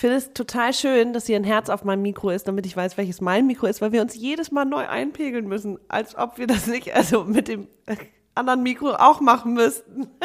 Ich 0.00 0.02
finde 0.02 0.16
es 0.16 0.32
total 0.32 0.72
schön, 0.72 1.12
dass 1.12 1.26
hier 1.26 1.36
ein 1.36 1.44
Herz 1.44 1.68
auf 1.68 1.84
meinem 1.84 2.00
Mikro 2.00 2.30
ist, 2.30 2.48
damit 2.48 2.64
ich 2.64 2.74
weiß, 2.74 2.96
welches 2.96 3.20
mein 3.20 3.46
Mikro 3.46 3.66
ist, 3.66 3.82
weil 3.82 3.92
wir 3.92 4.00
uns 4.00 4.14
jedes 4.14 4.50
Mal 4.50 4.64
neu 4.64 4.88
einpegeln 4.88 5.46
müssen, 5.46 5.78
als 5.88 6.16
ob 6.16 6.38
wir 6.38 6.46
das 6.46 6.66
nicht, 6.66 6.94
also 6.94 7.24
mit 7.24 7.48
dem 7.48 7.68
anderen 8.34 8.62
Mikro 8.62 8.94
auch 8.94 9.20
machen 9.20 9.52
müssten. 9.52 10.06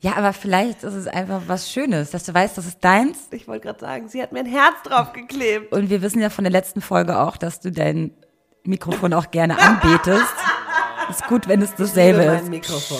Ja, 0.00 0.12
aber 0.16 0.32
vielleicht 0.32 0.84
ist 0.84 0.94
es 0.94 1.08
einfach 1.08 1.42
was 1.48 1.72
Schönes, 1.72 2.12
dass 2.12 2.24
du 2.24 2.32
weißt, 2.32 2.56
das 2.56 2.66
ist 2.66 2.84
deins. 2.84 3.18
Ich 3.32 3.48
wollte 3.48 3.66
gerade 3.66 3.80
sagen, 3.80 4.08
sie 4.08 4.22
hat 4.22 4.30
mir 4.30 4.38
ein 4.38 4.46
Herz 4.46 4.76
draufgeklebt. 4.84 5.72
Und 5.72 5.90
wir 5.90 6.02
wissen 6.02 6.20
ja 6.20 6.30
von 6.30 6.44
der 6.44 6.52
letzten 6.52 6.80
Folge 6.80 7.18
auch, 7.18 7.36
dass 7.36 7.58
du 7.58 7.72
dein 7.72 8.12
Mikrofon 8.62 9.12
auch 9.12 9.32
gerne 9.32 9.58
anbetest. 9.58 10.34
Ist 11.10 11.26
gut, 11.26 11.48
wenn 11.48 11.62
es 11.62 11.74
dasselbe 11.74 12.26
Mein 12.26 12.42
ist. 12.42 12.48
Mikrofon. 12.48 12.98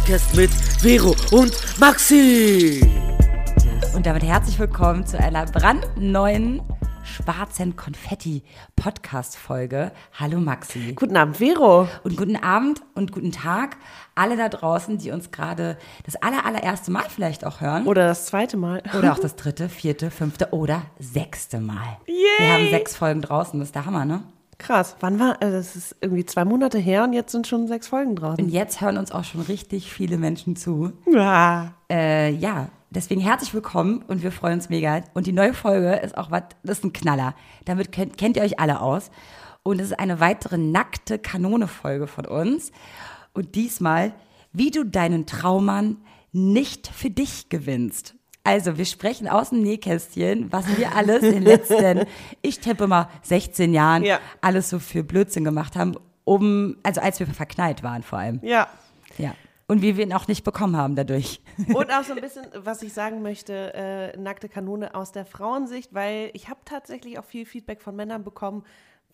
Podcast 0.09 0.35
mit 0.35 0.51
Vero 0.81 1.15
und 1.33 1.53
Maxi. 1.79 2.81
Und 3.95 4.07
damit 4.07 4.23
herzlich 4.23 4.59
willkommen 4.59 5.07
zu 5.07 5.19
einer 5.19 5.45
brandneuen 5.45 6.63
schwarzen 7.05 7.77
Konfetti-Podcast-Folge. 7.77 9.93
Hallo 10.19 10.41
Maxi. 10.41 10.95
Guten 10.95 11.15
Abend, 11.15 11.37
Vero. 11.37 11.89
Und 12.05 12.17
guten 12.17 12.37
Abend 12.37 12.81
und 12.95 13.13
guten 13.13 13.33
Tag 13.33 13.77
alle 14.15 14.39
da 14.39 14.49
draußen, 14.49 14.97
die 14.97 15.11
uns 15.11 15.31
gerade 15.31 15.77
das 16.07 16.17
aller, 16.17 16.47
allererste 16.47 16.91
Mal 16.91 17.05
vielleicht 17.11 17.45
auch 17.45 17.61
hören. 17.61 17.87
Oder 17.87 18.07
das 18.07 18.25
zweite 18.25 18.57
Mal. 18.57 18.83
Oder 18.97 19.13
auch 19.13 19.19
das 19.21 19.37
dritte, 19.37 19.69
vierte, 19.69 20.11
fünfte 20.11 20.55
oder 20.55 20.85
sechste 20.99 21.61
Mal. 21.61 21.99
Yay. 22.07 22.17
Wir 22.39 22.53
haben 22.55 22.71
sechs 22.71 22.97
Folgen 22.97 23.21
draußen, 23.21 23.61
das 23.61 23.69
ist 23.69 23.75
der 23.75 23.85
Hammer, 23.85 24.07
ne? 24.07 24.23
Krass. 24.59 24.97
Wann 25.01 25.21
war, 25.21 25.41
also 25.41 25.57
das 25.57 25.77
ist 25.77 25.97
irgendwie 26.01 26.27
zwei 26.27 26.45
Monate 26.45 26.79
her 26.79 27.05
und 27.05 27.13
jetzt 27.13 27.33
sind 27.33 27.47
schon 27.47 27.69
sechs 27.69 27.89
Folgen 27.89 28.11
Und 28.11 28.17
draußen. 28.17 28.49
jetzt 28.49 28.81
hören 28.81 28.99
uns 28.99 29.13
auch 29.13 29.25
schon 29.25 29.41
richtig 29.43 29.93
viele 29.93 30.19
Menschen 30.19 30.57
zu. 30.57 30.93
Ja. 31.11 31.75
Äh, 31.91 32.33
ja, 32.35 32.69
deswegen 32.91 33.21
herzlich 33.21 33.55
willkommen 33.55 34.03
und 34.09 34.23
wir 34.23 34.33
freuen 34.33 34.55
uns 34.55 34.69
mega. 34.69 35.01
Und 35.15 35.27
die 35.27 35.33
neue 35.33 35.55
Folge 35.55 35.93
ist 35.97 36.19
auch 36.19 36.31
was, 36.33 36.43
das 36.65 36.79
ist 36.79 36.85
ein 36.85 36.93
Knaller. 36.93 37.35
Damit 37.67 37.93
kennt, 37.93 38.19
kennt 38.19 38.37
ihr 38.37 38.43
euch 38.43 38.59
alle 38.59 38.81
aus. 38.81 39.11
Und 39.63 39.81
es 39.81 39.87
ist 39.91 39.99
eine 40.01 40.19
weitere 40.19 40.59
nackte 40.59 41.19
Kanone-Folge 41.19 42.07
von 42.07 42.27
uns. 42.27 42.73
Und 43.35 43.55
diesmal, 43.55 44.13
wie 44.53 44.71
du 44.71 44.85
deinen 44.85 45.27
Traummann 45.27 45.99
nicht 46.33 46.89
für 46.89 47.11
dich 47.11 47.49
gewinnst. 47.49 48.15
Also, 48.45 48.79
wir 48.79 48.87
sprechen 48.87 49.29
aus 49.29 49.51
dem 49.51 49.63
Nähkästchen, 49.63 50.51
was 50.53 50.67
wir 50.79 50.95
alles 50.97 51.23
in 51.23 51.33
den 51.33 51.43
letzten, 51.43 52.07
ich 52.41 52.61
tippe 52.61 52.87
mal 52.87 53.09
16 53.23 53.75
Jahren, 53.75 54.05
Ja. 54.05 54.21
alles 54.41 54.71
so 54.71 54.79
für 54.79 55.03
Blödsinn 55.05 55.45
gemacht 55.45 55.77
haben, 55.77 55.97
um, 56.25 56.77
also 56.83 57.01
als 57.01 57.21
wir 57.21 57.27
verknallt 57.27 57.83
waren 57.83 58.03
vor 58.03 58.19
allem. 58.19 58.41
Ja. 58.43 58.69
Ja. 59.19 59.35
Und 59.67 59.83
wie 59.83 59.99
wir 59.99 60.05
ihn 60.05 60.15
auch 60.15 60.29
nicht 60.29 60.45
bekommen 60.45 60.77
haben 60.79 60.97
dadurch. 60.97 61.43
Und 61.75 61.93
auch 61.93 62.03
so 62.05 62.15
ein 62.15 62.21
bisschen, 62.23 62.47
was 62.55 62.81
ich 62.83 62.95
sagen 62.95 63.21
möchte, 63.21 63.75
äh, 63.75 64.17
nackte 64.17 64.49
Kanone 64.49 64.95
aus 64.95 65.13
der 65.13 65.27
Frauensicht, 65.27 65.93
weil 65.93 66.31
ich 66.33 66.49
habe 66.49 66.61
tatsächlich 66.65 67.19
auch 67.19 67.25
viel 67.25 67.45
Feedback 67.45 67.83
von 67.83 67.95
Männern 67.95 68.25
bekommen, 68.25 68.65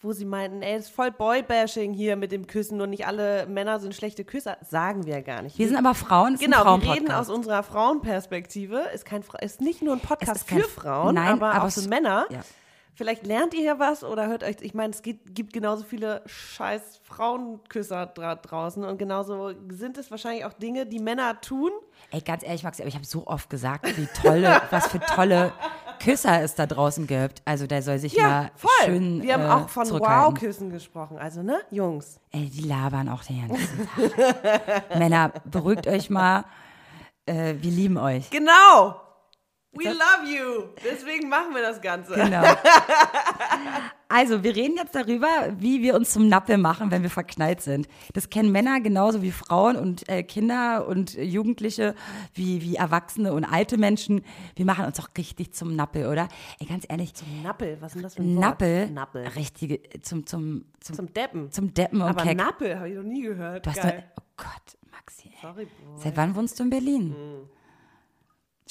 wo 0.00 0.12
sie 0.12 0.24
meinten, 0.26 0.60
ey, 0.62 0.76
das 0.76 0.86
ist 0.86 0.94
voll 0.94 1.10
Boy-Bashing 1.10 1.94
hier 1.94 2.16
mit 2.16 2.30
dem 2.30 2.46
Küssen 2.46 2.80
und 2.80 2.90
nicht 2.90 3.06
alle 3.06 3.46
Männer 3.46 3.80
sind 3.80 3.94
schlechte 3.94 4.24
Küsser. 4.24 4.58
Sagen 4.68 5.06
wir 5.06 5.22
gar 5.22 5.40
nicht. 5.42 5.58
Wir 5.58 5.66
sind 5.66 5.76
aber 5.78 5.94
Frauen, 5.94 6.36
Genau, 6.36 6.74
ein 6.74 6.82
wir 6.82 6.92
reden 6.92 7.10
aus 7.10 7.30
unserer 7.30 7.62
Frauenperspektive. 7.62 8.78
Ist, 8.94 9.04
kein, 9.06 9.24
ist 9.40 9.60
nicht 9.60 9.82
nur 9.82 9.94
ein 9.94 10.00
Podcast 10.00 10.46
für 10.48 10.60
Frauen, 10.60 11.14
Nein, 11.14 11.32
aber, 11.34 11.54
aber 11.54 11.64
auch 11.66 11.70
für 11.70 11.88
Männer. 11.88 12.26
ja. 12.30 12.40
Vielleicht 12.96 13.26
lernt 13.26 13.54
ihr 13.54 13.60
hier 13.60 13.80
was 13.80 14.04
oder 14.04 14.28
hört 14.28 14.44
euch, 14.44 14.54
ich 14.60 14.72
meine, 14.72 14.92
es 14.92 15.02
gibt, 15.02 15.34
gibt 15.34 15.52
genauso 15.52 15.82
viele 15.82 16.22
scheiß 16.26 17.00
Frauenküsser 17.02 18.06
dra 18.06 18.36
draußen 18.36 18.84
und 18.84 18.98
genauso 18.98 19.52
sind 19.68 19.98
es 19.98 20.12
wahrscheinlich 20.12 20.44
auch 20.44 20.52
Dinge, 20.52 20.86
die 20.86 21.00
Männer 21.00 21.40
tun. 21.40 21.72
Ey, 22.12 22.20
ganz 22.20 22.44
ehrlich, 22.44 22.62
Maxi, 22.62 22.82
aber 22.82 22.88
ich 22.88 22.94
habe 22.94 23.04
so 23.04 23.26
oft 23.26 23.50
gesagt, 23.50 23.96
wie 23.98 24.06
tolle, 24.22 24.62
was 24.70 24.86
für 24.86 25.00
tolle 25.00 25.52
Küsser 26.04 26.42
es 26.42 26.54
da 26.54 26.66
draußen 26.66 27.06
gibt. 27.06 27.42
Also 27.44 27.66
der 27.66 27.82
soll 27.82 27.98
sich 27.98 28.12
Ja, 28.14 28.22
mal 28.28 28.50
voll. 28.54 28.70
schön 28.84 29.22
Wir 29.22 29.34
haben 29.34 29.42
äh, 29.44 29.48
auch 29.64 29.68
von. 29.68 29.88
Wow-Küssen 29.90 30.70
gesprochen. 30.70 31.18
Also, 31.18 31.42
ne, 31.42 31.60
Jungs. 31.70 32.20
Ey, 32.30 32.48
die 32.50 32.62
labern 32.62 33.08
auch 33.08 33.22
den 33.24 33.48
ganzen 33.48 33.88
Tag. 33.88 34.88
Männer, 34.98 35.32
beruhigt 35.44 35.86
euch 35.86 36.10
mal. 36.10 36.44
Äh, 37.26 37.54
wir 37.60 37.70
lieben 37.70 37.96
euch. 37.96 38.28
Genau. 38.30 39.00
We 39.76 39.84
love 39.88 40.24
you. 40.30 40.68
Deswegen 40.84 41.28
machen 41.28 41.54
wir 41.54 41.62
das 41.62 41.80
Ganze. 41.80 42.14
Genau. 42.14 42.42
Also, 44.06 44.44
wir 44.44 44.54
reden 44.54 44.76
jetzt 44.76 44.94
darüber, 44.94 45.26
wie 45.58 45.82
wir 45.82 45.96
uns 45.96 46.12
zum 46.12 46.28
Nappel 46.28 46.56
machen, 46.56 46.92
wenn 46.92 47.02
wir 47.02 47.10
verknallt 47.10 47.62
sind. 47.62 47.88
Das 48.12 48.30
kennen 48.30 48.52
Männer 48.52 48.80
genauso 48.80 49.22
wie 49.22 49.32
Frauen 49.32 49.74
und 49.76 50.08
äh, 50.08 50.22
Kinder 50.22 50.86
und 50.86 51.16
äh, 51.18 51.24
Jugendliche, 51.24 51.96
wie, 52.32 52.62
wie 52.62 52.76
Erwachsene 52.76 53.32
und 53.32 53.44
alte 53.44 53.76
Menschen. 53.76 54.22
Wir 54.54 54.66
machen 54.66 54.84
uns 54.84 55.00
auch 55.00 55.08
richtig 55.18 55.52
zum 55.52 55.74
Nappel, 55.74 56.06
oder? 56.06 56.28
Ey, 56.60 56.66
ganz 56.66 56.84
ehrlich, 56.88 57.12
Nappel, 57.42 57.76
was 57.80 57.88
ist 57.88 57.94
denn 57.96 58.02
das 58.04 58.14
für 58.14 58.22
ein 58.22 58.36
Wort? 58.36 58.44
Nappel, 58.44 58.90
Nappel. 58.90 59.26
richtige, 59.34 59.80
zum, 60.02 60.26
zum, 60.26 60.64
zum, 60.80 60.94
Zum 60.96 61.12
Deppen. 61.12 61.50
zum 61.50 61.74
Deppen 61.74 62.00
und 62.00 62.08
Aber 62.10 62.22
Keck. 62.22 62.36
Nappel 62.36 62.76
habe 62.78 62.90
ich 62.90 62.94
noch 62.96 63.02
nie 63.02 63.22
gehört. 63.22 63.66
Du 63.66 63.70
hast 63.70 63.82
Geil. 63.82 63.94
nur, 63.94 64.02
oh 64.20 64.24
Gott, 64.36 64.92
Maxi. 64.92 65.28
ey. 65.28 65.34
Sorry, 65.42 65.64
Boy. 65.64 66.02
Seit 66.02 66.16
wann 66.16 66.36
wohnst 66.36 66.56
du 66.60 66.62
in 66.64 66.70
Berlin? 66.70 67.16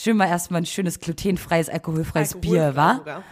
Schön 0.03 0.17
mal 0.17 0.27
erstmal 0.27 0.59
ein 0.59 0.65
schönes 0.65 0.99
glutenfreies, 0.99 1.69
alkoholfreies 1.69 2.35
Bier, 2.41 2.65
Alkoholfrei 2.65 2.75
wa? 2.75 2.97
sogar. 2.97 3.23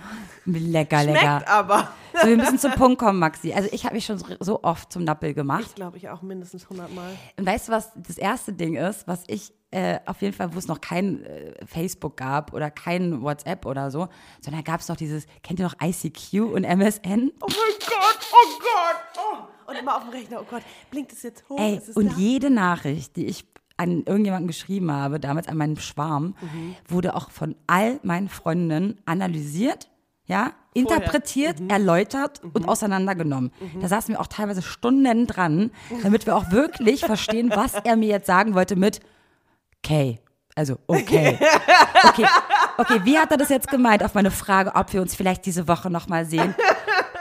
Lecker, 0.46 1.04
lecker. 1.04 1.20
Schmeckt 1.20 1.48
aber. 1.50 1.92
So, 2.14 2.28
wir 2.30 2.38
müssen 2.38 2.59
zum 2.59 2.72
Punkt 2.72 2.98
kommen, 2.98 3.20
Maxi. 3.20 3.52
Also 3.52 3.68
ich 3.74 3.84
habe 3.84 3.96
mich 3.96 4.06
schon 4.06 4.24
so- 4.40 4.64
oft 4.64 4.90
zum 4.90 5.04
Nappel 5.04 5.34
gemacht. 5.34 5.66
Ich 5.68 5.76
glaube, 5.76 5.98
ich 5.98 6.08
auch 6.08 6.22
mindestens 6.22 6.64
100 6.64 6.96
Mal. 6.96 7.18
Und 7.38 7.46
weißt 7.46 7.68
du, 7.68 7.74
was 7.74 7.92
das 7.98 8.18
erste 8.18 8.54
Ding 8.54 8.78
ist, 8.78 9.06
was 9.06 9.26
ich 9.28 9.54
äh, 9.72 10.00
auf 10.06 10.22
jeden 10.22 10.34
Fall, 10.34 10.54
wo 10.54 10.59
es 10.59 10.70
noch 10.70 10.80
kein 10.80 11.26
äh, 11.26 11.56
Facebook 11.66 12.16
gab 12.16 12.54
oder 12.54 12.72
kein 12.72 13.22
WhatsApp 13.22 13.66
oder 13.66 13.92
so, 13.92 14.08
sondern 14.40 14.64
gab 14.64 14.80
es 14.80 14.88
noch 14.88 14.96
dieses, 14.96 15.26
kennt 15.44 15.59
ihr 15.59 15.66
noch 15.66 15.76
ICQ 15.82 16.53
und 16.53 16.64
MSN? 16.64 17.34
Oh 17.42 17.48
mein 17.48 17.80
Gott, 17.86 18.20
oh 18.32 18.59
Gott. 18.59 19.02
Oh. 19.18 19.70
Und 19.72 19.78
immer 19.78 19.98
auf 19.98 20.03
dem 20.03 20.12
Rechner, 20.12 20.40
oh 20.40 20.46
Gott, 20.50 20.64
blinkt 20.90 21.12
es 21.12 21.24
jetzt 21.24 21.50
hoch? 21.50 21.59
Ey, 21.59 21.82
und 21.96 22.14
da? 22.14 22.16
jede 22.16 22.50
Nachricht, 22.50 23.18
die 23.18 23.26
ich 23.26 23.52
an 23.81 24.03
irgendjemanden 24.06 24.47
geschrieben 24.47 24.92
habe, 24.92 25.19
damals 25.19 25.47
an 25.47 25.58
meinen 25.58 25.78
Schwarm, 25.78 26.36
Mhm. 26.42 26.75
wurde 26.88 27.16
auch 27.16 27.30
von 27.31 27.56
all 27.68 28.00
meinen 28.03 28.30
Freundinnen 28.30 29.00
analysiert, 29.06 29.90
ja, 30.25 30.52
interpretiert, 30.74 31.59
Mhm. 31.59 31.69
erläutert 31.69 32.41
und 32.53 32.68
auseinandergenommen. 32.68 33.52
Da 33.81 33.88
saßen 33.88 34.14
wir 34.14 34.22
auch 34.22 34.28
teilweise 34.28 34.62
Stunden 34.62 35.28
dran, 35.28 35.72
damit 36.03 36.25
wir 36.25 36.36
auch 36.38 36.52
wirklich 36.52 37.02
verstehen, 37.06 37.52
was 37.53 37.74
er 37.75 37.96
mir 37.96 38.08
jetzt 38.09 38.28
sagen 38.28 38.53
wollte 38.53 38.75
mit 38.75 39.00
okay. 39.84 40.20
Also, 40.56 40.78
okay. 40.88 41.38
Okay, 42.03 42.25
okay, 42.78 43.00
wie 43.03 43.18
hat 43.18 43.31
er 43.31 43.38
das 43.38 43.50
jetzt 43.50 43.68
gemeint 43.70 44.03
auf 44.03 44.16
meine 44.16 44.31
Frage, 44.31 44.74
ob 44.75 44.91
wir 44.91 45.02
uns 45.02 45.16
vielleicht 45.16 45.46
diese 45.46 45.68
Woche 45.68 45.90
nochmal 45.90 46.25
sehen? 46.25 46.56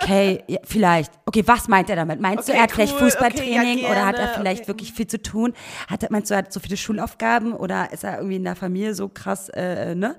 Okay, 0.03 0.43
ja, 0.47 0.59
vielleicht. 0.65 1.12
Okay, 1.27 1.43
was 1.47 1.69
meint 1.69 1.91
er 1.91 1.97
damit? 1.97 2.21
Meinst 2.21 2.49
du, 2.49 2.53
Okay, 2.53 2.59
er 2.59 2.62
hat 2.65 2.72
vielleicht 2.72 2.94
cool, 2.94 3.11
Fußballtraining 3.11 3.78
okay, 3.78 3.83
ja, 3.83 3.91
oder 3.91 4.06
hat 4.06 4.19
er 4.19 4.28
vielleicht 4.28 4.62
okay. 4.62 4.69
wirklich 4.69 4.93
viel 4.93 5.06
zu 5.06 5.21
tun? 5.21 5.53
Hat 5.88 6.03
er, 6.03 6.11
meinst 6.11 6.31
du, 6.31 6.34
er 6.34 6.38
hat 6.38 6.53
so 6.53 6.61
viele 6.61 6.77
Schulaufgaben 6.77 7.53
oder 7.53 7.93
ist 7.93 8.05
er 8.05 8.16
irgendwie 8.16 8.37
in 8.37 8.44
der 8.44 8.56
Familie 8.56 8.94
so 8.94 9.09
krass 9.09 9.50
äh, 9.50 9.94
ne, 9.94 10.16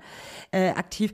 äh, 0.52 0.70
aktiv? 0.70 1.12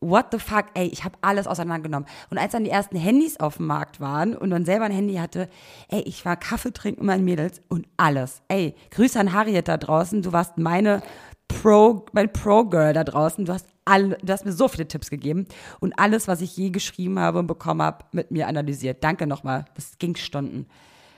What 0.00 0.26
the 0.32 0.38
fuck, 0.38 0.66
ey, 0.74 0.86
ich 0.86 1.04
habe 1.04 1.16
alles 1.22 1.46
auseinandergenommen. 1.46 2.06
Und 2.30 2.38
als 2.38 2.52
dann 2.52 2.64
die 2.64 2.70
ersten 2.70 2.96
Handys 2.96 3.40
auf 3.40 3.56
dem 3.56 3.66
Markt 3.66 4.00
waren 4.00 4.36
und 4.36 4.50
man 4.50 4.64
selber 4.64 4.84
ein 4.84 4.92
Handy 4.92 5.14
hatte, 5.14 5.48
ey, 5.88 6.02
ich 6.02 6.24
war 6.24 6.36
Kaffee 6.36 6.72
trinken 6.72 7.00
mit 7.00 7.06
meinen 7.06 7.24
Mädels 7.24 7.62
und 7.68 7.86
alles. 7.96 8.42
Ey, 8.48 8.74
Grüße 8.90 9.18
an 9.18 9.32
Harriet 9.32 9.66
da 9.66 9.78
draußen, 9.78 10.20
du 10.20 10.32
warst 10.32 10.58
meine 10.58 11.02
Pro, 11.48 12.04
mein 12.12 12.32
Pro-Girl 12.32 12.92
da 12.92 13.04
draußen. 13.04 13.44
Du 13.44 13.52
hast, 13.52 13.66
alle, 13.84 14.18
du 14.22 14.32
hast 14.32 14.44
mir 14.44 14.52
so 14.52 14.68
viele 14.68 14.88
Tipps 14.88 15.10
gegeben 15.10 15.46
und 15.80 15.98
alles, 15.98 16.28
was 16.28 16.40
ich 16.40 16.56
je 16.56 16.70
geschrieben 16.70 17.18
habe 17.18 17.38
und 17.38 17.46
bekommen 17.46 17.82
habe, 17.82 18.04
mit 18.12 18.30
mir 18.30 18.48
analysiert. 18.48 19.02
Danke 19.04 19.26
nochmal. 19.26 19.66
Das 19.74 19.98
ging 19.98 20.16
Stunden. 20.16 20.66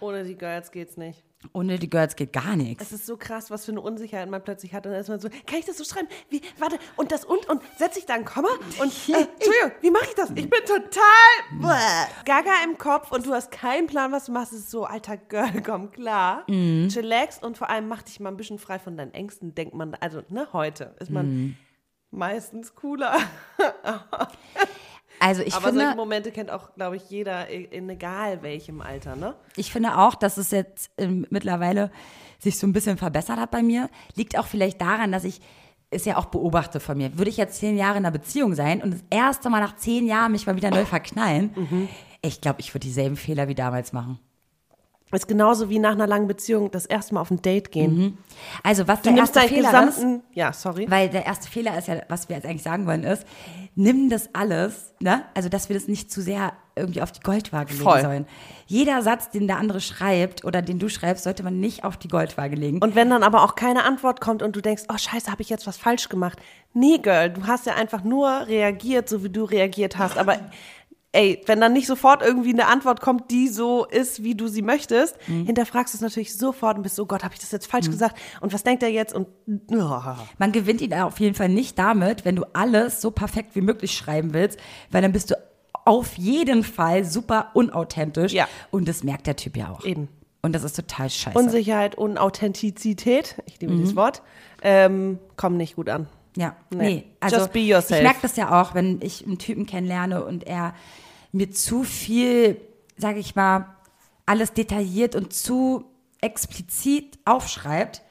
Ohne 0.01 0.25
die 0.25 0.37
Girls 0.37 0.71
geht's 0.71 0.97
nicht. 0.97 1.23
Ohne 1.53 1.79
die 1.79 1.89
Girls 1.89 2.17
geht 2.17 2.33
gar 2.33 2.57
nichts. 2.57 2.83
Es 2.83 2.93
ist 2.93 3.07
so 3.07 3.17
krass, 3.17 3.51
was 3.51 3.65
für 3.65 3.71
eine 3.71 3.81
Unsicherheit 3.81 4.29
man 4.29 4.43
plötzlich 4.43 4.75
hat. 4.75 4.85
Und 4.87 4.93
dann 4.93 5.01
ist 5.01 5.09
man 5.09 5.21
so, 5.21 5.29
kann 5.29 5.59
ich 5.59 5.65
das 5.65 5.79
so 5.79 5.85
schreiben? 5.85 6.09
Wie, 6.29 6.41
warte, 6.59 6.79
und 6.97 7.13
das 7.13 7.25
und, 7.25 7.49
und 7.49 7.63
setze 7.77 7.99
ich 8.01 8.07
da 8.07 8.15
ein 8.15 8.25
Komma? 8.25 8.49
Und, 8.81 8.93
äh, 9.09 9.13
Entschuldigung, 9.35 9.73
wie 9.81 9.91
mache 9.91 10.07
ich 10.07 10.15
das? 10.15 10.31
Ich 10.31 10.51
bin 10.51 10.61
total 10.67 11.61
bäh, 11.61 12.25
gaga 12.25 12.51
im 12.65 12.77
Kopf 12.79 13.13
und 13.13 13.27
du 13.27 13.33
hast 13.33 13.51
keinen 13.51 13.87
Plan, 13.87 14.13
was 14.13 14.27
du 14.27 14.33
machst. 14.33 14.53
Es 14.53 14.61
ist 14.61 14.71
so, 14.71 14.85
alter 14.85 15.17
Girl, 15.17 15.63
komm 15.65 15.91
klar. 15.93 16.45
Chillax 16.47 17.39
und 17.43 17.57
vor 17.57 17.71
allem 17.71 17.87
mach 17.89 18.03
dich 18.03 18.19
mal 18.19 18.31
ein 18.31 18.37
bisschen 18.37 18.59
frei 18.59 18.79
von 18.79 18.97
deinen 18.97 19.15
Ängsten, 19.15 19.55
denkt 19.55 19.75
man. 19.75 19.95
Also, 19.95 20.23
ne, 20.29 20.49
heute 20.53 20.97
ist 21.01 21.11
man 21.11 21.57
meistens 22.11 22.75
cooler. 22.75 23.17
Also 25.19 25.43
ich 25.43 25.55
Aber 25.55 25.73
solche 25.73 25.79
finde, 25.81 25.97
Momente 25.97 26.31
kennt 26.31 26.51
auch, 26.51 26.75
glaube 26.75 26.97
ich, 26.97 27.09
jeder, 27.09 27.49
in 27.49 27.89
egal 27.89 28.43
welchem 28.43 28.83
Alter, 28.83 29.17
ne? 29.17 29.35
ich 29.57 29.73
finde 29.73 29.97
auch, 29.97 30.15
dass 30.15 30.37
es 30.37 30.51
jetzt 30.51 30.91
ähm, 30.99 31.27
mittlerweile 31.31 31.91
sich 32.39 32.59
so 32.59 32.67
ein 32.67 32.75
bisschen 32.75 32.99
verbessert 32.99 33.39
hat 33.39 33.51
bei 33.51 33.63
mir. 33.63 33.89
Liegt 34.15 34.39
auch 34.39 34.47
vielleicht 34.47 34.79
daran, 34.81 35.13
dass 35.13 35.25
ich 35.25 35.41
es 35.91 36.05
ja 36.05 36.17
auch 36.17 36.27
beobachte 36.27 36.81
von 36.81 36.99
mir. 36.99 37.17
Würde 37.17 37.31
ich 37.31 37.37
jetzt 37.37 37.59
zehn 37.59 37.77
Jahre 37.77 37.99
in 37.99 38.05
einer 38.05 38.11
Beziehung 38.11 38.55
sein 38.55 38.83
und 38.83 38.93
das 38.93 39.05
erste 39.09 39.49
Mal 39.49 39.61
nach 39.61 39.77
zehn 39.77 40.07
Jahren 40.07 40.33
mich 40.33 40.47
mal 40.47 40.57
wieder 40.57 40.71
neu 40.71 40.85
verknallen, 40.85 41.89
ich 42.23 42.41
glaube, 42.41 42.61
ich 42.61 42.75
würde 42.75 42.87
dieselben 42.87 43.17
Fehler 43.17 43.49
wie 43.49 43.55
damals 43.55 43.93
machen. 43.93 44.19
Ist 45.13 45.29
genauso 45.29 45.71
wie 45.71 45.79
nach 45.79 45.93
einer 45.93 46.07
langen 46.07 46.27
Beziehung 46.27 46.71
das 46.71 46.85
erste 46.85 47.15
Mal 47.15 47.21
auf 47.21 47.31
ein 47.31 47.41
Date 47.41 47.71
gehen. 47.71 48.19
Also 48.63 48.87
was 48.89 49.01
Du 49.03 49.11
der 49.11 49.19
erste 49.19 49.41
Fehler 49.41 49.89
ist, 49.89 49.97
gesamten, 49.97 50.23
ja, 50.35 50.53
sorry. 50.53 50.87
weil 50.91 51.09
der 51.09 51.25
erste 51.25 51.49
Fehler 51.49 51.79
ist 51.79 51.89
ja, 51.89 52.03
was 52.09 52.29
wir 52.29 52.37
jetzt 52.37 52.45
eigentlich 52.45 52.65
sagen 52.65 52.87
wollen, 52.87 53.05
ist, 53.05 53.25
nimm 53.77 54.11
das 54.11 54.35
alles, 54.35 54.95
ne? 55.01 55.23
Also, 55.35 55.49
dass 55.49 55.69
wir 55.69 55.75
das 55.77 55.87
nicht 55.87 56.11
zu 56.11 56.21
sehr 56.21 56.53
irgendwie 56.75 57.01
auf 57.01 57.13
die 57.13 57.21
Goldwaage 57.21 57.73
legen 57.73 57.85
Voll. 57.85 58.03
sollen. 58.03 58.27
Jeder 58.67 59.01
Satz, 59.01 59.31
den 59.31 59.47
der 59.47 59.57
andere 59.59 59.81
schreibt 59.81 60.45
oder 60.45 60.61
den 60.61 60.79
du 60.79 60.89
schreibst, 60.89 61.25
sollte 61.25 61.43
man 61.43 61.61
nicht 61.61 61.85
auf 61.85 61.97
die 61.97 62.09
Goldwaage 62.09 62.57
legen. 62.57 62.83
Und 62.83 62.95
wenn 62.95 63.09
dann 63.09 63.23
aber 63.23 63.45
auch 63.45 63.55
keine 63.55 63.85
Antwort 63.85 64.21
kommt 64.21 64.43
und 64.43 64.55
du 64.57 64.61
denkst, 64.61 64.83
oh 64.93 64.99
scheiße, 64.99 65.31
habe 65.31 65.41
ich 65.41 65.49
jetzt 65.49 65.67
was 65.67 65.79
falsch 65.79 66.09
gemacht? 66.09 66.39
Nee, 66.75 66.99
Girl, 66.99 67.31
du 67.31 67.47
hast 67.47 67.65
ja 67.65 67.75
einfach 67.75 68.05
nur 68.05 68.47
reagiert, 68.49 69.09
so 69.09 69.25
wie 69.25 69.31
du 69.31 69.45
reagiert 69.45 69.97
hast. 69.97 70.19
Aber 70.19 70.37
ey, 71.17 71.41
wenn 71.47 71.61
dann 71.61 71.73
nicht 71.73 71.87
sofort 71.87 72.23
irgendwie 72.23 72.53
eine 72.53 72.67
Antwort 72.67 73.01
kommt, 73.01 73.31
die 73.31 73.49
so 73.49 73.85
ist, 73.87 74.23
wie 74.23 74.35
du 74.35 74.49
sie 74.49 74.63
möchtest, 74.63 75.17
Mhm. 75.29 75.47
hinterfragst 75.47 75.95
du 75.95 75.97
es 75.97 76.03
natürlich 76.03 76.37
sofort 76.37 76.77
und 76.77 76.83
bist 76.83 76.97
so, 76.97 77.05
oh 77.05 77.07
Gott, 77.07 77.25
habe 77.25 77.35
ich 77.35 77.41
das 77.41 77.51
jetzt 77.53 77.67
falsch 77.67 77.87
gesagt? 77.91 78.17
Und 78.41 78.53
was 78.53 78.63
denkt 78.63 78.83
er 78.83 78.91
jetzt? 78.91 79.15
Und 79.15 79.27
oh. 79.73 80.01
Man 80.39 80.53
gewinnt 80.53 80.81
ihn 80.81 80.93
auf 80.95 81.19
jeden 81.21 81.35
Fall 81.35 81.49
nicht 81.49 81.79
damit, 81.79 82.25
wenn 82.25 82.37
du 82.37 82.45
alles 82.53 83.01
so 83.01 83.11
perfekt 83.11 83.55
wie 83.57 83.61
möglich 83.63 83.93
schreiben 83.97 84.35
willst, 84.35 84.59
weil 84.91 85.03
dann 85.03 85.13
bist 85.13 85.31
du 85.31 85.35
auf 85.85 86.15
jeden 86.19 86.65
Fall 86.65 87.05
super 87.05 87.51
unauthentisch. 87.55 88.33
Ja. 88.33 88.49
Und 88.71 88.89
das 88.89 89.05
merkt 89.05 89.27
der 89.27 89.37
Typ 89.37 89.57
ja 89.57 89.71
auch. 89.71 89.85
Eben. 89.85 90.09
Und 90.43 90.53
das 90.53 90.65
ist 90.65 90.77
total 90.77 91.09
scheiße. 91.11 91.39
Unsicherheit 91.39 91.95
und 91.97 92.19
Authentizität, 92.19 93.37
ich 93.47 93.61
liebe 93.61 93.73
Mhm. 93.73 93.79
dieses 93.81 93.97
Wort, 93.97 94.23
ähm, 94.63 95.19
kommen 95.37 95.57
nicht 95.57 95.77
gut 95.77 95.89
an. 95.89 96.09
Ja, 96.37 96.55
Nee. 96.71 96.77
nee. 96.85 97.05
Also 97.21 97.37
Just 97.37 97.53
be 97.53 97.61
yourself. 97.61 97.99
Ich 98.01 98.03
merke 98.05 98.19
das 98.23 98.37
ja 98.37 98.61
auch, 98.61 98.75
wenn 98.75 99.01
ich 99.01 99.25
einen 99.25 99.39
Typen 99.39 99.65
kennenlerne 99.67 100.25
und 100.25 100.47
er 100.47 100.75
mir 101.37 101.51
zu 101.51 101.83
viel, 101.85 102.61
sage 102.97 103.19
ich 103.19 103.35
mal, 103.37 103.67
alles 104.27 104.53
detailliert 104.53 105.15
und 105.15 105.33
zu 105.33 105.85
explizit 106.21 107.19
aufschreibt, 107.25 108.03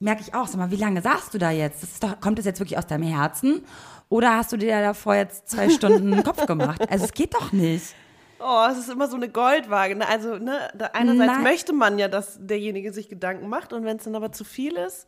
merke 0.00 0.22
ich 0.22 0.34
auch, 0.34 0.46
sag 0.46 0.56
mal, 0.58 0.70
wie 0.70 0.76
lange 0.76 1.00
sagst 1.00 1.32
du 1.32 1.38
da 1.38 1.50
jetzt? 1.50 1.82
Das 1.82 2.00
doch, 2.00 2.20
kommt 2.20 2.38
das 2.38 2.44
jetzt 2.44 2.60
wirklich 2.60 2.76
aus 2.76 2.86
deinem 2.86 3.04
Herzen? 3.04 3.64
Oder 4.08 4.36
hast 4.36 4.52
du 4.52 4.56
dir 4.56 4.80
davor 4.82 5.14
jetzt 5.14 5.48
zwei 5.48 5.70
Stunden 5.76 6.12
einen 6.12 6.24
Kopf 6.24 6.44
gemacht? 6.46 6.82
Also 6.90 7.04
es 7.04 7.12
geht 7.12 7.34
doch 7.34 7.52
nicht. 7.52 7.94
Oh, 8.40 8.66
es 8.70 8.76
ist 8.76 8.90
immer 8.90 9.08
so 9.08 9.14
eine 9.14 9.28
Goldwaage. 9.28 9.94
Ne? 9.94 10.08
Also, 10.08 10.36
ne, 10.36 10.68
einerseits 10.92 11.32
Nein. 11.32 11.42
möchte 11.44 11.72
man 11.72 11.98
ja, 11.98 12.08
dass 12.08 12.36
derjenige 12.40 12.92
sich 12.92 13.08
Gedanken 13.08 13.48
macht 13.48 13.72
und 13.72 13.84
wenn 13.84 13.98
es 13.98 14.04
dann 14.04 14.16
aber 14.16 14.32
zu 14.32 14.42
viel 14.44 14.74
ist, 14.74 15.06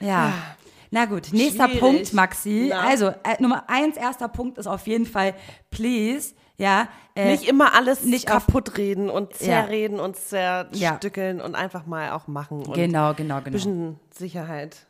Ja. 0.00 0.32
Na 0.90 1.04
gut, 1.04 1.28
nächster 1.32 1.66
Schwierig. 1.66 1.80
Punkt, 1.80 2.12
Maxi. 2.14 2.66
Na. 2.70 2.80
Also, 2.80 3.08
äh, 3.08 3.40
Nummer 3.40 3.64
eins, 3.68 3.96
erster 3.96 4.28
Punkt 4.28 4.58
ist 4.58 4.66
auf 4.66 4.86
jeden 4.86 5.06
Fall, 5.06 5.34
please, 5.70 6.34
ja. 6.56 6.88
Äh, 7.14 7.30
nicht 7.32 7.48
immer 7.48 7.74
alles 7.74 8.02
nicht 8.04 8.30
auf- 8.30 8.46
kaputt 8.46 8.76
reden 8.76 9.08
und 9.08 9.34
zerreden 9.34 10.00
und 10.00 10.16
zerstückeln 10.16 11.40
und 11.40 11.54
einfach 11.54 11.86
mal 11.86 12.10
auch 12.12 12.26
machen 12.26 12.64
und 12.66 12.74
Genau, 12.74 13.14
genau, 13.14 13.36
ein 13.36 13.44
genau. 13.44 13.54
bisschen 13.54 14.00
Sicherheit 14.10 14.86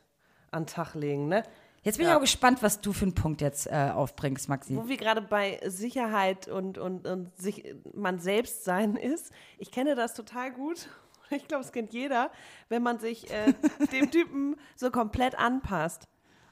an 0.50 0.62
den 0.64 0.66
Tag 0.68 0.94
legen. 0.94 1.28
Ne? 1.28 1.42
Jetzt 1.82 1.96
bin 1.96 2.06
ich 2.06 2.12
aber 2.12 2.20
gespannt, 2.20 2.62
was 2.62 2.80
du 2.80 2.92
für 2.92 3.04
einen 3.06 3.14
Punkt 3.14 3.40
jetzt 3.40 3.66
äh, 3.66 3.90
aufbringst, 3.94 4.48
Maxi. 4.48 4.76
Wo 4.76 4.88
wir 4.88 4.96
gerade 4.98 5.22
bei 5.22 5.60
Sicherheit 5.66 6.46
und, 6.48 6.76
und, 6.76 7.06
und 7.06 7.34
sich 7.36 7.74
man 7.94 8.18
selbst 8.18 8.64
sein 8.64 8.96
ist. 8.96 9.30
Ich 9.58 9.70
kenne 9.70 9.94
das 9.94 10.12
total 10.14 10.50
gut. 10.52 10.88
Ich 11.36 11.46
glaube, 11.48 11.64
es 11.64 11.72
kennt 11.72 11.92
jeder, 11.92 12.30
wenn 12.68 12.82
man 12.82 12.98
sich 12.98 13.30
äh, 13.30 13.52
dem 13.92 14.10
Typen 14.10 14.56
so 14.76 14.90
komplett 14.90 15.38
anpasst. 15.38 16.08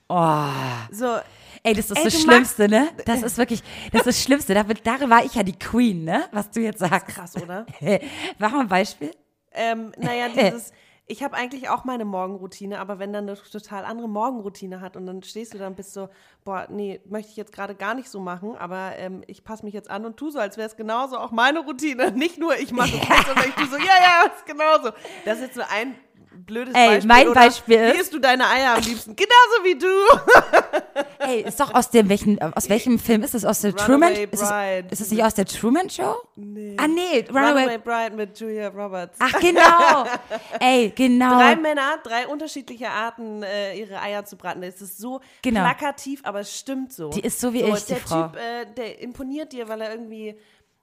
Oh. 0.08 0.46
So, 0.90 1.18
Ey, 1.62 1.74
das 1.74 1.90
ist 1.90 1.98
Ey, 1.98 2.04
das 2.04 2.22
Schlimmste, 2.22 2.68
ne? 2.68 2.88
Das 3.04 3.22
ist 3.22 3.36
wirklich, 3.36 3.62
das 3.92 4.00
ist 4.00 4.06
das 4.06 4.22
Schlimmste. 4.22 4.54
Da, 4.54 4.62
darin 4.62 5.10
war 5.10 5.24
ich 5.24 5.34
ja 5.34 5.42
die 5.42 5.58
Queen, 5.58 6.04
ne? 6.04 6.24
Was 6.32 6.50
du 6.50 6.60
jetzt 6.60 6.78
sagst. 6.78 7.14
krass, 7.14 7.36
oder? 7.36 7.66
Mach 8.38 8.52
mal 8.52 8.60
ein 8.60 8.68
Beispiel. 8.68 9.10
Ähm, 9.52 9.92
naja, 9.98 10.28
dieses, 10.28 10.72
ich 11.08 11.22
habe 11.22 11.34
eigentlich 11.34 11.70
auch 11.70 11.84
meine 11.84 12.04
Morgenroutine, 12.04 12.78
aber 12.78 12.98
wenn 12.98 13.14
dann 13.14 13.28
eine 13.28 13.38
total 13.38 13.86
andere 13.86 14.08
Morgenroutine 14.08 14.82
hat 14.82 14.94
und 14.94 15.06
dann 15.06 15.22
stehst 15.22 15.54
du 15.54 15.58
da 15.58 15.66
und 15.66 15.74
bist 15.74 15.94
so, 15.94 16.10
boah, 16.44 16.66
nee, 16.70 17.00
möchte 17.06 17.30
ich 17.30 17.36
jetzt 17.36 17.52
gerade 17.52 17.74
gar 17.74 17.94
nicht 17.94 18.10
so 18.10 18.20
machen, 18.20 18.56
aber 18.56 18.92
ähm, 18.96 19.22
ich 19.26 19.42
passe 19.42 19.64
mich 19.64 19.72
jetzt 19.72 19.90
an 19.90 20.04
und 20.04 20.18
tu 20.18 20.30
so, 20.30 20.38
als 20.38 20.58
wäre 20.58 20.68
es 20.68 20.76
genauso 20.76 21.16
auch 21.16 21.30
meine 21.30 21.60
Routine. 21.60 22.12
Nicht 22.18 22.38
nur 22.38 22.58
ich 22.58 22.72
mache 22.72 22.94
es, 22.94 23.26
sondern 23.26 23.48
ich 23.48 23.54
tu 23.54 23.64
so, 23.64 23.76
ja, 23.78 23.84
ja, 23.84 24.30
ist 24.34 24.44
genauso. 24.44 24.90
Das 25.24 25.38
ist 25.38 25.46
jetzt 25.46 25.54
so 25.54 25.62
ein 25.70 25.94
blödes 26.32 26.74
Ey, 26.74 26.86
Beispiel. 26.88 27.08
mein 27.08 27.28
oder 27.28 27.34
Beispiel 27.40 27.76
ist- 27.80 27.94
Wie 27.96 28.00
isst 28.00 28.14
du 28.14 28.18
deine 28.18 28.48
Eier 28.48 28.74
am 28.76 28.82
liebsten? 28.82 29.16
Genauso 29.16 29.64
wie 29.64 29.74
du. 29.78 29.86
Ey, 31.18 31.42
ist 31.42 31.58
doch 31.60 31.74
aus 31.74 31.90
dem, 31.90 32.08
welchen, 32.08 32.40
aus 32.40 32.68
welchem 32.68 32.98
Film 32.98 33.22
ist 33.22 33.34
es? 33.34 33.44
Aus 33.44 33.60
der 33.60 33.74
Truman? 33.74 34.10
Runaway 34.10 34.28
Ist 34.30 34.42
es, 34.42 34.48
Bride. 34.48 34.88
ist 34.90 35.00
es 35.00 35.10
nicht 35.10 35.24
aus 35.24 35.34
der 35.34 35.44
Truman 35.46 35.90
Show? 35.90 36.14
Nee. 36.36 36.76
Ah, 36.78 36.86
nee, 36.88 37.24
Runaway 37.28 37.62
Runaway. 37.64 37.78
Bride 37.78 38.16
mit 38.16 38.38
Julia 38.38 38.68
Roberts. 38.68 39.16
Ach, 39.20 39.32
genau. 39.40 40.04
Ey, 40.60 40.92
genau. 40.94 41.38
Drei 41.38 41.56
Männer, 41.56 41.98
drei 42.02 42.26
unterschiedliche 42.28 42.88
Arten, 42.88 43.42
äh, 43.42 43.74
ihre 43.78 44.00
Eier 44.00 44.24
zu 44.24 44.36
braten. 44.36 44.62
Es 44.62 44.80
ist 44.80 44.98
so 44.98 45.20
Genau. 45.42 45.60
plakativ, 45.60 46.20
aber 46.24 46.40
es 46.40 46.56
stimmt 46.58 46.92
so. 46.92 47.10
Die 47.10 47.20
ist 47.20 47.40
so 47.40 47.52
wie 47.52 47.62
ich, 47.62 47.84
die 47.84 47.94
der 47.94 47.96
Frau. 48.02 48.28
Typ, 48.28 48.36
äh, 48.36 48.66
der 48.76 49.00
imponiert 49.00 49.52
dir, 49.52 49.68
weil 49.68 49.80
er 49.80 49.90
irgendwie 49.92 50.36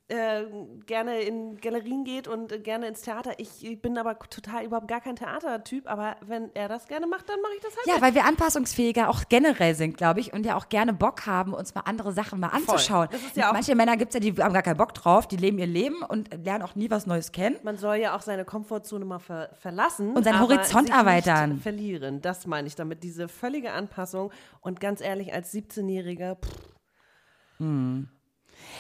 äh, 0.08 0.44
gerne 0.86 1.22
in 1.22 1.58
Galerien 1.58 2.04
geht 2.04 2.28
und 2.28 2.52
äh, 2.52 2.60
gerne 2.60 2.88
ins 2.88 3.02
Theater. 3.02 3.34
Ich, 3.40 3.66
ich 3.66 3.82
bin 3.82 3.98
aber 3.98 4.20
total 4.20 4.64
überhaupt 4.64 4.88
gar 4.88 5.02
kein 5.02 5.16
Theatertyp, 5.16 5.90
aber 5.90 6.18
wenn 6.22 6.54
er 6.54 6.68
das 6.68 6.88
gerne 6.88 7.08
macht, 7.08 7.28
dann 7.28 7.42
mache 7.42 7.54
ich 7.56 7.62
das 7.62 7.76
halt. 7.76 7.88
Ja, 7.88 7.94
mit. 7.96 8.04
weil 8.04 8.14
wir 8.14 8.26
anpassungsfähiger 8.26 9.10
auch 9.10 9.24
generell 9.30 9.74
sind, 9.74 9.98
glaube 9.98 10.20
ich, 10.20 10.32
und 10.32 10.46
ja 10.46 10.58
auch 10.58 10.70
gerne 10.70 10.94
Bock 10.94 11.26
haben, 11.26 11.56
uns 11.56 11.74
mal 11.74 11.82
andere 11.82 12.14
Sachen 12.14 12.40
mal 12.40 12.50
anzuschauen. 12.50 13.10
Ja 13.34 13.52
Manche 13.52 13.74
Männer 13.74 13.98
gibt 13.98 14.14
es 14.14 14.14
ja, 14.14 14.20
die 14.20 14.42
haben 14.42 14.54
gar 14.54 14.62
keinen 14.62 14.78
Bock 14.78 14.94
drauf, 14.94 15.28
die 15.28 15.38
leben 15.38 15.58
ihr 15.58 15.66
Leben 15.66 16.04
und 16.04 16.30
lernen 16.46 16.64
auch 16.64 16.76
nie 16.76 16.92
was 16.92 17.08
Neues 17.08 17.32
kennen. 17.32 17.58
Man 17.64 17.78
soll 17.78 17.96
ja 17.96 18.16
auch 18.16 18.22
seine 18.22 18.46
Komfortzone 18.46 19.06
mal 19.06 19.20
ver 19.20 19.50
verlassen. 19.60 20.14
Und 20.14 20.24
seinen 20.24 20.40
Horizont 20.40 20.90
erweitern. 20.92 21.54
Nicht 21.54 21.64
verlieren, 21.64 22.22
das 22.22 22.46
meine 22.46 22.68
ich 22.68 22.76
damit. 22.76 23.04
Diese 23.04 23.28
völlige 23.28 23.72
Anpassung. 23.72 24.32
Und 24.62 24.80
ganz 24.80 25.02
ehrlich, 25.02 25.34
als 25.34 25.52
17-Jähriger, 25.54 26.36
pff, 26.36 26.76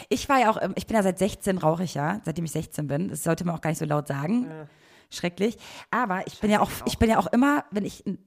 Ich 0.09 0.27
war 0.29 0.39
ja 0.39 0.49
auch, 0.49 0.61
ähm, 0.61 0.73
ich 0.75 0.87
bin 0.87 0.95
ja 0.95 1.03
seit 1.03 1.19
16 1.19 1.57
rauche 1.57 1.83
ich 1.83 1.93
ja, 1.93 2.21
seitdem 2.25 2.45
ich 2.45 2.51
16 2.51 2.87
bin. 2.87 3.09
Das 3.09 3.23
sollte 3.23 3.45
man 3.45 3.55
auch 3.55 3.61
gar 3.61 3.69
nicht 3.71 3.79
so 3.79 3.85
laut 3.85 4.07
sagen. 4.07 4.47
Schrecklich. 5.11 5.57
Aber 5.91 6.25
ich 6.27 6.39
bin 6.39 6.49
ja 6.51 6.59
auch, 6.61 6.69
ich 6.85 6.97
bin 6.97 7.09
ja 7.09 7.17
auch 7.19 7.27
immer, 7.27 7.63
wenn 7.71 7.85
ich 7.85 8.05
einen 8.05 8.17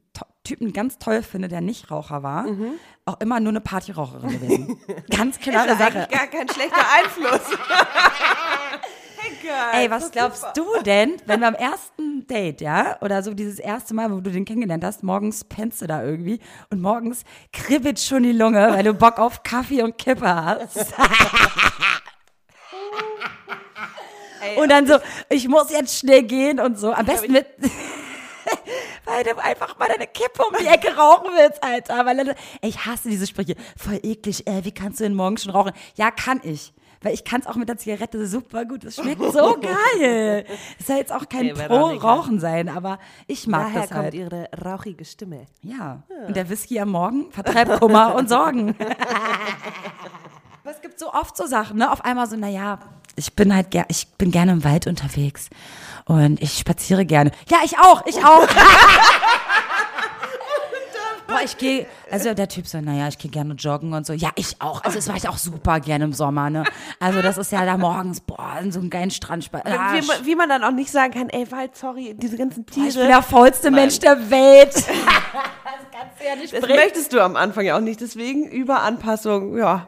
Typen 0.44 0.72
ganz 0.72 0.98
toll 0.98 1.22
finde, 1.22 1.48
der 1.48 1.60
nicht 1.60 1.90
Raucher 1.90 2.22
war, 2.22 2.44
Mhm. 2.44 2.72
auch 3.04 3.20
immer 3.20 3.40
nur 3.40 3.50
eine 3.50 3.60
Partyraucherin 3.60 4.30
gewesen. 4.30 4.80
ganz 5.10 5.38
klare 5.38 5.68
ja 5.68 5.76
Sache. 5.76 6.08
gar 6.10 6.26
kein 6.28 6.48
schlechter 6.48 6.84
Einfluss. 6.96 7.58
Girl, 9.42 9.52
Ey, 9.82 9.90
was 9.90 10.10
glaubst 10.10 10.40
super. 10.40 10.52
du 10.54 10.82
denn, 10.82 11.16
wenn 11.26 11.40
beim 11.40 11.54
ersten 11.54 12.26
Date, 12.26 12.60
ja, 12.60 12.96
oder 13.00 13.22
so 13.22 13.34
dieses 13.34 13.58
erste 13.58 13.94
Mal, 13.94 14.10
wo 14.10 14.20
du 14.20 14.30
den 14.30 14.44
kennengelernt 14.44 14.84
hast, 14.84 15.02
morgens 15.02 15.44
pennst 15.44 15.80
du 15.82 15.86
da 15.86 16.02
irgendwie 16.02 16.40
und 16.70 16.80
morgens 16.80 17.22
kribbelt 17.52 18.00
schon 18.00 18.22
die 18.24 18.32
Lunge, 18.32 18.68
weil 18.72 18.84
du 18.84 18.94
Bock 18.94 19.18
auf 19.18 19.42
Kaffee 19.42 19.82
und 19.82 19.96
Kippe 19.98 20.28
hast. 20.34 20.76
Ey, 24.42 24.56
Und 24.60 24.70
dann 24.70 24.86
so, 24.86 24.98
ich 25.28 25.48
muss 25.48 25.70
jetzt 25.70 25.98
schnell 25.98 26.22
gehen 26.22 26.60
und 26.60 26.78
so. 26.78 26.92
Am 26.92 27.06
besten 27.06 27.32
mit. 27.32 27.46
Weil 29.04 29.24
du 29.24 29.36
einfach 29.38 29.78
mal 29.78 29.88
deine 29.88 30.06
Kippe 30.06 30.42
um 30.42 30.54
die 30.60 30.66
Ecke 30.66 30.94
rauchen 30.96 31.30
willst, 31.34 31.62
Alter. 31.62 32.06
Weil 32.06 32.28
ey, 32.28 32.34
ich 32.62 32.84
hasse 32.86 33.08
diese 33.08 33.26
Sprüche. 33.26 33.56
Voll 33.76 33.98
eklig, 34.02 34.46
äh, 34.46 34.64
wie 34.64 34.72
kannst 34.72 35.00
du 35.00 35.04
denn 35.04 35.14
morgens 35.14 35.42
schon 35.42 35.52
rauchen? 35.52 35.72
Ja, 35.96 36.10
kann 36.10 36.40
ich. 36.44 36.72
Weil 37.02 37.14
ich 37.14 37.24
kann 37.24 37.40
es 37.40 37.46
auch 37.46 37.54
mit 37.54 37.68
der 37.68 37.76
Zigarette 37.76 38.26
super 38.26 38.64
gut. 38.64 38.84
Das 38.84 38.96
schmeckt 38.96 39.22
so 39.22 39.56
geil. 40.00 40.44
Das 40.78 40.86
soll 40.86 40.96
jetzt 40.96 41.12
auch 41.12 41.28
kein 41.28 41.46
Ey, 41.46 41.56
Veronika. 41.56 42.00
Pro-Rauchen 42.00 42.40
sein, 42.40 42.68
aber 42.68 42.98
ich 43.26 43.46
mag 43.46 43.66
Daher 43.66 43.80
das 43.82 43.90
kommt 43.90 44.02
halt. 44.04 44.14
ihre 44.14 44.48
rauchige 44.64 45.04
Stimme. 45.04 45.46
Ja. 45.62 46.02
Und 46.26 46.36
der 46.36 46.48
Whisky 46.48 46.80
am 46.80 46.90
Morgen 46.90 47.30
vertreibt 47.30 47.80
Kummer 47.80 48.14
und 48.16 48.28
Sorgen. 48.28 48.74
Aber 50.62 50.70
es 50.74 50.80
gibt 50.82 50.98
so 50.98 51.12
oft 51.12 51.36
so 51.36 51.46
Sachen, 51.46 51.78
ne? 51.78 51.90
Auf 51.90 52.04
einmal 52.04 52.28
so, 52.28 52.36
naja, 52.36 52.78
ich 53.16 53.34
bin 53.34 53.54
halt 53.54 53.70
ger 53.70 53.84
ich 53.88 54.06
bin 54.16 54.30
gerne 54.30 54.52
im 54.52 54.64
Wald 54.64 54.86
unterwegs 54.86 55.48
und 56.04 56.40
ich 56.42 56.58
spaziere 56.58 57.04
gerne. 57.06 57.30
Ja, 57.48 57.58
ich 57.64 57.78
auch, 57.78 58.04
ich 58.06 58.24
auch. 58.24 58.46
Boah, 61.28 61.40
ich 61.44 61.58
gehe, 61.58 61.86
also 62.10 62.32
der 62.32 62.48
Typ 62.48 62.66
so, 62.66 62.80
naja, 62.80 63.06
ich 63.06 63.18
gehe 63.18 63.30
gerne 63.30 63.52
joggen 63.52 63.92
und 63.92 64.06
so. 64.06 64.14
Ja, 64.14 64.30
ich 64.34 64.56
auch. 64.60 64.82
Also 64.82 64.96
das 64.96 65.08
war 65.08 65.16
ich 65.16 65.28
auch 65.28 65.36
super 65.36 65.78
gerne 65.78 66.04
im 66.06 66.14
Sommer, 66.14 66.48
ne? 66.48 66.64
Also 67.00 67.20
das 67.20 67.36
ist 67.36 67.52
ja 67.52 67.66
da 67.66 67.76
morgens, 67.76 68.20
boah, 68.22 68.56
in 68.62 68.72
so 68.72 68.80
einem 68.80 68.88
geilen 68.88 69.10
Strandspalt. 69.10 69.66
Ah, 69.66 69.92
wie, 69.92 70.06
man- 70.06 70.24
wie 70.26 70.34
man 70.34 70.48
dann 70.48 70.64
auch 70.64 70.70
nicht 70.72 70.90
sagen 70.90 71.12
kann, 71.12 71.28
ey, 71.28 71.50
Wald, 71.52 71.76
sorry, 71.76 72.14
diese 72.16 72.38
ganzen 72.38 72.64
Tiere. 72.64 72.88
ich 72.88 72.94
bin 72.96 73.08
der 73.08 73.20
faulste 73.22 73.70
Mensch 73.70 73.98
der 73.98 74.30
Welt. 74.30 74.74
das 74.74 74.84
kannst 74.84 76.18
du 76.18 76.24
ja 76.26 76.34
nicht 76.34 76.52
das 76.54 76.60
bringen. 76.62 76.76
möchtest 76.78 77.12
du 77.12 77.20
am 77.22 77.36
Anfang 77.36 77.66
ja 77.66 77.76
auch 77.76 77.80
nicht, 77.82 78.00
deswegen 78.00 78.48
über 78.48 78.80
Anpassung, 78.82 79.58
ja. 79.58 79.86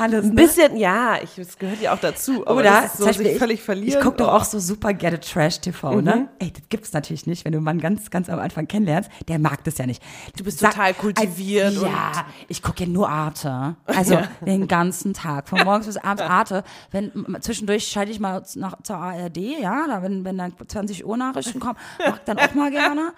Alles, 0.00 0.24
Ein 0.24 0.28
ne? 0.30 0.34
bisschen, 0.34 0.76
ja, 0.76 1.18
ich, 1.22 1.36
es 1.38 1.58
gehört 1.58 1.80
ja 1.82 1.92
auch 1.92 1.98
dazu. 2.00 2.46
Aber 2.46 2.60
Oder 2.60 2.70
das 2.82 2.84
ist 2.92 2.96
so 2.98 3.04
Beispiel 3.06 3.26
sich 3.26 3.34
ich, 3.34 3.38
völlig 3.38 3.62
verlieren. 3.62 3.98
ich 3.98 4.02
gucke 4.02 4.16
doch 4.16 4.28
Oh. 4.28 4.36
auch 4.36 4.44
so 4.44 4.58
super 4.58 4.94
gerne 4.94 5.20
Trash-TV, 5.20 6.00
ne? 6.00 6.28
Ey, 6.38 6.50
das 6.52 6.62
gibt's 6.68 6.92
natürlich 6.92 7.26
nicht, 7.26 7.44
wenn 7.44 7.52
du 7.52 7.58
einen 7.58 7.64
Mann 7.64 7.78
ganz, 7.80 8.10
ganz 8.10 8.28
am 8.30 8.38
Anfang 8.38 8.66
kennenlernst. 8.66 9.10
Der 9.28 9.38
mag 9.38 9.62
das 9.64 9.76
ja 9.78 9.86
nicht. 9.86 10.02
Du 10.36 10.44
bist 10.44 10.60
total 10.60 10.94
kultiviert 10.94 11.74
Ja, 11.74 11.80
und- 11.80 12.24
ich 12.48 12.62
gucke 12.62 12.84
ja 12.84 12.88
nur 12.88 13.08
Arte. 13.08 13.76
Also 13.86 14.18
den 14.46 14.66
ganzen 14.68 15.12
Tag, 15.14 15.48
von 15.48 15.60
morgens 15.64 15.86
bis 15.86 15.96
abends 15.98 16.22
Arte. 16.28 16.64
Wenn 16.90 17.12
zwischendurch 17.40 17.86
schalte 17.88 18.10
ich 18.12 18.20
mal 18.20 18.42
nach, 18.54 18.76
zur 18.82 18.96
ARD, 18.96 19.36
ja, 19.60 19.86
da 19.86 20.02
wenn, 20.02 20.24
wenn 20.24 20.38
dann 20.38 20.54
20 20.66 21.04
Uhr 21.04 21.16
Nachrichten 21.16 21.60
kommen, 21.60 21.76
mach 21.98 22.16
ich 22.16 22.22
dann 22.24 22.38
auch 22.38 22.54
mal 22.54 22.70
gerne. 22.70 23.12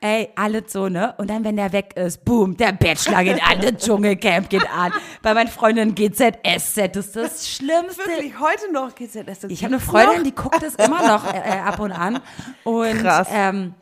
Ey, 0.00 0.30
alles 0.34 0.72
so, 0.72 0.88
ne? 0.88 1.14
Und 1.18 1.30
dann, 1.30 1.44
wenn 1.44 1.56
der 1.56 1.72
weg 1.72 1.94
ist, 1.96 2.24
boom, 2.24 2.56
der 2.56 2.72
Bachelor 2.72 3.22
geht 3.24 3.40
an, 3.46 3.60
der 3.60 3.76
Dschungelcamp 3.76 4.48
geht 4.48 4.66
an. 4.70 4.92
Bei 5.22 5.34
meinen 5.34 5.48
Freundinnen 5.48 5.94
GZSZ, 6.32 6.96
das 6.96 7.06
ist 7.06 7.16
das 7.16 7.48
Schlimmste. 7.56 8.06
Wirklich, 8.06 8.38
heute 8.40 8.72
noch 8.72 8.94
GZS. 8.94 9.44
Ich 9.48 9.64
habe 9.64 9.74
eine 9.74 9.80
Freundin, 9.80 10.24
die 10.24 10.32
guckt 10.34 10.62
es 10.62 10.74
immer 10.76 11.06
noch 11.06 11.32
äh, 11.32 11.38
äh, 11.38 11.60
ab 11.60 11.78
und 11.80 11.92
an. 11.92 12.20
Und 12.64 12.98
Krass. 13.00 13.28
Ähm, 13.30 13.74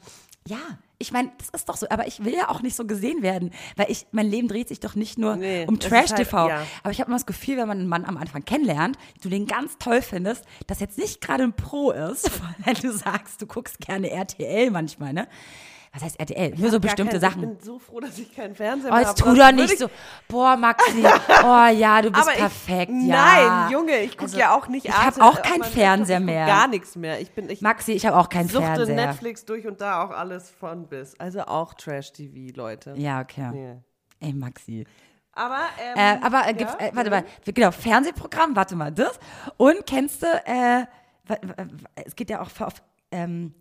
ja, 0.47 0.59
ich 0.99 1.11
meine, 1.13 1.33
das 1.39 1.49
ist 1.51 1.69
doch 1.69 1.77
so, 1.77 1.89
aber 1.91 2.07
ich 2.07 2.25
will 2.25 2.33
ja 2.35 2.49
auch 2.49 2.63
nicht 2.63 2.77
so 2.77 2.87
gesehen 2.87 3.23
werden, 3.23 3.51
weil 3.77 3.91
ich, 3.91 4.07
mein 4.13 4.27
Leben 4.31 4.47
dreht 4.49 4.69
sich 4.69 4.79
doch 4.79 4.95
nicht 4.95 5.19
nur 5.19 5.35
Nee, 5.37 5.65
um 5.67 5.79
Trash-TV. 5.81 6.37
halt- 6.39 6.51
ja. 6.51 6.63
Aber 6.85 6.93
ich 6.93 7.01
habe 7.01 7.09
immer 7.09 7.17
das 7.17 7.27
Gefühl, 7.27 7.57
wenn 7.57 7.67
man 7.67 7.79
einen 7.79 7.89
Mann 7.89 8.05
am 8.05 8.17
Anfang 8.17 8.45
kennenlernt, 8.45 8.97
du 9.21 9.29
den 9.29 9.47
ganz 9.47 9.79
toll 9.79 10.01
findest, 10.01 10.45
dass 10.69 10.79
jetzt 10.81 10.99
nicht 10.99 11.21
gerade 11.21 11.43
ein 11.45 11.55
Pro 11.55 11.91
ist, 11.91 12.31
weil 12.65 12.75
du 12.75 12.93
sagst, 12.93 13.43
du 13.43 13.47
guckst 13.47 13.79
gerne 13.81 14.11
RTL 14.11 14.71
manchmal, 14.71 15.13
ne? 15.13 15.27
Was 15.95 16.03
heißt 16.05 16.19
RTL? 16.21 16.55
Nur 16.57 16.71
so 16.71 16.81
bestimmte 16.81 17.17
Ich 17.17 17.21
Sachen. 17.21 17.41
bin 17.43 17.61
so 17.61 17.79
froh, 17.79 18.01
dass 18.01 18.19
ich 18.19 18.35
keinen 18.35 18.55
Fernseher 18.55 18.91
Oh, 18.91 18.95
mehr 18.95 19.01
jetzt 19.03 19.21
habe. 19.23 19.31
tu 19.31 19.37
doch 19.37 19.53
nicht 19.53 19.73
ich- 19.75 19.79
so. 19.79 19.91
Boah, 20.27 20.57
Maxi. 20.57 21.05
Oh 21.45 21.67
ja, 21.67 22.01
du 22.01 22.11
bist 22.11 22.29
ich- 22.33 22.39
perfekt. 22.39 22.91
Nein, 22.93 23.09
ja. 23.11 23.69
Junge, 23.71 23.99
ich 24.01 24.13
gucke 24.13 24.23
Also, 24.23 24.39
ja 24.39 24.57
auch 24.57 24.69
nicht 24.69 24.87
Ich 24.87 24.93
habe 24.93 25.23
auch 25.23 25.33
auf 25.35 25.43
keinen 25.43 25.65
Fernseher. 25.65 26.19
Ich 26.21 26.25
mehr. 26.25 26.47
Gar 26.47 26.69
nichts 26.69 26.97
mehr. 26.97 27.21
Ich 27.21 27.31
bin, 27.33 27.51
ich 27.51 27.61
Maxi, 27.61 27.93
ich 27.93 28.07
habe 28.07 28.17
auch 28.17 28.31
keinen 28.31 28.49
suchte 28.49 28.65
Fernseher. 28.67 28.95
Netflix 29.07 29.45
durch 29.45 29.67
und 29.67 29.83
da 29.83 30.03
auch 30.05 30.11
alles 30.13 30.49
von 30.51 30.87
bis. 30.87 31.19
Also 31.21 31.43
auch 31.43 31.75
Trash-TV, 31.75 32.57
Leute. 32.57 32.95
Ja, 32.97 33.21
okay. 33.21 33.51
Nee. 33.53 33.77
Ey, 34.21 34.33
Maxi. 34.33 34.87
Aber, 35.35 35.61
ähm, 35.79 35.97
Äh, 35.99 36.19
aber 36.25 36.47
äh, 36.49 36.55
gibt's, 36.55 36.75
ja, 36.81 36.87
äh, 36.87 36.91
warte 36.95 37.11
mal, 37.11 37.25
genau, 37.45 37.71
Fernsehprogramm, 37.71 38.57
warte 38.57 38.77
mal, 38.77 38.93
das. 38.93 39.19
Und 39.59 39.87
kennst 39.87 40.23
du, 40.23 40.27
äh, 40.27 40.87
es 42.05 42.17
geht 42.17 42.31
ja 42.31 42.41
auch 42.41 42.49
auf, 42.61 42.75
ähm, 43.11 43.55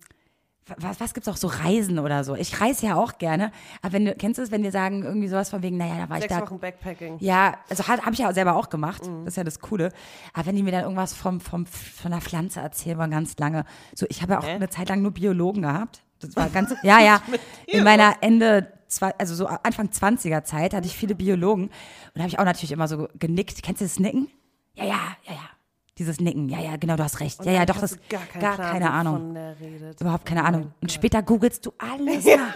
was, 0.77 0.99
was 0.99 1.13
gibt's 1.13 1.27
auch 1.27 1.37
so 1.37 1.47
Reisen 1.47 1.99
oder 1.99 2.23
so? 2.23 2.35
Ich 2.35 2.61
reise 2.61 2.85
ja 2.85 2.95
auch 2.95 3.17
gerne, 3.17 3.51
aber 3.81 3.93
wenn 3.93 4.05
du, 4.05 4.15
kennst 4.15 4.37
du 4.37 4.43
es, 4.43 4.51
wenn 4.51 4.63
dir 4.63 4.71
sagen, 4.71 5.03
irgendwie 5.03 5.27
sowas 5.27 5.49
von 5.49 5.63
wegen, 5.63 5.77
naja, 5.77 5.97
da 5.97 6.09
war 6.09 6.17
ich 6.17 6.23
Sechs 6.23 6.35
da. 6.35 6.41
Wochen 6.41 6.59
Backpacking. 6.59 7.17
Ja, 7.19 7.55
also 7.69 7.87
habe 7.87 8.13
ich 8.13 8.19
ja 8.19 8.31
selber 8.33 8.55
auch 8.55 8.69
gemacht. 8.69 9.05
Mhm. 9.05 9.25
Das 9.25 9.33
ist 9.33 9.37
ja 9.37 9.43
das 9.43 9.59
Coole. 9.59 9.91
Aber 10.33 10.45
wenn 10.45 10.55
die 10.55 10.63
mir 10.63 10.71
dann 10.71 10.83
irgendwas 10.83 11.13
vom, 11.13 11.39
vom, 11.39 11.65
von 11.65 12.11
der 12.11 12.21
Pflanze 12.21 12.59
erzählen, 12.59 12.97
war 12.97 13.07
ganz 13.07 13.37
lange. 13.37 13.65
So, 13.95 14.05
ich 14.09 14.21
habe 14.21 14.33
ja 14.33 14.39
auch 14.39 14.45
Hä? 14.45 14.51
eine 14.51 14.69
Zeit 14.69 14.89
lang 14.89 15.01
nur 15.01 15.11
Biologen 15.11 15.63
gehabt. 15.63 16.03
Das 16.19 16.35
war 16.35 16.49
ganz, 16.53 16.73
ja, 16.83 16.99
ja. 16.99 17.21
In 17.67 17.83
meiner 17.83 18.15
Ende, 18.21 18.71
also 19.17 19.35
so 19.35 19.47
Anfang 19.47 19.87
20er 19.87 20.43
Zeit 20.43 20.73
hatte 20.73 20.87
ich 20.87 20.95
viele 20.95 21.15
Biologen. 21.15 21.65
Und 21.65 21.71
da 22.13 22.21
habe 22.21 22.29
ich 22.29 22.39
auch 22.39 22.45
natürlich 22.45 22.71
immer 22.71 22.87
so 22.87 23.07
genickt. 23.15 23.63
Kennst 23.63 23.81
du 23.81 23.85
das 23.85 23.99
Nicken? 23.99 24.29
Ja, 24.75 24.85
ja, 24.85 24.99
ja, 25.25 25.33
ja. 25.33 25.49
Dieses 25.97 26.19
Nicken. 26.19 26.49
Ja, 26.49 26.59
ja, 26.59 26.77
genau, 26.77 26.95
du 26.95 27.03
hast 27.03 27.19
recht. 27.19 27.43
Ja, 27.45 27.51
ja, 27.51 27.65
doch, 27.65 27.77
das, 27.77 27.97
gar, 28.09 28.21
keinen 28.25 28.41
gar 28.41 28.57
keine 28.57 28.91
Ahnung. 28.91 29.35
Überhaupt 29.99 30.25
keine 30.25 30.43
Ahnung. 30.43 30.73
Und 30.81 30.91
später 30.91 31.21
googelst 31.21 31.65
du 31.65 31.73
alles 31.77 32.25
nach. 32.25 32.55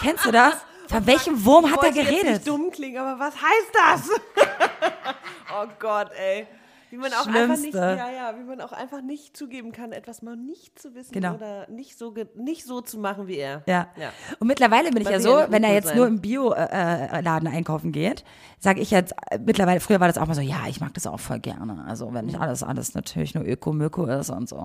Kennst 0.00 0.26
du 0.26 0.30
das? 0.30 0.54
Von 0.88 1.06
welchem 1.06 1.44
Wurm 1.44 1.70
hat 1.70 1.78
er 1.78 1.82
wollte 1.84 1.98
jetzt 2.00 2.08
geredet? 2.08 2.32
nicht 2.32 2.48
dumm 2.48 2.70
klingen, 2.70 2.98
aber 2.98 3.18
was 3.18 3.34
heißt 3.34 3.72
das? 3.72 4.10
oh 5.54 5.66
Gott, 5.78 6.10
ey. 6.18 6.46
Wie 6.90 6.96
man 6.96 7.12
auch 7.12 7.26
einfach 7.26 7.48
nicht, 7.48 7.70
Schlimmste. 7.70 7.78
ja, 7.78 8.10
ja, 8.10 8.34
wie 8.38 8.44
man 8.44 8.60
auch 8.60 8.72
einfach 8.72 9.00
nicht 9.02 9.36
zugeben 9.36 9.72
kann, 9.72 9.92
etwas 9.92 10.22
mal 10.22 10.36
nicht 10.36 10.78
zu 10.78 10.94
wissen 10.94 11.12
Genau. 11.12 11.34
oder 11.34 11.68
nicht 11.70 11.96
so, 11.96 12.14
nicht 12.34 12.64
so 12.64 12.80
zu 12.80 12.98
machen 12.98 13.26
wie 13.28 13.36
er. 13.36 13.62
Ja. 13.66 13.88
Ja. 13.96 14.10
Und 14.38 14.46
mittlerweile 14.48 14.90
bin 14.90 15.02
ich 15.02 15.08
ja 15.08 15.20
so, 15.20 15.38
ja 15.38 15.50
wenn 15.50 15.64
er 15.64 15.72
jetzt 15.72 15.88
sein. 15.88 15.96
nur 15.96 16.06
im 16.06 16.20
Bio-Laden 16.20 17.48
einkaufen 17.48 17.92
geht, 17.92 18.24
sage 18.58 18.80
ich 18.80 18.90
jetzt, 18.90 19.14
äh, 19.30 19.38
mittlerweile, 19.38 19.80
früher 19.80 20.00
war 20.00 20.08
das 20.08 20.18
auch 20.18 20.26
mal 20.26 20.34
so, 20.34 20.40
ja, 20.40 20.66
ich 20.68 20.80
mag 20.80 20.92
das 20.94 21.06
auch 21.06 21.20
voll 21.20 21.38
gerne. 21.40 21.84
Also 21.86 22.12
wenn 22.12 22.26
nicht 22.26 22.36
Mhm. 22.36 22.42
alles, 22.42 22.62
alles 22.62 22.94
natürlich 22.94 23.34
nur 23.34 23.44
Öko-Möko 23.44 24.06
ist 24.06 24.30
und 24.30 24.48
so. 24.48 24.56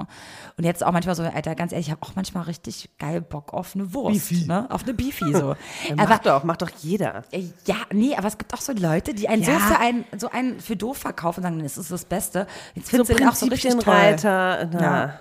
Und 0.58 0.64
jetzt 0.64 0.84
auch 0.84 0.92
manchmal 0.92 1.16
so, 1.16 1.24
Alter, 1.24 1.56
ganz 1.56 1.72
ehrlich, 1.72 1.88
ich 1.88 1.92
habe 1.92 2.02
auch 2.04 2.16
manchmal 2.16 2.44
richtig 2.44 2.90
geil 2.98 3.22
Bock 3.22 3.54
auf 3.54 3.76
eine 3.76 3.94
Wurst. 3.94 4.48
Ne? 4.48 4.68
Auf 4.70 4.84
eine 4.84 4.94
Beefy 4.94 5.32
so. 5.34 5.56
Ja, 5.88 5.94
aber 5.98 6.08
macht 6.10 6.26
doch, 6.26 6.44
macht 6.44 6.62
doch 6.62 6.72
jeder. 6.82 7.24
äh, 7.32 7.44
ja, 7.66 7.76
nee, 7.94 8.16
aber 8.16 8.28
es 8.28 8.38
gibt 8.38 8.54
auch 8.54 8.62
so 8.62 8.72
Leute, 8.74 9.14
die 9.14 9.28
einen 9.30 9.44
so 9.44 9.52
für 9.52 9.78
einen, 9.80 10.06
so 10.18 10.30
einen 10.30 10.60
für 10.60 10.76
doof 10.76 10.98
verkaufen 10.98 11.40
und 11.42 11.44
sagen, 11.44 11.60
das 11.60 11.78
ist 11.78 11.92
das 11.92 12.04
Beste. 12.06 12.15
Jetzt 12.16 12.90
findest 12.90 13.12
du 13.12 13.16
den 13.16 13.28
auch 13.28 13.36
so 13.36 13.46
richtig 13.48 13.76
toll. 13.78 14.16
Na. 14.24 14.62
Ja. 14.82 15.20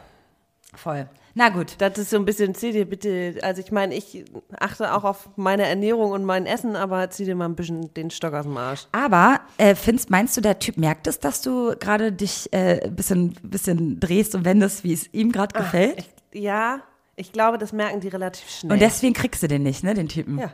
Voll. 0.74 1.08
Na 1.36 1.48
gut. 1.48 1.74
Das 1.78 1.98
ist 1.98 2.10
so 2.10 2.16
ein 2.16 2.24
bisschen, 2.24 2.54
zieh 2.54 2.70
dir 2.70 2.84
bitte, 2.84 3.36
also 3.42 3.60
ich 3.60 3.72
meine, 3.72 3.94
ich 3.94 4.24
achte 4.58 4.94
auch 4.94 5.02
auf 5.02 5.28
meine 5.34 5.64
Ernährung 5.66 6.12
und 6.12 6.24
mein 6.24 6.46
Essen, 6.46 6.76
aber 6.76 7.10
zieh 7.10 7.24
dir 7.24 7.34
mal 7.34 7.46
ein 7.46 7.56
bisschen 7.56 7.92
den 7.94 8.10
Stock 8.10 8.34
aus 8.34 8.44
dem 8.44 8.56
Arsch. 8.56 8.86
Aber 8.92 9.40
äh, 9.58 9.74
findest, 9.74 10.10
meinst 10.10 10.36
du, 10.36 10.40
der 10.40 10.60
Typ 10.60 10.76
merkt 10.76 11.08
es, 11.08 11.18
dass 11.18 11.42
du 11.42 11.74
gerade 11.78 12.12
dich 12.12 12.52
äh, 12.52 12.84
ein 12.84 12.94
bisschen, 12.94 13.34
bisschen 13.42 13.98
drehst 13.98 14.34
und 14.36 14.44
wendest, 14.44 14.84
wie 14.84 14.92
es 14.92 15.12
ihm 15.12 15.32
gerade 15.32 15.58
gefällt? 15.58 16.04
Ich, 16.30 16.40
ja, 16.42 16.80
ich 17.16 17.32
glaube, 17.32 17.58
das 17.58 17.72
merken 17.72 17.98
die 18.00 18.08
relativ 18.08 18.48
schnell. 18.48 18.72
und 18.74 18.80
deswegen 18.80 19.14
kriegst 19.14 19.42
du 19.42 19.48
den 19.48 19.64
nicht, 19.64 19.82
ne, 19.82 19.94
den 19.94 20.08
Typen? 20.08 20.38
Ja. 20.38 20.52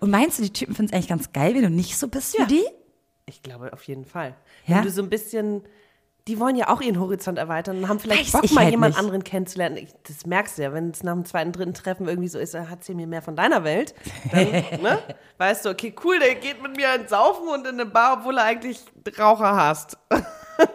Und 0.00 0.10
meinst 0.10 0.38
du, 0.38 0.42
die 0.42 0.52
Typen 0.52 0.74
finden 0.74 0.90
es 0.90 0.94
eigentlich 0.94 1.08
ganz 1.08 1.32
geil, 1.32 1.54
wenn 1.54 1.62
du 1.62 1.70
nicht 1.70 1.96
so 1.96 2.08
bist 2.08 2.36
Ja. 2.38 2.44
wie 2.44 2.54
die? 2.56 2.64
Ich 3.28 3.42
glaube 3.42 3.72
auf 3.72 3.82
jeden 3.84 4.04
Fall. 4.04 4.34
Ja? 4.66 4.76
Wenn 4.76 4.84
du 4.84 4.90
so 4.90 5.02
ein 5.02 5.10
bisschen, 5.10 5.62
die 6.26 6.40
wollen 6.40 6.56
ja 6.56 6.68
auch 6.68 6.80
ihren 6.80 6.98
Horizont 6.98 7.38
erweitern 7.38 7.78
und 7.78 7.88
haben 7.88 8.00
vielleicht 8.00 8.32
Weiß 8.32 8.42
Bock, 8.42 8.50
mal 8.52 8.62
halt 8.64 8.70
jemand 8.72 8.94
nicht. 8.94 8.98
anderen 9.04 9.22
kennenzulernen. 9.24 9.76
Ich, 9.76 9.90
das 10.06 10.26
merkst 10.26 10.58
du 10.58 10.62
ja, 10.62 10.72
wenn 10.72 10.90
es 10.90 11.02
nach 11.02 11.12
dem 11.14 11.24
zweiten, 11.24 11.52
dritten 11.52 11.74
Treffen 11.74 12.08
irgendwie 12.08 12.28
so 12.28 12.38
ist, 12.38 12.54
dann 12.54 12.66
erzähl 12.68 12.94
mir 12.94 13.06
mehr 13.06 13.22
von 13.22 13.36
deiner 13.36 13.64
Welt. 13.64 13.94
Dann, 14.32 14.50
ne? 14.82 14.98
Weißt 15.38 15.64
du, 15.64 15.70
okay, 15.70 15.94
cool, 16.04 16.18
der 16.18 16.34
geht 16.34 16.62
mit 16.62 16.76
mir 16.76 16.94
ins 16.94 17.10
Saufen 17.10 17.48
und 17.48 17.66
in 17.66 17.74
eine 17.74 17.86
Bar, 17.86 18.18
obwohl 18.20 18.38
er 18.38 18.44
eigentlich 18.44 18.80
Raucher 19.18 19.54
hast. 19.56 19.96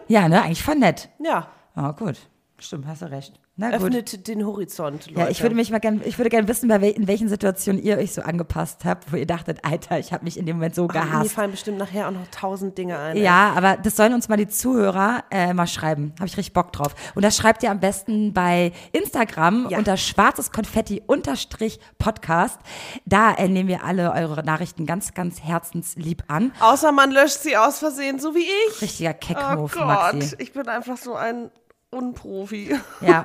Ja, 0.08 0.30
ne, 0.30 0.42
eigentlich 0.42 0.64
voll 0.64 0.76
nett. 0.76 1.10
Ja, 1.20 1.50
Oh, 1.76 1.92
gut. 1.92 2.18
Stimmt, 2.58 2.88
hast 2.88 3.02
du 3.02 3.12
recht. 3.12 3.38
Na 3.56 3.68
gut. 3.70 3.76
öffnet 3.86 4.28
den 4.28 4.44
Horizont, 4.48 5.06
Leute. 5.12 5.20
Ja, 5.20 5.30
ich 5.30 5.44
würde 5.44 5.54
mich 5.54 5.70
mal 5.70 5.78
gern, 5.80 6.02
ich 6.04 6.18
würde 6.18 6.32
gerne 6.32 6.48
wissen, 6.48 6.68
bei 6.70 6.82
wel, 6.82 6.90
in 6.90 7.08
welchen 7.08 7.30
Situationen 7.30 7.84
ihr 7.84 8.00
euch 8.00 8.12
so 8.12 8.24
angepasst 8.24 8.84
habt, 8.84 9.12
wo 9.14 9.16
ihr 9.16 9.28
dachtet, 9.28 9.60
Alter, 9.64 10.00
ich 10.00 10.12
habe 10.12 10.24
mich 10.24 10.40
in 10.40 10.48
dem 10.48 10.56
Moment 10.56 10.74
so 10.74 10.88
Ach, 10.90 10.94
Mir 10.96 11.02
gehasst. 11.02 11.32
fallen 11.34 11.52
bestimmt 11.52 11.78
nachher 11.78 12.08
auch 12.08 12.12
noch 12.14 12.26
tausend 12.32 12.76
Dinge 12.80 12.98
ein. 12.98 13.16
Ja, 13.18 13.54
aber 13.56 13.78
das 13.78 13.96
sollen 13.96 14.14
uns 14.16 14.28
mal 14.28 14.38
die 14.38 14.48
Zuhörer 14.48 15.24
äh, 15.30 15.54
mal 15.54 15.68
schreiben. 15.68 16.14
Habe 16.18 16.26
ich 16.26 16.36
richtig 16.36 16.54
Bock 16.54 16.72
drauf. 16.74 16.96
Und 17.14 17.24
das 17.24 17.38
schreibt 17.38 17.62
ihr 17.62 17.70
am 17.70 17.80
besten 17.80 18.34
bei 18.34 18.72
Instagram 18.92 19.68
Ja. 19.70 19.78
unter 19.78 19.98
schwarzes 19.98 20.52
Konfetti 20.52 21.04
unterstrich 21.06 21.80
Podcast. 22.00 22.60
Da 23.06 23.34
äh, 23.36 23.48
nehmen 23.48 23.70
wir 23.70 23.84
alle 23.84 24.14
eure 24.14 24.44
Nachrichten 24.44 24.88
ganz, 24.88 25.14
ganz 25.14 25.42
herzenslieb 25.44 26.24
an. 26.28 26.54
Außer 26.60 26.92
man 26.92 27.12
löscht 27.12 27.38
sie 27.42 27.56
aus 27.56 27.78
Versehen, 27.78 28.18
so 28.18 28.34
wie 28.34 28.48
ich. 28.70 28.82
Richtiger 28.82 29.12
Oh 29.14 29.18
Keckmove, 29.20 29.74
Gott, 29.74 29.86
Maxi. 29.86 30.36
ich 30.40 30.54
bin 30.54 30.68
einfach 30.68 30.98
so 30.98 31.14
ein 31.14 31.52
Unprofi. 31.94 32.76
Ja. 33.02 33.24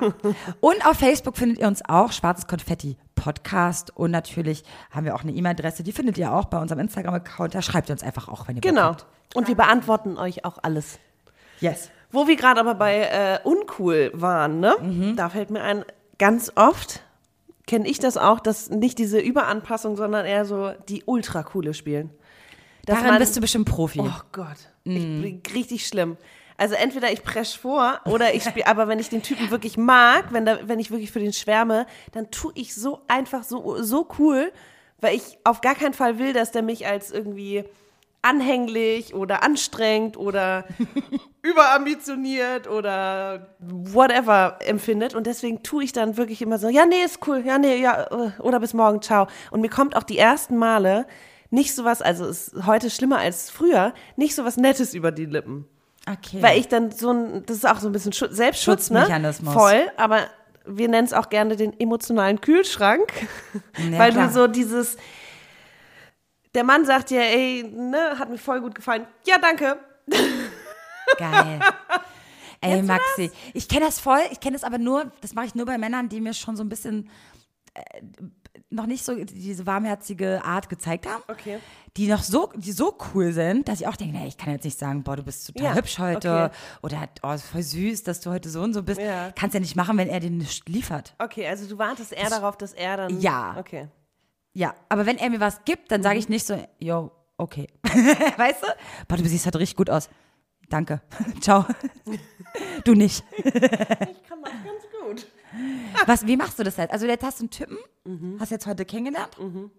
Und 0.61 0.85
auf 0.85 0.97
Facebook 0.97 1.37
findet 1.37 1.59
ihr 1.59 1.67
uns 1.67 1.81
auch, 1.87 2.11
Schwarzes 2.11 2.47
Konfetti 2.47 2.97
Podcast. 3.15 3.95
Und 3.97 4.11
natürlich 4.11 4.63
haben 4.91 5.05
wir 5.05 5.15
auch 5.15 5.23
eine 5.23 5.31
E-Mail-Adresse, 5.33 5.83
die 5.83 5.91
findet 5.91 6.17
ihr 6.17 6.31
auch 6.33 6.45
bei 6.45 6.57
unserem 6.59 6.79
Instagram-Account. 6.79 7.53
Da 7.55 7.61
schreibt 7.61 7.89
ihr 7.89 7.93
uns 7.93 8.03
einfach 8.03 8.27
auch, 8.29 8.47
wenn 8.47 8.55
ihr 8.55 8.61
Genau. 8.61 8.81
habt. 8.83 9.05
Und 9.33 9.47
wir 9.47 9.55
beantworten 9.55 10.17
euch 10.17 10.45
auch 10.45 10.57
alles. 10.61 10.99
Yes. 11.59 11.89
Wo 12.11 12.27
wir 12.27 12.35
gerade 12.37 12.59
aber 12.61 12.75
bei 12.75 13.01
äh, 13.01 13.39
uncool 13.43 14.11
waren, 14.13 14.59
ne? 14.59 14.75
Mhm. 14.81 15.15
Da 15.15 15.29
fällt 15.29 15.49
mir 15.51 15.61
ein, 15.61 15.83
ganz 16.17 16.51
oft 16.55 17.01
kenne 17.67 17.87
ich 17.87 17.99
das 17.99 18.17
auch, 18.17 18.39
dass 18.39 18.69
nicht 18.71 18.97
diese 18.97 19.19
Überanpassung, 19.19 19.95
sondern 19.95 20.25
eher 20.25 20.45
so 20.45 20.71
die 20.87 21.03
ultra 21.05 21.43
coole 21.43 21.73
spielen. 21.75 22.09
Dass 22.85 22.95
Daran 22.95 23.11
man- 23.11 23.19
bist 23.19 23.35
du 23.37 23.41
bestimmt 23.41 23.69
Profi. 23.69 23.99
Oh 23.99 24.21
Gott, 24.31 24.57
ich 24.85 24.93
bin 25.03 25.41
richtig 25.53 25.85
schlimm. 25.85 26.17
Also 26.59 26.75
entweder 26.75 27.09
ich 27.09 27.23
presch 27.23 27.57
vor 27.57 28.01
oder 28.05 28.33
ich 28.33 28.43
spiele, 28.43 28.67
aber 28.67 28.89
wenn 28.89 28.99
ich 28.99 29.07
den 29.07 29.23
Typen 29.23 29.49
wirklich 29.49 29.77
mag, 29.77 30.25
wenn, 30.31 30.45
da, 30.45 30.59
wenn 30.63 30.77
ich 30.77 30.91
wirklich 30.91 31.09
für 31.09 31.21
den 31.21 31.31
schwärme, 31.31 31.85
dann 32.11 32.31
tue 32.31 32.51
ich 32.53 32.75
so 32.75 32.99
einfach 33.07 33.43
so, 33.43 33.81
so 33.81 34.09
cool, 34.19 34.51
weil 34.99 35.15
ich 35.15 35.37
auf 35.45 35.61
gar 35.61 35.73
keinen 35.73 35.93
Fall 35.93 36.19
will, 36.19 36.33
dass 36.33 36.51
der 36.51 36.61
mich 36.61 36.85
als 36.85 37.11
irgendwie 37.11 37.63
anhänglich 38.21 39.13
oder 39.13 39.41
anstrengend 39.41 40.17
oder 40.17 40.65
überambitioniert 41.41 42.67
oder 42.67 43.55
whatever 43.59 44.59
empfindet 44.59 45.15
und 45.15 45.27
deswegen 45.27 45.63
tue 45.63 45.85
ich 45.85 45.93
dann 45.93 46.17
wirklich 46.17 46.41
immer 46.41 46.59
so, 46.59 46.67
ja, 46.67 46.85
nee, 46.85 47.05
ist 47.05 47.25
cool, 47.25 47.41
ja, 47.45 47.57
nee, 47.57 47.77
ja, 47.77 48.03
äh, 48.11 48.41
oder 48.41 48.59
bis 48.59 48.73
morgen, 48.73 49.01
ciao. 49.01 49.27
Und 49.51 49.61
mir 49.61 49.69
kommt 49.69 49.95
auch 49.95 50.03
die 50.03 50.17
ersten 50.17 50.57
Male 50.57 51.07
nicht 51.51 51.73
sowas, 51.73 52.01
also 52.01 52.25
ist 52.25 52.53
heute 52.65 52.89
schlimmer 52.89 53.19
als 53.19 53.49
früher, 53.49 53.93
nicht 54.17 54.35
sowas 54.35 54.57
Nettes 54.57 54.93
über 54.93 55.13
die 55.13 55.25
Lippen. 55.25 55.65
Okay. 56.07 56.41
Weil 56.41 56.59
ich 56.59 56.67
dann 56.67 56.91
so 56.91 57.11
ein, 57.11 57.45
das 57.45 57.57
ist 57.57 57.67
auch 57.67 57.79
so 57.79 57.87
ein 57.87 57.91
bisschen 57.91 58.13
Schutz, 58.13 58.35
Selbstschutz, 58.35 58.89
ne? 58.89 59.05
Voll, 59.53 59.91
aber 59.97 60.27
wir 60.65 60.87
nennen 60.87 61.05
es 61.05 61.13
auch 61.13 61.29
gerne 61.29 61.55
den 61.55 61.79
emotionalen 61.79 62.41
Kühlschrank, 62.41 63.11
Ja, 63.77 63.97
weil 63.99 64.11
klar. 64.11 64.27
du 64.27 64.33
so 64.33 64.47
dieses, 64.47 64.97
der 66.55 66.63
Mann 66.63 66.85
sagt 66.85 67.09
dir, 67.11 67.21
ey, 67.21 67.63
ne, 67.63 68.17
hat 68.17 68.29
mir 68.29 68.37
voll 68.37 68.61
gut 68.61 68.75
gefallen. 68.75 69.05
Ja, 69.27 69.37
danke. 69.39 69.77
Geil. 71.17 71.59
Ey, 72.61 72.81
Maxi, 72.81 73.31
ich 73.53 73.67
kenne 73.69 73.85
das 73.85 73.99
voll, 73.99 74.19
ich 74.31 74.39
kenne 74.39 74.53
das 74.53 74.63
aber 74.63 74.77
nur, 74.77 75.11
das 75.21 75.33
mache 75.33 75.45
ich 75.45 75.55
nur 75.55 75.65
bei 75.65 75.77
Männern, 75.77 76.09
die 76.09 76.19
mir 76.19 76.33
schon 76.33 76.55
so 76.57 76.63
ein 76.63 76.69
bisschen 76.69 77.09
äh, 77.73 77.81
noch 78.71 78.85
nicht 78.85 79.03
so 79.03 79.15
diese 79.15 79.65
warmherzige 79.65 80.43
Art 80.43 80.69
gezeigt 80.69 81.07
haben. 81.07 81.23
Okay. 81.27 81.59
Die 81.97 82.07
noch 82.07 82.21
so, 82.21 82.51
die 82.55 82.71
so 82.71 82.95
cool 83.13 83.31
sind, 83.33 83.67
dass 83.67 83.81
ich 83.81 83.87
auch 83.87 83.95
denke, 83.95 84.15
nee, 84.15 84.27
ich 84.27 84.37
kann 84.37 84.51
jetzt 84.53 84.63
nicht 84.63 84.77
sagen, 84.77 85.03
boah, 85.03 85.15
du 85.15 85.23
bist 85.23 85.47
total 85.47 85.63
Ja, 85.63 85.73
hübsch 85.75 85.97
heute 85.97 86.45
okay. 86.45 86.55
oder 86.83 87.09
oh, 87.23 87.31
ist 87.31 87.45
voll 87.45 87.63
süß, 87.63 88.03
dass 88.03 88.19
du 88.21 88.29
heute 88.29 88.47
so 88.49 88.61
und 88.61 88.73
so 88.73 88.83
bist. 88.83 89.01
Ja. 89.01 89.31
Kannst 89.31 89.55
ja 89.55 89.59
nicht 89.59 89.75
machen, 89.75 89.97
wenn 89.97 90.07
er 90.07 90.19
dir 90.19 90.29
nicht 90.29 90.69
liefert. 90.69 91.15
Okay, 91.17 91.47
also 91.47 91.67
du 91.67 91.77
wartest 91.79 92.13
eher 92.13 92.29
darauf, 92.29 92.57
dass 92.57 92.73
er 92.73 92.97
dann. 92.97 93.19
Ja. 93.19 93.55
Okay. 93.57 93.87
Ja, 94.53 94.75
aber 94.87 95.05
wenn 95.05 95.17
er 95.17 95.29
mir 95.29 95.39
was 95.39 95.63
gibt, 95.65 95.91
dann 95.91 96.03
sage 96.03 96.15
Mhm. 96.15 96.19
ich 96.19 96.29
nicht 96.29 96.45
so, 96.45 96.57
yo, 96.79 97.11
okay. 97.37 97.67
weißt 98.37 98.63
du? 98.63 98.67
Boah, 99.07 99.17
du 99.17 99.25
siehst 99.25 99.45
heute 99.47 99.59
richtig 99.59 99.77
gut 99.77 99.89
aus. 99.89 100.09
Danke. 100.69 101.01
Ciao. 101.41 101.65
du 102.83 102.93
nicht. 102.93 103.23
Ich 103.35 103.43
kann 103.53 104.43
das 104.43 104.53
ganz 104.63 104.83
gut. 105.03 105.27
Was, 106.05 106.25
wie 106.27 106.37
machst 106.37 106.59
du 106.59 106.63
das 106.63 106.77
jetzt? 106.77 106.91
Also 106.91 107.05
jetzt 107.05 107.23
hast 107.25 107.39
du 107.39 107.43
einen 107.43 107.49
Typen, 107.51 107.77
Mhm. 108.05 108.37
hast 108.39 108.49
jetzt 108.51 108.65
heute 108.65 108.85
kennengelernt. 108.85 109.29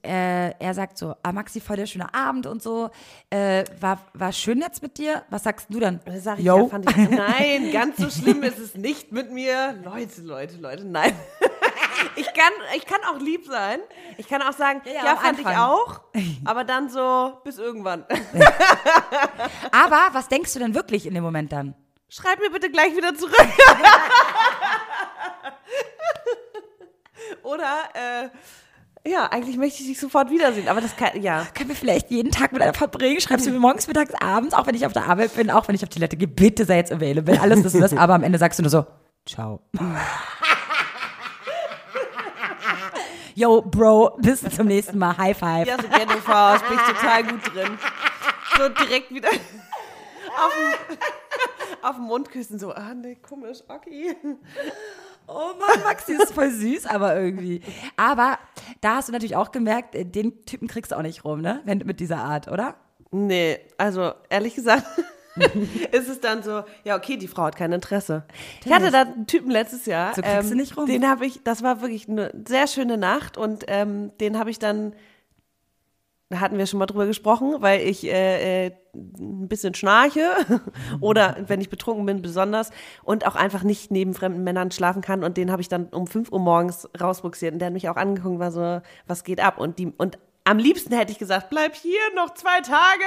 Äh, 0.05 0.50
er 0.59 0.75
sagt 0.75 0.99
so, 0.99 1.15
ah 1.23 1.33
Maxi, 1.33 1.61
voll 1.61 1.77
der 1.77 1.87
schöne 1.87 2.12
Abend 2.15 2.47
und 2.47 2.62
so. 2.62 2.91
Äh, 3.31 3.65
war, 3.81 3.99
war 4.15 4.33
schön 4.33 4.59
jetzt 4.61 4.83
mit 4.83 4.99
dir? 4.99 5.23
Was 5.31 5.43
sagst 5.45 5.67
du 5.71 5.81
dann? 5.81 6.00
Da 6.05 6.19
sag 6.21 6.39
ich, 6.39 6.45
Yo. 6.45 6.59
ja, 6.59 6.67
fand 6.67 6.91
ich, 6.91 6.97
nein, 7.11 7.73
ganz 7.73 7.97
so 7.97 8.11
schlimm 8.11 8.43
ist 8.43 8.59
es 8.59 8.75
nicht 8.75 9.11
mit 9.12 9.33
mir. 9.33 9.75
Leute, 9.85 10.21
Leute, 10.23 10.57
Leute, 10.59 10.85
nein. 10.85 11.15
Ich 12.17 12.27
kann, 12.33 12.53
ich 12.77 12.87
kann 12.87 13.00
auch 13.12 13.19
lieb 13.21 13.45
sein. 13.47 13.79
Ich 14.17 14.27
kann 14.27 14.41
auch 14.41 14.55
sagen, 14.55 14.81
ja, 14.87 15.05
Ja, 15.05 15.17
fand 15.17 15.39
ich 15.39 15.47
Anfang. 15.47 15.62
auch. 15.62 16.00
Aber 16.47 16.65
dann 16.65 16.89
so 16.89 17.35
bis 17.45 17.59
irgendwann. 17.59 18.07
Aber 19.71 20.00
was 20.12 20.29
denkst 20.29 20.53
du 20.55 20.59
denn 20.61 20.75
wirklich 20.75 21.05
in 21.07 21.12
dem 21.15 21.23
Moment 21.23 21.53
dann? 21.53 21.75
Schreib 22.09 22.41
mir 22.41 22.50
bitte 22.50 22.71
gleich 22.71 22.97
wieder 22.97 23.15
zurück. 23.15 23.37
Oder, 27.50 27.88
äh, 27.95 29.11
ja, 29.11 29.26
eigentlich 29.26 29.57
möchte 29.57 29.83
ich 29.83 29.88
dich 29.88 29.99
sofort 29.99 30.30
wiedersehen. 30.30 30.69
Aber 30.69 30.80
das 30.80 30.97
kann, 30.97 31.21
ja. 31.21 31.47
Können 31.52 31.71
wir 31.71 31.76
vielleicht 31.76 32.11
jeden 32.11 32.30
Tag 32.30 32.52
mit 32.52 32.62
einer 32.62 32.75
verbringen? 32.75 33.21
Schreibst 33.21 33.45
du 33.47 33.50
mir 33.50 33.59
morgens, 33.59 33.88
mittags, 33.88 34.14
abends, 34.14 34.54
auch 34.54 34.69
wenn 34.69 34.76
ich 34.76 34.87
auf 34.87 34.92
der 34.92 35.09
Arbeit 35.09 35.35
bin, 35.35 35.50
auch 35.50 35.66
wenn 35.66 35.75
ich 35.75 35.83
auf 35.83 35.88
Toilette 35.88 36.16
gehe, 36.16 36.28
bitte 36.28 36.64
sei 36.64 36.76
jetzt 36.76 36.92
available. 36.92 37.40
Alles 37.40 37.62
das 37.62 37.75
und 37.75 37.80
das, 37.80 37.92
aber 37.97 38.14
am 38.14 38.23
Ende 38.23 38.38
sagst 38.38 38.61
du 38.61 38.62
nur 38.62 38.71
so, 38.71 38.87
ciao. 39.26 39.61
Yo, 43.35 43.62
Bro, 43.62 44.19
bis 44.21 44.42
zum 44.42 44.66
nächsten 44.66 44.99
Mal. 44.99 45.16
High 45.16 45.37
five. 45.37 45.66
Ja, 45.66 45.76
so 45.76 46.21
Faust, 46.21 46.69
bin 46.69 46.78
ich 46.78 46.95
total 46.95 47.25
gut 47.25 47.54
drin. 47.54 47.78
So 48.57 48.69
direkt 48.69 49.12
wieder 49.12 49.30
auf 49.30 50.52
den, 50.54 50.99
auf 51.83 51.97
den 51.97 52.04
Mund 52.04 52.30
küssen, 52.30 52.59
so, 52.61 52.73
ah, 52.73 52.95
nee, 52.95 53.16
komisch, 53.16 53.59
okay. 53.66 54.14
Oh 55.31 55.53
Mann, 55.59 55.83
Maxi 55.85 56.13
ist 56.13 56.33
voll 56.33 56.51
süß, 56.51 56.87
aber 56.87 57.17
irgendwie. 57.17 57.61
Aber 57.97 58.39
da 58.81 58.97
hast 58.97 59.09
du 59.09 59.13
natürlich 59.13 59.37
auch 59.37 59.53
gemerkt, 59.53 59.95
äh, 59.95 60.05
den 60.05 60.45
Typen 60.45 60.67
kriegst 60.67 60.93
du 60.93 60.97
auch 60.97 61.03
nicht 61.03 61.25
rum, 61.25 61.41
ne? 61.41 61.61
Wenn, 61.65 61.79
mit 61.79 62.01
dieser 62.01 62.19
Art, 62.19 62.49
oder? 62.49 62.75
Nee, 63.13 63.59
also 63.79 64.13
ehrlich 64.29 64.55
gesagt 64.55 64.85
ist 65.93 66.09
es 66.09 66.21
dann 66.21 66.43
so, 66.43 66.63
ja, 66.85 66.97
okay, 66.97 67.17
die 67.17 67.29
Frau 67.29 67.45
hat 67.45 67.57
kein 67.57 67.73
Interesse. 67.73 68.25
Ich 68.65 68.73
hatte 68.73 68.91
da 68.91 69.03
einen 69.03 69.27
Typen 69.27 69.51
letztes 69.51 69.87
Jahr. 69.87 70.15
So 70.15 70.23
kriegst 70.23 70.51
du 70.51 70.55
nicht 70.55 70.77
rum. 70.77 70.87
Den 70.87 71.09
habe 71.09 71.27
ich, 71.27 71.43
das 71.45 71.63
war 71.63 71.81
wirklich 71.81 72.09
eine 72.09 72.33
sehr 72.47 72.67
schöne 72.67 72.99
Nacht 72.99 73.37
und 73.37 73.65
ähm, 73.69 74.13
den 74.21 74.39
habe 74.39 74.51
ich 74.51 74.59
dann, 74.59 74.93
da 74.93 74.97
hatten 76.39 76.59
wir 76.59 76.67
schon 76.67 76.79
mal 76.79 76.87
drüber 76.87 77.07
gesprochen, 77.07 77.57
weil 77.59 77.81
ich 77.81 78.07
äh, 78.07 78.67
äh, 78.67 78.73
ein 78.95 79.49
bisschen 79.49 79.75
schnarche 79.75 80.31
oder 81.01 81.37
wenn 81.49 81.61
ich 81.61 81.71
betrunken 81.71 82.07
bin 82.07 82.23
besonders 82.23 82.71
und 83.03 83.27
auch 83.27 83.35
einfach 83.35 83.65
nicht 83.65 83.91
neben 83.91 84.15
fremden 84.15 84.45
Männern 84.45 84.71
schlafen 84.71 85.03
kann 85.03 85.25
und 85.25 85.37
den 85.37 85.51
habe 85.51 85.63
ich 85.63 85.69
dann 85.69 85.87
um 85.87 86.07
5 86.07 86.31
Uhr 86.31 86.39
morgens 86.39 86.89
rausbuxiert 87.01 87.53
und 87.53 87.59
der 87.59 87.67
hat 87.67 87.73
mich 87.73 87.89
auch 87.89 87.97
angeguckt, 87.97 88.39
war 88.39 88.53
so, 88.53 88.81
was 89.07 89.25
geht 89.25 89.41
ab 89.41 89.59
und 89.59 89.79
die 89.79 89.93
und 89.97 90.19
am 90.45 90.59
liebsten 90.59 90.95
hätte 90.95 91.13
ich 91.13 91.19
gesagt, 91.19 91.51
bleib 91.51 91.75
hier 91.75 92.01
noch 92.15 92.35
zwei 92.35 92.61
Tage. 92.61 93.05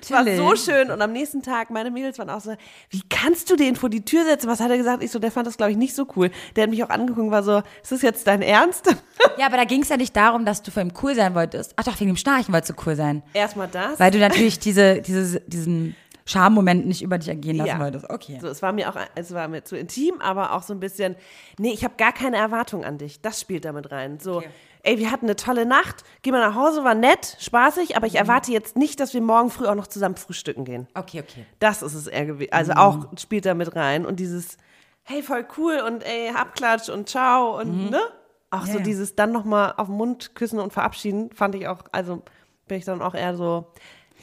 Es 0.00 0.10
war 0.10 0.24
so 0.24 0.54
schön 0.56 0.90
und 0.90 1.00
am 1.00 1.12
nächsten 1.12 1.42
Tag, 1.42 1.70
meine 1.70 1.90
Mädels 1.90 2.18
waren 2.18 2.30
auch 2.30 2.40
so, 2.40 2.54
wie 2.90 3.02
kannst 3.08 3.50
du 3.50 3.56
den 3.56 3.76
vor 3.76 3.88
die 3.88 4.04
Tür 4.04 4.24
setzen? 4.24 4.48
Was 4.48 4.60
hat 4.60 4.70
er 4.70 4.76
gesagt? 4.76 5.02
Ich 5.02 5.10
so, 5.10 5.18
der 5.18 5.30
fand 5.32 5.46
das 5.46 5.56
glaube 5.56 5.72
ich 5.72 5.78
nicht 5.78 5.94
so 5.94 6.06
cool. 6.16 6.30
Der 6.54 6.64
hat 6.64 6.70
mich 6.70 6.82
auch 6.84 6.90
angeguckt 6.90 7.26
und 7.26 7.30
war 7.30 7.42
so, 7.42 7.62
ist 7.82 7.92
das 7.92 8.02
jetzt 8.02 8.26
dein 8.26 8.42
Ernst? 8.42 8.94
Ja, 9.38 9.46
aber 9.46 9.56
da 9.56 9.64
ging 9.64 9.82
es 9.82 9.88
ja 9.88 9.96
nicht 9.96 10.14
darum, 10.16 10.44
dass 10.44 10.62
du 10.62 10.70
für 10.70 10.80
ihn 10.80 10.92
cool 11.02 11.14
sein 11.14 11.34
wolltest. 11.34 11.72
Ach 11.76 11.84
doch, 11.84 11.98
wegen 12.00 12.10
dem 12.10 12.16
Schnarchen 12.16 12.52
wolltest 12.54 12.78
du 12.78 12.82
cool 12.86 12.96
sein. 12.96 13.22
Erstmal 13.34 13.68
das. 13.68 13.98
Weil 14.00 14.10
du 14.10 14.18
natürlich 14.18 14.58
diese, 14.58 15.00
diese, 15.02 15.40
diesen 15.40 15.94
Schammoment 16.24 16.86
nicht 16.86 17.02
über 17.02 17.18
dich 17.18 17.28
ergehen 17.28 17.56
lassen 17.56 17.68
Ja. 17.68 17.78
wolltest. 17.78 18.10
Okay. 18.10 18.38
So, 18.40 18.48
es 18.48 18.60
war 18.62 18.72
mir 18.72 18.88
auch, 18.90 18.96
es 19.14 19.32
war 19.32 19.46
mir 19.48 19.62
zu 19.62 19.76
intim, 19.76 20.20
aber 20.20 20.52
auch 20.54 20.62
so 20.62 20.72
ein 20.74 20.80
bisschen, 20.80 21.14
nee, 21.58 21.70
ich 21.72 21.84
habe 21.84 21.94
gar 21.96 22.12
keine 22.12 22.36
Erwartung 22.36 22.84
an 22.84 22.98
dich. 22.98 23.20
Das 23.20 23.40
spielt 23.40 23.64
damit 23.64 23.92
rein. 23.92 24.18
So, 24.18 24.42
ey, 24.86 24.98
wir 24.98 25.10
hatten 25.10 25.26
eine 25.26 25.36
tolle 25.36 25.66
Nacht, 25.66 26.04
geh 26.22 26.30
mal 26.30 26.40
nach 26.40 26.54
Hause, 26.54 26.84
war 26.84 26.94
nett, 26.94 27.36
spaßig, 27.40 27.96
aber 27.96 28.06
ich 28.06 28.14
Mhm. 28.14 28.18
erwarte 28.20 28.52
jetzt 28.52 28.76
nicht, 28.76 29.00
dass 29.00 29.12
wir 29.14 29.20
morgen 29.20 29.50
früh 29.50 29.66
auch 29.66 29.74
noch 29.74 29.86
zusammen 29.88 30.16
frühstücken 30.16 30.64
gehen. 30.64 30.86
Okay, 30.94 31.20
okay. 31.20 31.44
Das 31.58 31.82
ist 31.82 31.94
es 31.94 32.06
eher 32.06 32.26
gewesen. 32.26 32.52
Also 32.52 32.72
Mhm. 32.72 32.78
auch 32.78 32.98
spielt 33.18 33.44
da 33.46 33.54
mit 33.54 33.74
rein 33.76 34.06
und 34.06 34.20
dieses, 34.20 34.56
hey, 35.02 35.22
voll 35.22 35.46
cool 35.58 35.82
und 35.86 36.02
ey, 36.04 36.30
Abklatsch 36.30 36.88
und 36.88 37.08
ciao 37.08 37.58
und 37.60 37.90
ne? 37.90 38.00
Auch 38.50 38.62
Mhm. 38.62 38.66
Ja, 38.68 38.72
so 38.74 38.78
dieses 38.78 39.16
dann 39.16 39.32
nochmal 39.32 39.74
auf 39.76 39.88
den 39.88 39.96
Mund 39.96 40.34
küssen 40.34 40.60
und 40.60 40.72
verabschieden, 40.72 41.30
fand 41.32 41.54
ich 41.56 41.66
auch, 41.68 41.80
also 41.92 42.22
bin 42.68 42.78
ich 42.78 42.84
dann 42.84 43.02
auch 43.02 43.14
eher 43.14 43.36
so, 43.36 43.72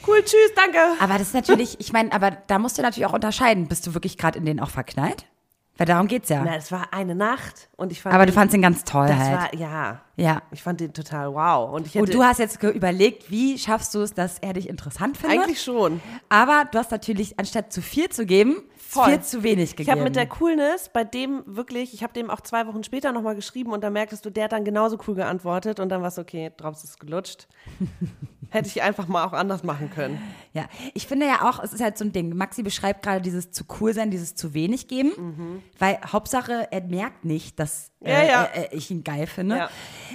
cool, 0.06 0.16
tschüss, 0.24 0.52
danke. 0.56 0.78
Aber 1.00 1.14
das 1.18 1.28
ist 1.28 1.34
natürlich, 1.34 1.78
ich 1.78 1.92
meine, 1.92 2.10
aber 2.12 2.30
da 2.30 2.58
musst 2.58 2.78
du 2.78 2.82
natürlich 2.82 3.06
auch 3.06 3.12
unterscheiden. 3.12 3.68
Bist 3.68 3.86
du 3.86 3.94
wirklich 3.94 4.16
gerade 4.18 4.38
in 4.38 4.46
den 4.46 4.60
auch 4.60 4.70
verknallt? 4.70 5.26
Weil 5.76 5.86
darum 5.86 6.06
geht's 6.06 6.28
ja. 6.28 6.42
Na, 6.44 6.54
es 6.54 6.70
war 6.70 6.92
eine 6.92 7.14
Nacht 7.16 7.68
und 7.76 7.90
ich 7.90 8.00
fand 8.00 8.14
aber 8.14 8.26
du 8.26 8.30
den- 8.30 8.34
fandst 8.36 8.54
ihn 8.54 8.62
ganz 8.62 8.84
toll 8.84 9.08
das 9.08 9.18
halt. 9.18 9.38
war, 9.38 9.54
ja, 9.56 10.00
ja. 10.16 10.42
ich 10.52 10.62
fand 10.62 10.78
den 10.80 10.92
total 10.92 11.34
wow. 11.34 11.72
Und 11.72 11.86
ich 11.88 11.94
hätte, 11.96 12.04
Und 12.04 12.14
du 12.14 12.22
hast 12.22 12.38
jetzt 12.38 12.62
überlegt, 12.62 13.28
wie 13.30 13.58
schaffst 13.58 13.92
du 13.94 14.00
es, 14.02 14.14
dass 14.14 14.38
er 14.38 14.52
dich 14.52 14.68
interessant 14.68 15.16
findet? 15.16 15.40
eigentlich 15.40 15.60
schon. 15.62 16.00
Aber 16.28 16.64
du 16.70 16.78
hast 16.78 16.92
natürlich, 16.92 17.38
anstatt 17.40 17.72
zu 17.72 17.82
viel 17.82 18.08
zu 18.08 18.24
geben, 18.24 18.62
Voll. 18.94 19.10
viel 19.10 19.20
zu 19.20 19.42
wenig 19.42 19.76
gegeben. 19.76 19.82
Ich 19.82 19.90
habe 19.90 20.02
mit 20.02 20.16
der 20.16 20.26
Coolness 20.26 20.90
bei 20.92 21.04
dem 21.04 21.42
wirklich, 21.46 21.94
ich 21.94 22.02
habe 22.02 22.12
dem 22.12 22.30
auch 22.30 22.40
zwei 22.40 22.66
Wochen 22.66 22.82
später 22.84 23.12
nochmal 23.12 23.34
geschrieben 23.34 23.72
und 23.72 23.82
da 23.82 23.90
merktest 23.90 24.24
du, 24.24 24.30
der 24.30 24.44
hat 24.44 24.52
dann 24.52 24.64
genauso 24.64 24.98
cool 25.06 25.14
geantwortet 25.14 25.80
und 25.80 25.88
dann 25.88 26.00
war 26.00 26.08
es 26.08 26.18
okay, 26.18 26.50
drauf 26.56 26.76
ist 26.76 26.84
es 26.84 26.98
gelutscht. 26.98 27.46
Hätte 28.50 28.68
ich 28.68 28.82
einfach 28.82 29.08
mal 29.08 29.24
auch 29.24 29.32
anders 29.32 29.64
machen 29.64 29.90
können. 29.90 30.20
Ja, 30.52 30.66
ich 30.92 31.08
finde 31.08 31.26
ja 31.26 31.48
auch, 31.48 31.60
es 31.60 31.72
ist 31.72 31.82
halt 31.82 31.98
so 31.98 32.04
ein 32.04 32.12
Ding. 32.12 32.36
Maxi 32.36 32.62
beschreibt 32.62 33.02
gerade 33.02 33.20
dieses 33.20 33.50
zu 33.50 33.64
cool 33.80 33.92
sein, 33.92 34.12
dieses 34.12 34.36
zu 34.36 34.54
wenig 34.54 34.86
geben, 34.86 35.62
weil 35.80 35.98
Hauptsache, 36.06 36.68
er 36.70 36.82
merkt 36.82 37.24
nicht, 37.24 37.58
dass 37.58 37.94
Mhm. 38.04 38.10
Ja, 38.10 38.20
äh, 38.20 38.28
ja. 38.28 38.44
Äh, 38.44 38.76
ich 38.76 38.90
ihn 38.90 39.02
geil 39.02 39.26
finde. 39.26 39.56
Ja. 39.56 39.70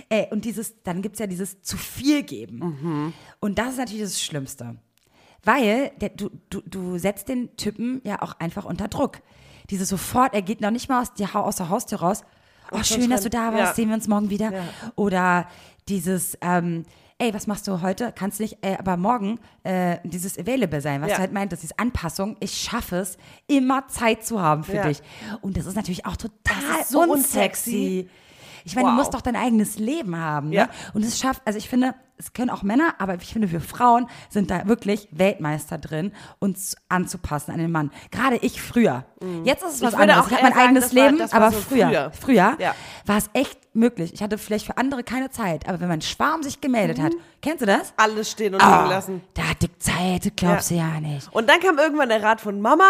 Äh, 0.10 0.28
und 0.32 0.46
dieses, 0.46 0.82
dann 0.84 1.02
gibt 1.02 1.16
es 1.16 1.20
ja 1.20 1.28
dieses 1.28 1.62
zu 1.62 1.78
viel 1.78 2.24
geben. 2.24 2.60
Mhm. 2.60 3.14
Und 3.40 3.58
das 3.60 3.72
ist 3.72 3.78
natürlich 3.78 4.04
das 4.04 4.22
Schlimmste. 4.22 4.76
Weil 5.44 5.92
der, 6.02 6.10
du, 6.10 6.30
du, 6.50 6.62
du 6.62 6.98
setzt 6.98 7.30
den 7.30 7.56
Typen 7.56 8.02
ja 8.04 8.22
auch 8.22 8.34
einfach 8.40 8.66
unter 8.66 8.88
Druck. 8.88 9.20
Dieses 9.70 9.90
sofort, 9.90 10.34
er 10.34 10.42
geht 10.42 10.62
noch 10.62 10.72
nicht 10.72 10.90
mal 10.90 11.02
aus, 11.02 11.14
die, 11.14 11.26
aus 11.26 11.56
der 11.58 11.70
Haustür 11.70 12.00
raus. 12.00 12.24
Oh, 12.72 12.78
schon 12.84 13.02
schön, 13.02 13.10
dass 13.10 13.24
du 13.24 13.30
da 13.30 13.52
warst, 13.54 13.60
Ja. 13.60 13.74
sehen 13.74 13.88
wir 13.90 13.96
uns 13.96 14.08
morgen 14.08 14.30
wieder. 14.30 14.52
Ja. 14.54 14.64
Oder 14.96 15.48
dieses, 15.88 16.38
ähm, 16.42 16.86
ey, 17.18 17.34
was 17.34 17.48
machst 17.48 17.68
du 17.68 17.82
heute? 17.82 18.12
Kannst 18.16 18.40
nicht, 18.40 18.58
äh, 18.62 18.78
aber 18.78 18.96
morgen 18.98 19.40
äh, 19.64 19.98
dieses 20.04 20.38
Available 20.38 20.82
sein, 20.82 21.02
was 21.02 21.10
Ja. 21.10 21.16
du 21.16 21.22
halt 21.22 21.34
meintest, 21.34 21.64
diese 21.64 21.80
Anpassung. 21.80 22.38
Ich 22.40 22.54
schaffe 22.58 22.98
es, 22.98 23.18
immer 23.48 23.88
Zeit 23.88 24.24
zu 24.26 24.40
haben 24.42 24.64
für 24.64 24.78
dich. 24.82 25.02
Und 25.42 25.58
das 25.58 25.66
ist 25.66 25.76
natürlich 25.76 26.06
auch 26.06 26.16
total 26.18 26.34
Das 26.78 26.82
ist 26.82 26.90
so 26.90 27.02
unsexy. 27.02 28.10
Ich 28.70 28.76
meine, 28.76 28.88
du 28.88 28.92
Wow. 28.94 29.00
musst 29.00 29.14
doch 29.14 29.22
dein 29.22 29.36
eigenes 29.36 29.78
Leben 29.80 30.16
haben. 30.16 30.50
Ne? 30.50 30.56
Ja. 30.56 30.70
Und 30.94 31.04
es 31.04 31.20
schafft, 31.20 31.42
also 31.46 31.58
ich 31.58 31.68
finde, 31.70 31.96
es 32.18 32.34
können 32.34 32.50
auch 32.50 32.64
Männer, 32.64 32.96
aber 33.00 33.16
ich 33.16 33.32
finde, 33.34 33.52
wir 33.52 33.62
Frauen 33.62 34.08
sind 34.30 34.52
da 34.52 34.68
wirklich 34.68 35.08
Weltmeister 35.12 35.78
drin, 35.78 36.12
uns 36.40 36.76
anzupassen 36.90 37.52
an 37.52 37.58
den 37.60 37.72
Mann. 37.72 37.92
Gerade 38.12 38.36
ich 38.38 38.62
früher. 38.62 39.06
Jetzt 39.46 39.64
ist 39.64 39.76
es 39.76 39.82
was 39.82 39.94
Mhm. 39.94 40.00
würde 40.00 40.14
anderes. 40.14 40.20
auch 40.26 40.28
Ich 40.28 40.34
habe 40.34 40.44
mein 40.44 40.54
sagen, 40.54 40.66
eigenes 40.68 40.96
war- 40.96 41.04
Leben, 41.12 41.22
aber 41.32 41.52
so 41.52 41.60
früher, 41.62 41.88
früher. 41.88 42.12
früher, 42.12 42.56
Ja. 42.60 42.76
war 43.06 43.18
es 43.18 43.30
echt 43.34 43.58
möglich. 43.74 44.14
Ich 44.14 44.22
hatte 44.22 44.38
vielleicht 44.38 44.66
für 44.66 44.78
andere 44.78 45.04
keine 45.04 45.30
Zeit, 45.32 45.68
aber 45.70 45.80
wenn 45.80 45.88
mein 45.88 46.02
Schwarm 46.02 46.44
sich 46.44 46.60
gemeldet 46.60 47.00
hat, 47.00 47.14
kennst 47.42 47.62
du 47.62 47.66
das? 47.66 47.94
Alles 47.98 48.30
stehen 48.32 48.54
und 48.54 48.62
Ah, 48.62 48.80
liegen 48.80 48.90
lassen. 48.90 49.22
da 49.34 49.44
hatte 49.50 49.68
ich 49.68 49.80
Zeit, 49.80 50.34
glaubst 50.36 50.72
du 50.72 50.76
ja 50.76 51.00
nicht. 51.00 51.34
Und 51.34 51.50
dann 51.50 51.60
kam 51.62 51.78
irgendwann 51.78 52.10
der 52.10 52.22
Rat 52.22 52.42
von 52.42 52.60
Mama, 52.60 52.90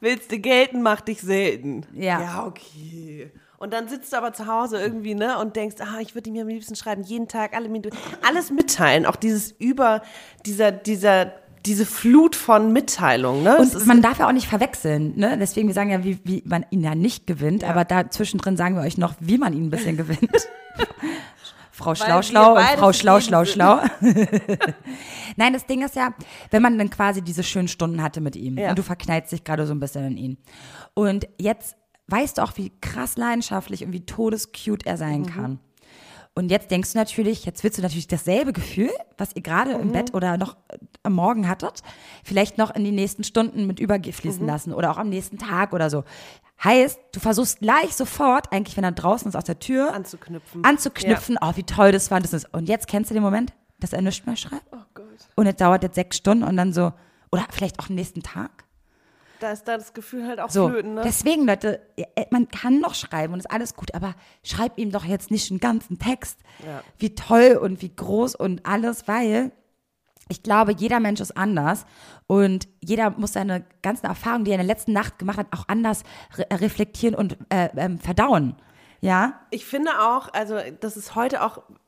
willst 0.00 0.30
du 0.30 0.38
gelten, 0.38 0.82
mach 0.82 1.00
dich 1.00 1.22
selten. 1.22 1.86
Ja. 1.94 2.20
Ja, 2.20 2.44
okay. 2.46 3.32
Und 3.58 3.72
dann 3.72 3.88
sitzt 3.88 4.12
du 4.12 4.18
aber 4.18 4.32
zu 4.32 4.46
Hause 4.46 4.80
irgendwie, 4.80 5.14
ne, 5.14 5.38
und 5.38 5.56
denkst, 5.56 5.76
ah, 5.80 6.00
ich 6.00 6.14
würde 6.14 6.28
ihm 6.30 6.38
am 6.40 6.48
liebsten 6.48 6.76
schreiben, 6.76 7.02
jeden 7.02 7.26
Tag, 7.28 7.54
alle 7.54 7.68
Minuten, 7.68 7.96
alles 8.26 8.50
mitteilen, 8.50 9.06
auch 9.06 9.16
dieses 9.16 9.52
über, 9.52 10.02
dieser, 10.44 10.72
dieser, 10.72 11.32
diese 11.64 11.86
Flut 11.86 12.36
von 12.36 12.72
Mitteilungen, 12.72 13.42
ne? 13.42 13.56
Und 13.58 13.86
man 13.86 14.02
darf 14.02 14.18
ja 14.18 14.28
auch 14.28 14.32
nicht 14.32 14.46
verwechseln, 14.46 15.14
ne? 15.16 15.36
Deswegen, 15.38 15.68
wir 15.68 15.74
sagen 15.74 15.90
ja, 15.90 16.04
wie, 16.04 16.20
wie 16.24 16.42
man 16.46 16.64
ihn 16.70 16.82
ja 16.84 16.94
nicht 16.94 17.26
gewinnt, 17.26 17.64
aber 17.64 17.84
da 17.84 18.08
zwischendrin 18.10 18.56
sagen 18.56 18.76
wir 18.76 18.82
euch 18.82 18.98
noch, 18.98 19.14
wie 19.20 19.38
man 19.38 19.52
ihn 19.52 19.64
ein 19.66 19.70
bisschen 19.70 19.96
gewinnt. 19.96 20.30
Frau 21.72 21.94
Schlau 21.94 22.22
Schlau 22.22 22.54
und 22.54 22.62
Frau 22.62 22.92
Schlau 22.94 23.20
Schlau. 23.20 23.44
Schlau. 23.44 23.80
Nein, 25.36 25.52
das 25.52 25.66
Ding 25.66 25.84
ist 25.84 25.94
ja, 25.94 26.14
wenn 26.50 26.62
man 26.62 26.78
dann 26.78 26.88
quasi 26.88 27.20
diese 27.20 27.42
schönen 27.42 27.68
Stunden 27.68 28.02
hatte 28.02 28.22
mit 28.22 28.34
ihm 28.34 28.56
Ja. 28.56 28.70
und 28.70 28.78
du 28.78 28.82
verknallst 28.82 29.32
dich 29.32 29.44
gerade 29.44 29.66
so 29.66 29.74
ein 29.74 29.80
bisschen 29.80 30.06
in 30.06 30.16
ihn. 30.16 30.38
Und 30.94 31.28
jetzt 31.38 31.76
weißt 32.08 32.38
du 32.38 32.42
auch, 32.42 32.52
wie 32.56 32.70
krass 32.80 33.16
leidenschaftlich 33.16 33.84
und 33.84 33.92
wie 33.92 34.04
todescute 34.06 34.86
er 34.86 34.96
sein 34.96 35.22
Mhm. 35.22 35.26
kann. 35.26 35.58
Und 36.34 36.50
jetzt 36.50 36.70
denkst 36.70 36.92
du 36.92 36.98
natürlich, 36.98 37.46
jetzt 37.46 37.64
willst 37.64 37.78
du 37.78 37.82
natürlich 37.82 38.08
dasselbe 38.08 38.52
Gefühl, 38.52 38.90
was 39.16 39.34
ihr 39.34 39.40
gerade 39.42 39.74
Mhm. 39.74 39.80
im 39.80 39.92
Bett 39.92 40.12
oder 40.14 40.36
noch 40.36 40.56
am 41.02 41.14
Morgen 41.14 41.48
hattet, 41.48 41.82
vielleicht 42.24 42.58
noch 42.58 42.74
in 42.74 42.84
die 42.84 42.90
nächsten 42.92 43.24
Stunden 43.24 43.66
mit 43.66 43.80
überfließen 43.80 44.42
Mhm. 44.42 44.46
lassen 44.46 44.72
oder 44.74 44.90
auch 44.90 44.98
am 44.98 45.08
nächsten 45.08 45.38
Tag 45.38 45.72
oder 45.72 45.88
so. 45.88 46.04
Heißt, 46.62 46.98
du 47.12 47.20
versuchst 47.20 47.60
gleich 47.60 47.94
sofort, 47.96 48.52
eigentlich 48.52 48.76
wenn 48.76 48.84
er 48.84 48.92
draußen 48.92 49.28
ist 49.28 49.34
aus 49.34 49.44
der 49.44 49.58
Tür, 49.58 49.94
Anzuknüpfen. 49.94 50.62
anzuknüpfen, 50.64 51.38
oh, 51.40 51.52
wie 51.54 51.62
toll 51.64 51.92
das 51.92 52.10
war. 52.10 52.20
Das 52.20 52.32
ist. 52.34 52.52
Und 52.52 52.68
jetzt 52.68 52.86
kennst 52.86 53.10
du 53.10 53.14
den 53.14 53.22
Moment, 53.22 53.52
dass 53.80 53.92
er 53.94 54.02
nichts 54.02 54.24
mehr 54.26 54.36
schreibt? 54.36 54.64
Oh 54.72 54.78
Gott. 54.94 55.04
Und 55.36 55.46
es 55.46 55.56
dauert 55.56 55.82
jetzt 55.82 55.94
sechs 55.94 56.16
Stunden 56.18 56.44
und 56.44 56.56
dann 56.58 56.72
so, 56.74 56.92
oder 57.32 57.46
vielleicht 57.50 57.78
auch 57.78 57.88
am 57.88 57.94
nächsten 57.94 58.22
Tag. 58.22 58.64
Da 59.40 59.50
ist 59.52 59.64
da 59.64 59.76
das 59.76 59.92
Gefühl 59.92 60.26
halt 60.26 60.40
auch 60.40 60.50
So, 60.50 60.68
flöten, 60.68 60.94
ne? 60.94 61.02
deswegen, 61.04 61.46
Leute, 61.46 61.80
äh, 61.96 62.24
man 62.30 62.48
kann 62.48 62.80
noch 62.80 62.94
schreiben 62.94 63.32
und 63.34 63.40
ist 63.40 63.50
alles 63.50 63.74
gut, 63.74 63.94
aber 63.94 64.14
schreib 64.42 64.78
ihm 64.78 64.90
doch 64.90 65.04
jetzt 65.04 65.30
nicht 65.30 65.50
einen 65.50 65.60
ganzen 65.60 65.98
Text, 65.98 66.38
Ja. 66.64 66.82
wie 66.98 67.14
toll 67.14 67.58
und 67.60 67.82
wie 67.82 67.94
groß 67.94 68.34
und 68.34 68.64
alles, 68.66 69.06
weil 69.08 69.52
ich 70.28 70.42
glaube, 70.42 70.72
jeder 70.76 70.98
Mensch 71.00 71.20
ist 71.20 71.36
anders 71.36 71.86
und 72.26 72.66
jeder 72.82 73.10
muss 73.10 73.34
seine 73.34 73.64
ganzen 73.82 74.06
Erfahrungen, 74.06 74.44
die 74.44 74.50
er 74.50 74.58
in 74.60 74.66
der 74.66 74.74
letzten 74.74 74.92
Nacht 74.92 75.18
gemacht 75.18 75.38
hat, 75.38 75.46
auch 75.52 75.68
anders 75.68 76.02
re 76.36 76.46
reflektieren 76.50 77.14
und 77.14 77.36
äh, 77.50 77.68
ähm, 77.76 77.98
verdauen. 78.00 78.56
Ja, 79.02 79.40
Ich 79.50 79.66
finde 79.66 79.90
auch, 80.00 80.32
also 80.32 80.56
das 80.80 80.96
ist 80.96 81.14
heute 81.14 81.42
auch 81.44 81.58
äh, 81.58 81.85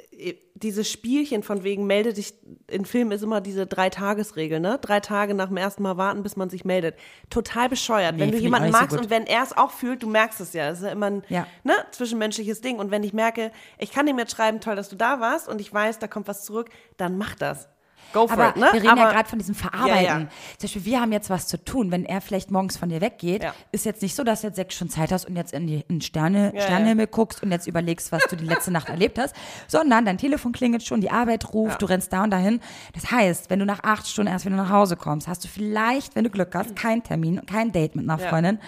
dieses 0.54 0.90
Spielchen 0.90 1.42
von 1.42 1.62
wegen 1.62 1.86
melde 1.86 2.12
dich 2.12 2.34
in 2.66 2.84
Filmen 2.84 3.12
ist 3.12 3.22
immer 3.22 3.40
diese 3.40 3.66
Drei-Tages-Regel, 3.66 4.58
ne? 4.58 4.78
Drei 4.80 4.98
Tage 5.00 5.34
nach 5.34 5.48
dem 5.48 5.56
ersten 5.56 5.82
Mal 5.82 5.96
warten, 5.96 6.22
bis 6.22 6.36
man 6.36 6.50
sich 6.50 6.64
meldet. 6.64 6.96
Total 7.30 7.68
bescheuert. 7.68 8.16
Nee, 8.16 8.22
wenn 8.22 8.32
du 8.32 8.38
jemanden 8.38 8.72
so 8.72 8.78
magst 8.78 8.90
gut. 8.96 9.04
und 9.04 9.10
wenn 9.10 9.26
er 9.26 9.42
es 9.44 9.56
auch 9.56 9.70
fühlt, 9.70 10.02
du 10.02 10.08
merkst 10.08 10.40
es 10.40 10.52
ja. 10.52 10.68
Das 10.70 10.78
ist 10.80 10.84
ja 10.84 10.90
immer 10.92 11.06
ein 11.06 11.22
Ja. 11.28 11.46
ne, 11.62 11.72
zwischenmenschliches 11.92 12.60
Ding. 12.60 12.78
Und 12.78 12.90
wenn 12.90 13.04
ich 13.04 13.12
merke, 13.12 13.52
ich 13.78 13.92
kann 13.92 14.06
ihm 14.08 14.18
jetzt 14.18 14.32
schreiben, 14.32 14.60
toll, 14.60 14.74
dass 14.76 14.88
du 14.88 14.96
da 14.96 15.20
warst 15.20 15.48
und 15.48 15.60
ich 15.60 15.72
weiß, 15.72 16.00
da 16.00 16.08
kommt 16.08 16.26
was 16.26 16.44
zurück, 16.44 16.70
dann 16.96 17.16
mach 17.18 17.34
das. 17.36 17.68
Go 18.12 18.26
for 18.26 18.32
aber 18.38 18.48
it, 18.50 18.56
ne? 18.56 18.66
wir 18.72 18.80
reden 18.80 18.88
Aber- 18.88 19.00
ja 19.02 19.12
gerade 19.12 19.28
von 19.28 19.38
diesem 19.38 19.54
Verarbeiten. 19.54 20.04
Ja, 20.04 20.18
ja. 20.20 20.28
Zum 20.56 20.62
Beispiel, 20.66 20.84
wir 20.86 21.00
haben 21.00 21.12
jetzt 21.12 21.28
was 21.30 21.46
zu 21.46 21.62
tun. 21.62 21.90
Wenn 21.90 22.04
er 22.04 22.20
vielleicht 22.20 22.50
morgens 22.50 22.76
von 22.76 22.88
dir 22.88 23.00
weggeht, 23.00 23.42
Ja. 23.42 23.54
ist 23.72 23.84
jetzt 23.84 24.00
nicht 24.02 24.14
so, 24.14 24.24
dass 24.24 24.40
du 24.40 24.46
jetzt 24.46 24.56
sechs 24.56 24.74
Stunden 24.74 24.92
Zeit 24.92 25.12
hast 25.12 25.26
und 25.26 25.36
jetzt 25.36 25.52
in 25.52 25.66
die 25.66 25.76
in 25.88 25.96
den 25.96 26.00
Sterne, 26.00 26.52
Sternenhimmel 26.56 27.06
guckst 27.06 27.42
und 27.42 27.50
jetzt 27.52 27.66
überlegst, 27.66 28.10
was 28.12 28.24
du 28.28 28.36
die 28.36 28.44
letzte 28.46 28.70
Nacht 28.70 28.88
erlebt 28.88 29.18
hast, 29.18 29.34
sondern 29.66 30.04
dein 30.04 30.16
Telefon 30.18 30.52
klingelt 30.52 30.82
schon, 30.82 31.00
die 31.00 31.10
Arbeit 31.10 31.52
ruft, 31.52 31.82
du 31.82 31.86
rennst 31.86 32.12
da 32.12 32.24
und 32.24 32.30
dahin. 32.30 32.60
Das 32.94 33.10
heißt, 33.10 33.50
wenn 33.50 33.58
du 33.58 33.66
nach 33.66 33.82
acht 33.82 34.06
Stunden 34.08 34.32
erst 34.32 34.44
wieder 34.46 34.56
nach 34.56 34.70
Hause 34.70 34.96
kommst, 34.96 35.28
hast 35.28 35.44
du 35.44 35.48
vielleicht, 35.48 36.16
wenn 36.16 36.24
du 36.24 36.30
Glück 36.30 36.54
hast, 36.54 36.74
keinen 36.76 37.02
Termin, 37.02 37.44
kein 37.46 37.72
Date 37.72 37.94
mit 37.96 38.08
einer. 38.08 38.18
Freundin. 38.18 38.58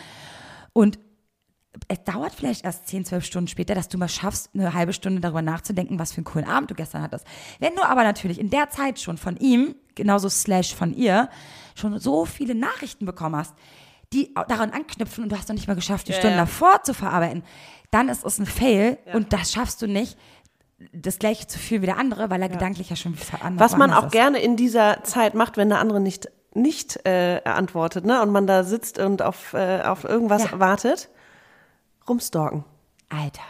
Und 0.73 0.99
es 1.93 2.05
dauert 2.05 2.33
vielleicht 2.33 2.65
erst 2.65 2.87
10, 2.87 3.05
12 3.05 3.25
Stunden 3.25 3.49
später, 3.49 3.75
dass 3.75 3.89
du 3.89 3.99
mal 3.99 4.09
schaffst, 4.09 4.51
eine 4.55 4.75
halbe 4.75 4.93
Stunde 4.93 5.21
darüber 5.21 5.43
nachzudenken, 5.43 5.99
was 5.99 6.13
für 6.13 6.19
einen 6.19 6.25
coolen 6.25 6.47
Abend 6.47 6.71
du 6.71 6.75
gestern 6.77 7.03
hattest. 7.03 7.27
Wenn 7.59 7.75
du 7.75 7.83
aber 7.83 8.05
natürlich 8.05 8.39
in 8.39 8.49
der 8.49 8.71
Zeit 8.71 9.01
schon 9.01 9.19
von 9.19 9.37
ihm, 9.37 9.75
genauso 9.97 10.29
slash 10.29 10.73
von 10.73 10.95
ihr, 10.95 11.29
schon 11.75 11.99
so 11.99 12.27
viele 12.27 12.55
Nachrichten 12.55 13.07
bekommen 13.07 13.35
hast, 13.35 13.55
die 14.13 14.33
daran 14.49 14.71
anknüpfen 14.71 15.25
und 15.25 15.31
du 15.33 15.37
hast 15.37 15.49
noch 15.49 15.57
nicht 15.57 15.67
mal 15.67 15.75
geschafft, 15.75 16.07
die 16.07 16.13
Ja, 16.13 16.19
Stunden 16.19 16.37
ja. 16.37 16.43
davor 16.45 16.83
zu 16.85 16.95
verarbeiten, 16.95 17.43
dann 17.91 18.09
ist 18.09 18.25
es 18.25 18.39
ein 18.39 18.47
Fail 18.47 18.99
und 19.13 19.33
das 19.33 19.51
schaffst 19.53 19.83
du 19.83 19.89
nicht, 19.89 20.17
das 20.93 21.19
gleiche 21.19 21.49
zu 21.49 21.59
fühlen 21.59 21.83
wie 21.83 21.87
der 21.87 21.99
andere, 21.99 22.31
weil 22.31 22.41
er 22.41 22.49
gedanklich 22.49 22.89
ja 22.89 22.95
schon 22.97 23.17
anders 23.43 23.73
Was 23.73 23.77
man 23.79 23.93
auch 23.93 24.07
ist. 24.07 24.13
gerne 24.13 24.39
in 24.39 24.55
dieser 24.57 25.03
Zeit 25.03 25.35
macht, 25.35 25.57
wenn 25.57 25.69
der 25.71 25.79
andere 25.81 26.01
nicht, 26.01 26.29
nicht 26.55 27.05
äh, 27.05 27.41
antwortet, 27.45 28.05
ne? 28.07 28.23
Und 28.23 28.31
man 28.31 28.47
da 28.47 28.63
sitzt 28.65 28.99
und 29.01 29.23
auf, 29.23 29.55
äh, 29.55 29.83
auf 29.83 30.05
irgendwas 30.05 30.45
Ja. 30.53 30.59
wartet, 30.61 31.11
rumstalken. 32.11 32.65
Alter, 33.09 33.43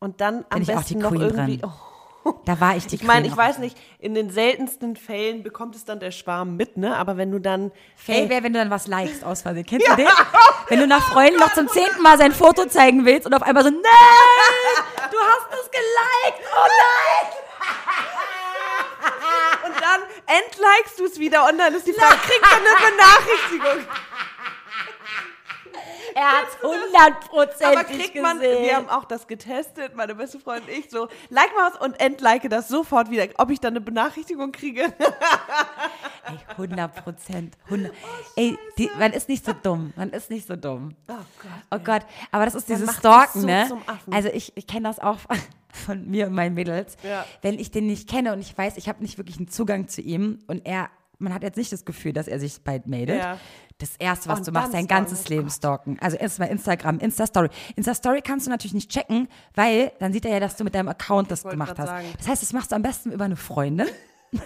Und 0.00 0.20
dann 0.20 0.44
am 0.48 0.62
ich 0.62 0.72
auch 0.72 0.78
besten 0.78 0.94
die 0.94 1.02
noch 1.02 1.10
Queen 1.10 1.20
irgendwie. 1.20 1.60
Oh, 1.62 2.34
da 2.44 2.58
war 2.60 2.76
ich 2.76 2.86
die 2.86 2.96
ich 2.96 3.02
meine, 3.04 3.26
ich 3.26 3.36
weiß 3.36 3.58
nicht, 3.58 3.78
in 4.00 4.14
den 4.14 4.30
seltensten 4.30 4.96
Fällen 4.96 5.42
bekommt 5.44 5.76
es 5.76 5.84
dann 5.84 6.00
der 6.00 6.10
Schwarm 6.10 6.56
mit, 6.56 6.76
ne? 6.76 6.96
Aber 6.96 7.16
wenn 7.16 7.30
du 7.30 7.38
dann. 7.38 7.70
Fail 7.94 8.28
wäre, 8.28 8.42
wenn 8.42 8.52
du 8.52 8.58
dann 8.58 8.70
was 8.70 8.88
likest 8.88 9.22
aus 9.24 9.42
Versehen. 9.42 9.64
Kennst 9.66 9.86
du 9.88 9.96
den? 9.96 10.08
Wenn 10.68 10.80
du 10.80 10.88
nach 10.88 11.12
Freunden 11.12 11.38
noch 11.38 11.52
zum 11.52 11.68
zehnten 11.68 12.02
Mal 12.02 12.18
sein 12.18 12.32
Foto 12.32 12.66
zeigen 12.66 13.04
willst 13.04 13.24
und 13.24 13.32
auf 13.34 13.42
einmal 13.42 13.62
so, 13.62 13.70
nein, 13.70 13.82
du 15.12 15.16
hast 15.16 15.46
es 15.62 15.70
geliked, 15.70 16.42
oh 16.52 16.66
nein. 16.66 17.32
Und 19.66 19.74
dann 19.80 20.00
entlikest 20.26 20.98
du 20.98 21.04
es 21.04 21.20
wieder 21.20 21.48
und 21.48 21.56
dann 21.58 21.72
ist 21.74 21.86
die 21.86 21.92
Frage, 21.92 22.16
kriegt 22.16 22.42
man 22.42 22.60
eine 22.60 22.90
Benachrichtigung? 22.90 23.86
Er 26.16 26.32
hat 26.32 26.46
es 26.48 26.64
Aber 26.64 26.72
hundertprozentig 26.72 27.98
kriegt 27.98 28.22
man, 28.22 28.38
gesehen. 28.38 28.64
wir 28.64 28.76
haben 28.76 28.88
auch 28.88 29.04
das 29.04 29.26
getestet, 29.26 29.94
meine 29.94 30.14
beste 30.14 30.40
Freundin 30.40 30.74
und 30.74 30.78
ich, 30.78 30.88
so, 30.88 31.08
like 31.28 31.54
mal 31.54 31.70
was 31.70 31.78
und 31.78 32.00
entlike 32.00 32.48
das 32.48 32.68
sofort 32.68 33.10
wieder. 33.10 33.26
Ob 33.36 33.50
ich 33.50 33.60
dann 33.60 33.74
eine 33.74 33.82
Benachrichtigung 33.82 34.50
kriege? 34.50 34.84
Ey, 36.24 36.38
100 36.52 37.04
Prozent. 37.04 37.58
100. 37.66 37.92
Ey, 38.34 38.58
die, 38.78 38.90
man 38.98 39.12
ist 39.12 39.28
nicht 39.28 39.44
so 39.44 39.52
dumm. 39.52 39.92
Man 39.94 40.08
ist 40.08 40.30
nicht 40.30 40.46
so 40.46 40.56
dumm. 40.56 40.96
Oh 41.06 41.12
Gott. 41.12 41.52
Oh 41.70 41.78
Gott, 41.84 42.02
aber 42.32 42.46
das 42.46 42.54
ist 42.54 42.66
Man 42.70 42.78
dieses 42.78 42.96
Stalken, 42.96 43.42
so 43.42 43.46
ne? 43.46 43.66
zum 43.68 43.82
Affen. 43.86 44.14
Also 44.14 44.30
ich, 44.30 44.56
ich 44.56 44.66
kenne 44.66 44.88
das 44.88 44.98
auch 44.98 45.18
von, 45.18 45.36
von 45.68 46.06
mir 46.08 46.28
und 46.28 46.32
meinen 46.32 46.54
Mädels. 46.54 46.96
Ja. 47.02 47.26
Wenn 47.42 47.58
ich 47.58 47.70
den 47.72 47.88
nicht 47.88 48.08
kenne 48.08 48.32
und 48.32 48.40
ich 48.40 48.56
weiß, 48.56 48.78
ich 48.78 48.88
habe 48.88 49.02
nicht 49.02 49.18
wirklich 49.18 49.36
einen 49.36 49.48
Zugang 49.48 49.88
zu 49.88 50.00
ihm 50.00 50.38
und 50.46 50.66
er, 50.66 50.88
man 51.18 51.32
hat 51.34 51.42
jetzt 51.42 51.56
nicht 51.56 51.72
das 51.72 51.84
Gefühl, 51.84 52.12
dass 52.12 52.28
er 52.28 52.38
sich 52.38 52.62
bald 52.62 52.86
meldet. 52.86 53.18
Ja. 53.18 53.38
Das 53.78 53.96
Erste, 53.98 54.28
was 54.30 54.38
Und 54.38 54.46
du 54.48 54.52
machst, 54.52 54.72
dein 54.72 54.84
stalken, 54.86 55.06
ganzes 55.06 55.26
oh 55.26 55.28
Leben 55.34 55.50
stalken. 55.50 55.98
Also 56.00 56.16
erstmal 56.16 56.48
Instagram, 56.48 56.98
Insta-Story. 56.98 57.48
Insta-Story 57.76 58.22
kannst 58.22 58.46
du 58.46 58.50
natürlich 58.50 58.72
nicht 58.74 58.90
checken, 58.90 59.28
weil 59.54 59.92
dann 59.98 60.12
sieht 60.12 60.24
er 60.24 60.32
ja, 60.32 60.40
dass 60.40 60.56
du 60.56 60.64
mit 60.64 60.74
deinem 60.74 60.88
Account 60.88 61.30
das 61.30 61.42
gemacht 61.44 61.78
hast. 61.78 61.88
sagen. 61.88 62.06
Das 62.18 62.28
heißt, 62.28 62.42
das 62.42 62.52
machst 62.52 62.72
du 62.72 62.76
am 62.76 62.82
besten 62.82 63.12
über 63.12 63.24
eine 63.26 63.36
Freundin. 63.36 63.86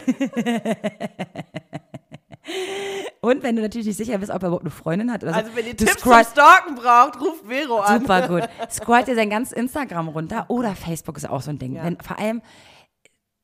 Und 3.21 3.43
wenn 3.43 3.55
du 3.55 3.63
natürlich 3.63 3.87
nicht 3.87 3.99
sicher 3.99 4.17
bist, 4.19 4.31
ob 4.31 4.43
er 4.43 4.49
überhaupt 4.49 4.65
eine 4.65 4.71
Freundin 4.71 5.13
hat 5.13 5.23
oder 5.23 5.35
so. 5.35 5.39
Also, 5.41 5.55
wenn 5.55 5.67
ihr 5.67 5.75
du 5.75 5.85
Tipps 5.85 6.01
zum 6.01 6.11
scrollst- 6.13 6.33
Stalken 6.33 6.75
braucht, 6.75 7.21
ruft 7.21 7.45
Vero 7.47 7.81
an. 7.81 8.01
Super 8.01 8.29
gut. 8.29 8.49
Scrollt 8.71 9.09
ihr 9.09 9.15
sein 9.15 9.29
ganzes 9.31 9.53
Instagram 9.53 10.09
runter 10.09 10.47
oder 10.49 10.75
Facebook 10.75 11.17
ist 11.19 11.29
auch 11.29 11.43
so 11.43 11.51
ein 11.51 11.59
Ding. 11.59 11.75
Ja. 11.77 11.85
Wenn, 11.85 11.99
vor 12.01 12.19
allem 12.19 12.41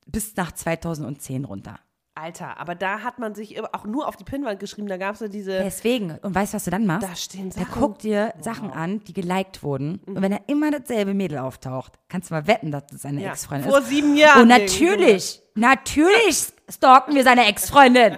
bis 0.07 0.35
nach 0.35 0.51
2010 0.51 1.45
runter. 1.45 1.79
Alter, 2.17 2.59
aber 2.59 2.75
da 2.75 3.01
hat 3.01 3.19
man 3.19 3.35
sich 3.35 3.63
auch 3.73 3.85
nur 3.85 4.07
auf 4.07 4.15
die 4.15 4.23
Pinnwand 4.23 4.59
geschrieben, 4.59 4.87
da 4.87 4.97
gab 4.97 5.15
es 5.15 5.21
ja 5.21 5.27
diese. 5.27 5.51
Deswegen, 5.63 6.17
und 6.21 6.33
weißt 6.35 6.53
du, 6.53 6.55
was 6.55 6.63
du 6.65 6.71
dann 6.71 6.85
machst? 6.85 7.07
Da 7.07 7.15
stehen 7.15 7.51
Sachen. 7.51 7.67
guckt 7.79 8.03
dir 8.03 8.33
Sachen 8.39 8.71
an, 8.71 9.03
die 9.03 9.13
geliked 9.13 9.63
wurden. 9.63 10.01
Und 10.05 10.21
wenn 10.21 10.31
er 10.31 10.41
immer 10.47 10.71
dasselbe 10.71 11.13
Mädel 11.13 11.37
auftaucht, 11.37 11.93
kannst 12.09 12.29
du 12.29 12.33
mal 12.33 12.47
wetten, 12.47 12.71
dass 12.71 12.87
das 12.87 13.01
seine 13.03 13.21
Ja, 13.21 13.31
Ex-Freundin 13.31 13.69
vor 13.69 13.79
ist. 13.79 13.89
sieben 13.89 14.15
Jahren 14.17 14.41
Und 14.41 14.47
natürlich, 14.47 15.41
natürlich 15.55 16.47
stalken 16.69 17.15
wir 17.15 17.23
seine 17.23 17.45
Ex-Freundin. 17.47 18.17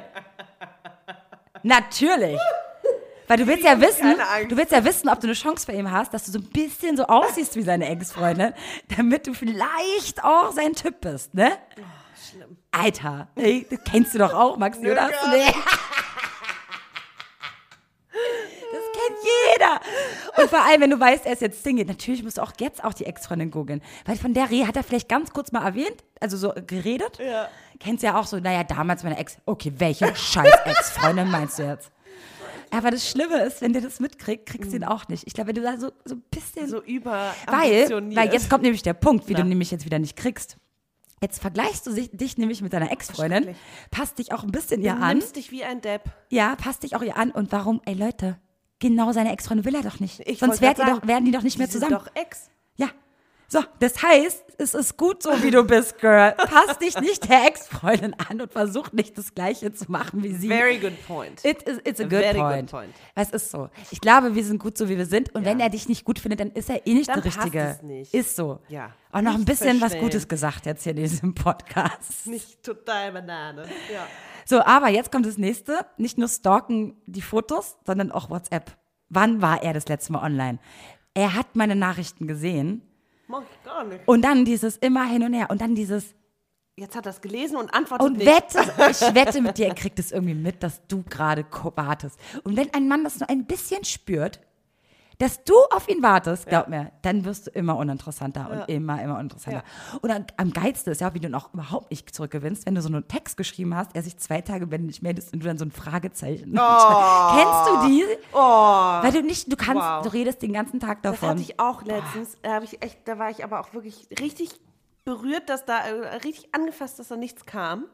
natürlich. 1.63 2.39
Weil 3.27 3.37
du 3.37 3.45
willst 3.45 3.63
ja 3.63 3.79
wissen, 3.79 4.15
du 4.47 4.57
willst 4.57 4.71
ja 4.71 4.83
wissen, 4.83 5.07
ob 5.07 5.19
du 5.19 5.27
eine 5.27 5.35
Chance 5.35 5.67
bei 5.67 5.73
ihm 5.73 5.91
hast, 5.91 6.11
dass 6.13 6.23
du 6.25 6.31
so 6.31 6.39
ein 6.39 6.45
bisschen 6.49 6.97
so 6.97 7.05
aussiehst 7.05 7.55
wie 7.55 7.61
seine 7.61 7.87
Ex-Freundin, 7.87 8.53
damit 8.97 9.27
du 9.27 9.33
vielleicht 9.33 10.23
auch 10.23 10.51
sein 10.51 10.73
Typ 10.73 11.01
bist, 11.01 11.35
ne? 11.35 11.51
Schlimm. 12.29 12.57
Alter, 12.71 13.27
ey, 13.35 13.65
das 13.69 13.79
kennst 13.89 14.13
du 14.13 14.17
doch 14.19 14.33
auch, 14.33 14.57
Maxi, 14.57 14.81
Nö, 14.81 14.91
oder? 14.91 15.09
gar 15.09 15.11
Hast 15.11 15.25
du- 15.25 15.29
Nee. 15.31 15.45
Das 18.71 18.81
kennt 18.93 19.17
jeder. 19.55 20.41
Und 20.43 20.49
vor 20.49 20.63
allem, 20.63 20.81
wenn 20.81 20.89
du 20.89 20.99
weißt, 20.99 21.25
er 21.25 21.33
ist 21.33 21.41
jetzt 21.41 21.63
Single, 21.63 21.85
natürlich 21.85 22.23
musst 22.23 22.37
du 22.37 22.41
auch 22.41 22.51
jetzt 22.59 22.83
auch 22.83 22.93
die 22.93 23.05
Ex-Freundin 23.05 23.49
googeln. 23.51 23.81
Weil 24.05 24.15
von 24.17 24.33
der 24.33 24.49
Reh 24.49 24.65
hat 24.65 24.75
er 24.75 24.83
vielleicht 24.83 25.09
ganz 25.09 25.31
kurz 25.31 25.51
mal 25.51 25.65
erwähnt, 25.65 26.03
also 26.19 26.37
so 26.37 26.53
geredet. 26.67 27.17
Ja. 27.19 27.49
Kennst 27.79 28.03
ja 28.03 28.19
auch 28.19 28.25
so, 28.27 28.37
naja, 28.39 28.63
damals 28.63 29.03
meine 29.03 29.17
Ex. 29.17 29.37
Okay, 29.45 29.73
welche 29.77 30.13
scheiß 30.15 30.53
Ex-Freundin 30.65 31.29
meinst 31.31 31.57
du 31.59 31.63
jetzt? 31.63 31.91
Aber 32.71 32.91
das 32.91 33.09
Schlimme 33.09 33.41
ist, 33.41 33.61
wenn 33.61 33.73
der 33.73 33.81
das 33.81 33.99
mitkriegt, 33.99 34.45
kriegst 34.47 34.71
du 34.71 34.75
ihn 34.75 34.83
auch 34.83 35.07
nicht. 35.07 35.25
Ich 35.25 35.33
glaube, 35.33 35.47
wenn 35.49 35.55
du 35.55 35.61
da 35.63 35.77
so, 35.77 35.91
so 36.05 36.15
ein 36.15 36.23
bisschen 36.29 36.67
So 36.69 36.81
über 36.83 37.33
weil, 37.47 37.89
weil 38.15 38.31
jetzt 38.31 38.49
kommt 38.49 38.61
nämlich 38.63 38.83
der 38.83 38.93
Punkt, 38.93 39.27
wie 39.27 39.33
Na. 39.33 39.39
du 39.41 39.45
nämlich 39.47 39.71
jetzt 39.71 39.85
wieder 39.85 39.97
nicht 39.97 40.15
kriegst. 40.15 40.57
Jetzt 41.21 41.39
vergleichst 41.41 41.85
du 41.85 41.91
dich 41.93 42.37
nämlich 42.37 42.61
mit 42.61 42.71
deiner 42.73 42.91
Ex-Freundin, 42.91 43.55
passt 43.91 44.19
dich 44.19 44.31
auch 44.31 44.43
ein 44.43 44.51
bisschen 44.51 44.81
ihr 44.81 44.93
du 44.95 45.01
an. 45.01 45.17
nimmst 45.17 45.35
dich 45.35 45.51
wie 45.51 45.63
ein 45.63 45.81
Depp. 45.81 46.03
Ja, 46.29 46.55
passt 46.55 46.83
dich 46.83 46.95
auch 46.95 47.01
ihr 47.01 47.17
an. 47.17 47.31
Und 47.31 47.51
warum? 47.51 47.81
Ey 47.85 47.93
Leute, 47.93 48.37
genau 48.79 49.11
seine 49.11 49.31
Ex-Freundin 49.33 49.65
will 49.65 49.75
er 49.75 49.83
doch 49.83 49.99
nicht. 49.99 50.21
Ich 50.21 50.39
Sonst 50.39 50.61
werden 50.61 51.25
die 51.25 51.31
doch 51.31 51.41
nicht 51.43 51.57
mehr 51.57 51.67
Die 51.67 51.73
sind 51.73 51.83
zusammen. 51.83 52.03
doch 52.05 52.15
Ex. 52.15 52.49
Ja. 53.51 53.61
So, 53.61 53.67
das 53.79 54.01
heißt, 54.01 54.45
es 54.59 54.73
ist 54.73 54.97
gut 54.97 55.23
so, 55.23 55.31
wie 55.41 55.51
du 55.51 55.63
bist, 55.63 55.97
Girl. 55.99 56.33
Pass 56.33 56.77
dich 56.77 56.99
nicht 56.99 57.27
der 57.29 57.47
Ex-Freundin 57.47 58.13
an 58.29 58.41
und 58.41 58.51
versuch 58.51 58.91
nicht 58.91 59.17
das 59.17 59.33
Gleiche 59.33 59.73
zu 59.73 59.91
machen 59.91 60.21
wie 60.21 60.33
sie. 60.35 60.47
Very 60.47 60.77
good 60.77 60.93
point. 61.07 61.43
It 61.43 61.63
is, 61.63 61.79
it's 61.83 61.99
a, 61.99 62.03
A 62.03 62.07
good, 62.07 62.19
very 62.19 62.33
good 62.33 62.41
point. 62.41 62.71
point. 62.71 62.93
Es 63.15 63.29
ist 63.31 63.49
so. 63.49 63.69
Ich 63.91 64.01
glaube, 64.01 64.35
wir 64.35 64.43
sind 64.43 64.59
gut 64.59 64.77
so, 64.77 64.87
wie 64.89 64.97
wir 64.97 65.05
sind. 65.05 65.33
Und 65.33 65.45
wenn 65.45 65.59
er 65.59 65.69
dich 65.69 65.87
nicht 65.89 66.05
gut 66.05 66.19
findet, 66.19 66.41
dann 66.41 66.51
ist 66.51 66.69
er 66.69 66.85
eh 66.85 66.93
nicht 66.93 67.09
Dann 67.09 67.21
der 67.21 67.29
passt 67.29 67.37
Richtige. 67.45 67.59
es 67.77 67.81
nicht. 67.81 68.13
Ist 68.13 68.35
so. 68.35 68.59
Ja. 68.67 68.93
Auch 69.11 69.21
noch 69.21 69.31
ein 69.31 69.37
Nicht 69.37 69.47
bisschen 69.47 69.81
was. 69.81 69.97
Gutes 69.97 70.27
gesagt 70.27 70.65
jetzt 70.65 70.83
hier 70.83 70.91
in 70.91 70.97
diesem 70.97 71.33
Podcast. 71.33 72.25
Nicht 72.27 72.61
total 72.61 73.11
Banane. 73.13 73.63
Ja. 73.91 74.05
So, 74.45 74.61
aber 74.63 74.89
jetzt 74.89 75.11
kommt 75.11 75.25
das 75.25 75.37
nächste. 75.37 75.85
Nicht 75.97 76.17
nur 76.19 76.27
stalken 76.27 76.95
die 77.07 77.21
Fotos, 77.23 77.77
sondern 77.85 78.11
auch 78.11 78.29
WhatsApp. 78.29 78.77
Wann 79.09 79.41
war 79.41 79.63
er 79.63 79.73
das 79.73 79.87
letzte 79.87 80.11
Mal 80.13 80.23
online? 80.23 80.59
Er 81.15 81.33
hat 81.33 81.55
meine 81.55 81.75
Nachrichten 81.75 82.27
gesehen 82.27 82.83
Mach 83.29 83.43
ich 83.43 83.63
gar 83.63 83.83
nicht. 83.85 84.01
und 84.07 84.23
dann 84.23 84.43
dieses 84.43 84.75
immer 84.77 85.05
hin 85.05 85.23
und 85.23 85.33
her 85.33 85.47
und 85.49 85.61
dann 85.61 85.75
dieses 85.75 86.15
Jetzt 86.75 86.95
hat 86.95 87.05
er 87.05 87.09
es 87.09 87.19
gelesen 87.19 87.57
und 87.57 87.73
antwortet 87.73 88.07
und 88.07 88.17
nicht. 88.17 88.25
wette, 88.25 88.59
ich 88.89 89.01
wette 89.13 89.41
mit 89.41 89.57
dir, 89.57 89.67
er 89.67 89.75
kriegt 89.75 89.99
es 89.99 90.13
irgendwie 90.13 90.33
mit, 90.33 90.63
dass 90.63 90.81
du 90.87 91.03
gerade 91.03 91.45
wartest. 91.75 92.17
Und 92.45 92.55
wenn 92.55 92.73
ein 92.73 92.87
Mann 92.87 93.03
das 93.03 93.19
nur 93.19 93.29
ein 93.29 93.45
bisschen 93.45 93.83
spürt, 93.83 94.39
dass 95.19 95.43
du 95.43 95.53
auf 95.71 95.87
ihn 95.89 96.01
wartest, 96.01 96.47
glaub 96.47 96.67
mir, 96.69 96.91
dann 97.01 97.25
wirst 97.25 97.47
du 97.47 97.51
immer 97.51 97.75
uninteressanter 97.77 98.49
und 98.49 98.69
immer, 98.73 99.01
immer 99.03 99.15
uninteressanter. 99.17 99.63
Und 100.01 100.09
am, 100.11 100.25
am 100.37 100.51
geilsten 100.53 100.91
ist 100.93 101.01
ja, 101.01 101.13
wie 101.13 101.19
du 101.19 101.29
noch 101.29 101.53
überhaupt 101.53 101.91
nicht 101.91 102.15
zurückgewinnst, 102.15 102.65
wenn 102.65 102.73
du 102.75 102.81
so 102.81 102.87
einen 102.87 103.07
Text 103.07 103.35
geschrieben 103.35 103.75
hast, 103.75 103.95
er 103.95 104.01
sich 104.01 104.17
zwei 104.17 104.39
Tage, 104.41 104.71
wenn 104.71 104.81
du 104.81 104.87
nicht 104.87 105.03
meldest 105.03 105.33
und 105.33 105.41
du 105.43 105.47
dann 105.47 105.57
so 105.57 105.65
ein 105.65 105.71
Fragezeichen. 105.71 106.53
Kennst 107.35 107.67
du 107.67 107.87
die? 107.87 108.05
Weil 108.33 109.11
du 109.11 109.21
nicht, 109.21 109.51
du 109.51 109.55
kannst, 109.55 109.83
Wow. 109.83 110.03
du 110.03 110.09
redest 110.13 110.41
den 110.41 110.53
ganzen 110.53 110.79
Tag 110.79 111.03
Das 111.03 111.13
davon. 111.13 111.29
hatte 111.29 111.41
ich 111.41 111.59
auch 111.59 111.83
letztens. 111.83 112.37
Da, 112.41 112.61
ich 112.61 112.81
echt, 112.81 113.07
da 113.07 113.19
war 113.19 113.29
ich 113.29 113.43
aber 113.43 113.59
auch 113.59 113.73
wirklich 113.73 114.07
richtig 114.19 114.51
berührt, 115.03 115.49
dass 115.49 115.65
da 115.65 115.79
äh, 115.79 116.15
richtig 116.17 116.53
angefasst, 116.55 116.97
dass 116.99 117.09
da 117.09 117.17
nichts 117.17 117.45
kam. 117.45 117.85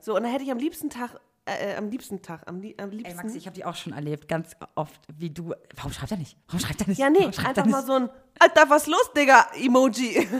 So, 0.00 0.14
und 0.16 0.22
da 0.22 0.28
hätte 0.28 0.44
ich 0.44 0.52
am 0.52 0.58
liebsten 0.58 0.90
Tag, 0.90 1.18
äh, 1.48 1.72
äh, 1.72 1.76
am 1.76 1.88
liebsten 1.90 2.22
Tag, 2.22 2.42
am, 2.46 2.60
lie 2.60 2.74
am 2.78 2.90
Ey, 2.90 2.96
liebsten. 2.98 3.16
Maxi, 3.16 3.38
ich 3.38 3.46
habe 3.46 3.54
die 3.54 3.64
auch 3.64 3.74
schon 3.76 3.92
erlebt, 3.92 4.28
ganz 4.28 4.52
oft, 4.74 5.00
wie 5.16 5.30
du. 5.30 5.54
Warum 5.76 5.92
schreibt 5.92 6.12
er 6.12 6.18
nicht? 6.18 6.36
Warum 6.46 6.60
schreibt 6.60 6.80
er 6.82 6.88
nicht? 6.88 6.98
ja, 6.98 7.10
nee, 7.10 7.24
einfach 7.26 7.66
mal 7.66 7.84
so 7.84 7.92
ein 7.94 8.10
Alter, 8.38 8.68
was 8.70 8.86
los, 8.86 9.10
Digga, 9.16 9.46
Emoji. 9.54 10.28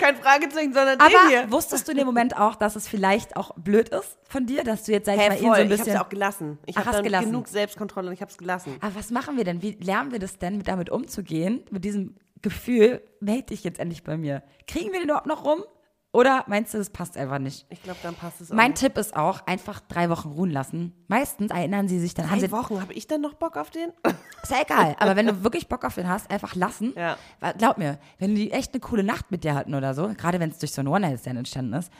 Kein 0.00 0.16
Fragezeichen, 0.16 0.72
sondern 0.72 1.00
Aber 1.00 1.08
den 1.10 1.28
hier. 1.28 1.50
wusstest 1.50 1.88
du 1.88 1.92
in 1.92 1.98
dem 1.98 2.06
Moment 2.06 2.36
auch, 2.36 2.54
dass 2.54 2.76
es 2.76 2.86
vielleicht 2.86 3.36
auch 3.36 3.52
blöd 3.56 3.88
ist 3.88 4.16
von 4.28 4.46
dir, 4.46 4.62
dass 4.62 4.84
du 4.84 4.92
jetzt, 4.92 5.06
sag 5.06 5.16
ich 5.16 5.22
Hä, 5.22 5.28
mal, 5.28 5.36
voll. 5.38 5.46
so 5.46 5.52
ein 5.52 5.66
ich 5.66 5.70
hab's 5.72 5.78
bisschen. 5.80 5.94
ja 5.94 6.04
auch 6.04 6.08
gelassen. 6.08 6.58
Ich 6.66 6.76
habe 6.76 7.02
genug 7.02 7.48
Selbstkontrolle 7.48 8.06
und 8.08 8.12
ich 8.14 8.22
hab's 8.22 8.38
gelassen. 8.38 8.76
Aber 8.80 8.94
was 8.94 9.10
machen 9.10 9.36
wir 9.36 9.42
denn? 9.44 9.60
Wie 9.60 9.72
lernen 9.72 10.12
wir 10.12 10.20
das 10.20 10.38
denn, 10.38 10.58
mit 10.58 10.68
damit 10.68 10.88
umzugehen? 10.90 11.64
Mit 11.70 11.84
diesem 11.84 12.14
Gefühl, 12.42 13.02
melde 13.20 13.46
dich 13.46 13.64
jetzt 13.64 13.80
endlich 13.80 14.04
bei 14.04 14.16
mir. 14.16 14.42
Kriegen 14.68 14.92
wir 14.92 15.00
den 15.00 15.08
überhaupt 15.08 15.26
noch 15.26 15.44
rum? 15.44 15.64
Oder 16.10 16.44
meinst 16.46 16.72
du, 16.72 16.78
das 16.78 16.88
passt 16.88 17.18
einfach 17.18 17.38
nicht? 17.38 17.66
Ich 17.68 17.82
glaube, 17.82 17.98
dann 18.02 18.14
passt 18.14 18.40
es 18.40 18.50
auch. 18.50 18.56
Mein 18.56 18.70
nicht. 18.70 18.80
Tipp 18.80 18.96
ist 18.96 19.14
auch, 19.14 19.46
einfach 19.46 19.80
drei 19.80 20.08
Wochen 20.08 20.28
ruhen 20.30 20.50
lassen. 20.50 20.94
Meistens 21.06 21.50
erinnern 21.52 21.86
sie 21.86 22.00
sich 22.00 22.14
dann, 22.14 22.26
Drei 22.28 22.40
sie, 22.40 22.50
Wochen, 22.50 22.80
habe 22.80 22.94
ich 22.94 23.06
dann 23.06 23.20
noch 23.20 23.34
Bock 23.34 23.56
auf 23.58 23.70
den? 23.70 23.90
ist 24.42 24.50
ja 24.50 24.62
egal, 24.62 24.96
aber 24.98 25.16
wenn 25.16 25.26
du 25.26 25.42
wirklich 25.44 25.68
Bock 25.68 25.84
auf 25.84 25.96
den 25.96 26.08
hast, 26.08 26.30
einfach 26.30 26.54
lassen. 26.54 26.94
Ja. 26.96 27.18
Weil, 27.40 27.52
Glaub 27.54 27.76
mir, 27.76 27.98
wenn 28.18 28.34
die 28.34 28.50
echt 28.52 28.72
eine 28.72 28.80
coole 28.80 29.04
Nacht 29.04 29.30
mit 29.30 29.44
dir 29.44 29.54
hatten 29.54 29.74
oder 29.74 29.92
so, 29.94 30.08
gerade 30.16 30.40
wenn 30.40 30.50
es 30.50 30.58
durch 30.58 30.72
so 30.72 30.80
ein 30.80 30.88
One-Night-Stand 30.88 31.36
entstanden 31.38 31.74
ist, 31.74 31.92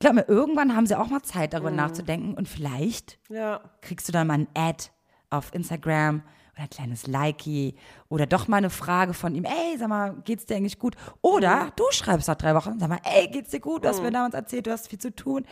glaub 0.00 0.14
mir, 0.14 0.28
irgendwann 0.28 0.74
haben 0.74 0.86
sie 0.86 0.96
auch 0.98 1.06
mal 1.08 1.22
Zeit, 1.22 1.52
darüber 1.54 1.70
Mhm. 1.70 1.76
nachzudenken 1.76 2.34
und 2.34 2.48
vielleicht 2.48 3.20
ja. 3.28 3.60
kriegst 3.80 4.08
du 4.08 4.12
dann 4.12 4.26
mal 4.26 4.34
ein 4.40 4.48
Ad 4.54 4.86
auf 5.30 5.54
Instagram 5.54 6.22
oder 6.56 6.64
ein 6.64 6.70
kleines 6.70 7.06
Likey 7.06 7.74
oder 8.08 8.26
doch 8.26 8.48
mal 8.48 8.56
eine 8.56 8.70
Frage 8.70 9.12
von 9.12 9.34
ihm, 9.34 9.44
ey, 9.44 9.76
sag 9.78 9.88
mal, 9.88 10.14
geht's 10.24 10.46
dir 10.46 10.56
eigentlich 10.56 10.78
gut? 10.78 10.96
Oder 11.20 11.70
du 11.76 11.84
schreibst 11.90 12.28
nach 12.28 12.34
drei 12.36 12.54
Wochen, 12.54 12.78
sag 12.80 12.88
mal, 12.88 12.98
ey, 13.04 13.28
geht's 13.28 13.50
dir 13.50 13.60
gut? 13.60 13.84
Du 13.84 13.88
hast 13.88 14.02
mir 14.02 14.10
damals 14.10 14.34
erzählt, 14.34 14.66
du 14.66 14.72
hast 14.72 14.88
viel 14.88 14.98
zu 14.98 15.14
tun. 15.14 15.44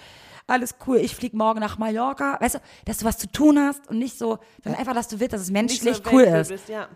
Alles 0.46 0.74
cool, 0.86 0.96
ich 0.96 1.14
flieg 1.14 1.34
morgen 1.34 1.60
nach 1.60 1.76
Mallorca. 1.78 2.38
Weißt 2.40 2.54
du, 2.56 2.58
dass 2.86 2.98
du 2.98 3.04
was 3.04 3.18
zu 3.18 3.30
tun 3.30 3.58
hast 3.58 3.86
und 3.88 3.98
nicht 3.98 4.18
so, 4.18 4.38
sondern 4.62 4.80
einfach, 4.80 4.94
dass 4.94 5.08
du 5.08 5.20
willst, 5.20 5.34
dass 5.34 5.42
es 5.42 5.50
Nicht 5.50 5.78
so 5.78 5.84
menschlich 5.84 6.12
cool 6.12 6.22
ist. 6.22 6.48
Bist, 6.48 6.68
ja. 6.68 6.88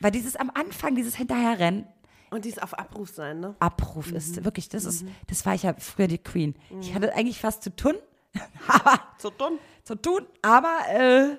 Weil 0.00 0.10
dieses 0.12 0.36
am 0.36 0.50
Anfang, 0.54 0.94
dieses 0.94 1.16
Hinterherrennen, 1.16 1.86
Und 2.30 2.44
dies 2.44 2.58
auf 2.58 2.76
Abruf 2.78 3.10
sein, 3.10 3.40
ne? 3.40 3.54
Abruf 3.60 4.10
ist 4.12 4.44
wirklich, 4.44 4.68
das 4.68 4.84
ist, 4.84 5.04
das 5.28 5.44
war 5.46 5.54
ich 5.54 5.64
ja 5.64 5.74
früher 5.78 6.08
die 6.08 6.18
Queen. 6.18 6.54
Ich 6.80 6.94
hatte 6.94 7.12
eigentlich 7.14 7.40
fast 7.40 7.62
zu 7.62 7.74
tun, 7.74 7.94
aber 8.68 9.00
So 9.18 9.30
dumm. 9.30 9.58
zu 9.84 9.94
tun, 9.96 10.26
aber 10.40 10.78
äh, 10.88 11.36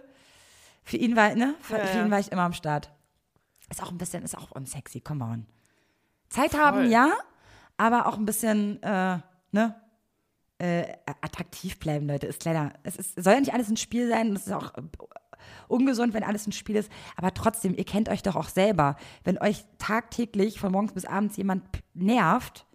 für 0.84 0.98
ihn 0.98 1.15
war, 1.15 1.34
ne, 1.36 1.56
für, 1.62 1.78
Ja, 1.78 1.86
ja. 1.86 2.06
ihn 2.06 2.12
war 2.12 2.19
ich 2.19 2.32
immer 2.32 2.43
am 2.43 2.54
Start. 2.54 2.91
Ist 3.69 3.82
auch 3.82 3.91
ein 3.91 3.98
bisschen, 3.98 4.24
ist 4.24 4.38
auch 4.38 4.52
unsexy, 4.52 5.02
come 5.02 5.24
on. 5.24 5.46
Zeit 6.30 6.58
haben, 6.58 6.89
ja, 6.89 7.12
aber 7.78 8.08
auch 8.08 8.17
ein 8.17 8.26
bisschen, 8.26 8.82
äh, 8.84 9.19
ne, 9.52 9.76
äh, 10.60 10.93
attraktiv 11.22 11.80
bleiben, 11.80 12.08
Leute. 12.08 12.28
Ist 12.28 12.43
leider, 12.46 12.74
es 12.84 12.96
ist, 12.96 13.22
soll 13.22 13.34
ja 13.34 13.39
nicht 13.39 13.54
alles 13.54 13.69
ein 13.69 13.78
Spiel 13.78 14.08
sein 14.10 14.30
und 14.30 14.36
es 14.36 14.48
ist 14.48 14.54
auch 14.54 14.74
äh, 14.76 14.82
ungesund, 15.67 16.13
wenn 16.13 16.24
alles 16.24 16.48
ein 16.48 16.52
Spiel 16.52 16.76
ist, 16.76 16.91
aber 17.15 17.34
trotzdem, 17.34 17.76
ihr 17.76 17.86
kennt 17.86 18.10
euch 18.10 18.24
doch 18.24 18.36
auch 18.36 18.50
selber. 18.50 18.96
Wenn 19.24 19.38
euch 19.38 19.63
tagtäglich 19.78 20.60
von 20.60 20.72
morgens 20.72 20.93
bis 20.93 21.06
abends 21.06 21.38
jemand 21.38 21.63
nervt, 21.93 22.65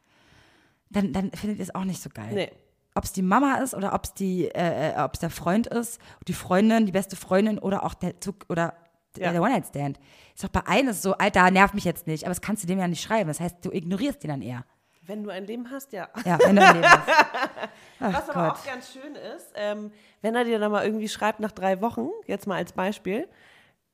dann, 0.90 1.12
dann 1.12 1.31
findet 1.33 1.59
ihr 1.59 1.64
es 1.64 1.75
auch 1.75 1.85
nicht 1.85 2.03
so 2.03 2.11
geil 2.11 2.35
Nee. 2.35 2.53
Ob 2.99 3.05
es 3.05 3.13
die 3.13 3.23
Mama 3.23 3.57
ist 3.59 3.75
oder 3.75 3.95
ob 3.95 4.05
es 4.05 4.15
die, 4.15 4.49
äh, 4.49 4.91
äh, 4.93 5.01
ob 5.01 5.15
es 5.15 5.21
der 5.21 5.31
Freund 5.31 5.67
ist, 5.69 5.99
die 6.27 6.35
Freundin, 6.35 6.85
die 6.87 6.93
beste 6.93 7.17
Freundin 7.17 7.59
oder 7.59 7.85
auch 7.85 7.95
der 7.95 8.21
Zug 8.21 8.45
oder 8.49 8.75
Ja. 9.17 9.33
der 9.33 9.41
One-Night-Stand. 9.43 9.99
Ist 10.35 10.45
doch 10.45 10.49
bei 10.51 10.67
einem 10.67 10.93
so, 10.93 11.15
Alter, 11.15 11.51
nerv 11.51 11.73
mich 11.75 11.85
jetzt 11.85 12.07
nicht, 12.07 12.25
aber 12.25 12.31
das 12.33 12.41
kannst 12.43 12.63
du 12.63 12.67
dem 12.67 12.79
ja 12.79 12.87
nicht 12.87 13.03
schreiben. 13.03 13.29
Das 13.29 13.41
heißt, 13.41 13.65
du 13.65 13.71
ignorierst 13.73 14.23
den 14.23 14.29
dann 14.31 14.43
eher. 14.43 14.65
Wenn 15.03 15.25
du 15.25 15.31
ein 15.31 15.47
Leben 15.47 15.71
hast, 15.71 15.93
ja. 15.93 16.09
Ja, 16.27 16.39
wenn 16.45 16.57
du 16.57 16.63
im 16.63 16.69
Leben 16.75 16.81
bist. 16.83 17.17
Ach 18.01 18.13
Was 18.15 18.29
aber 18.29 18.49
Gott. 18.49 18.59
auch 18.59 18.65
ganz 18.67 18.93
schön 18.93 19.15
ist, 19.15 19.49
ähm, 19.55 19.91
wenn 20.21 20.35
er 20.35 20.45
dir 20.45 20.59
dann 20.59 20.71
mal 20.71 20.85
irgendwie 20.85 21.09
schreibt 21.09 21.41
nach 21.41 21.51
drei 21.53 21.81
Wochen, 21.81 22.09
jetzt 22.27 22.47
mal 22.47 22.57
als 22.57 22.73
Beispiel, 22.73 23.27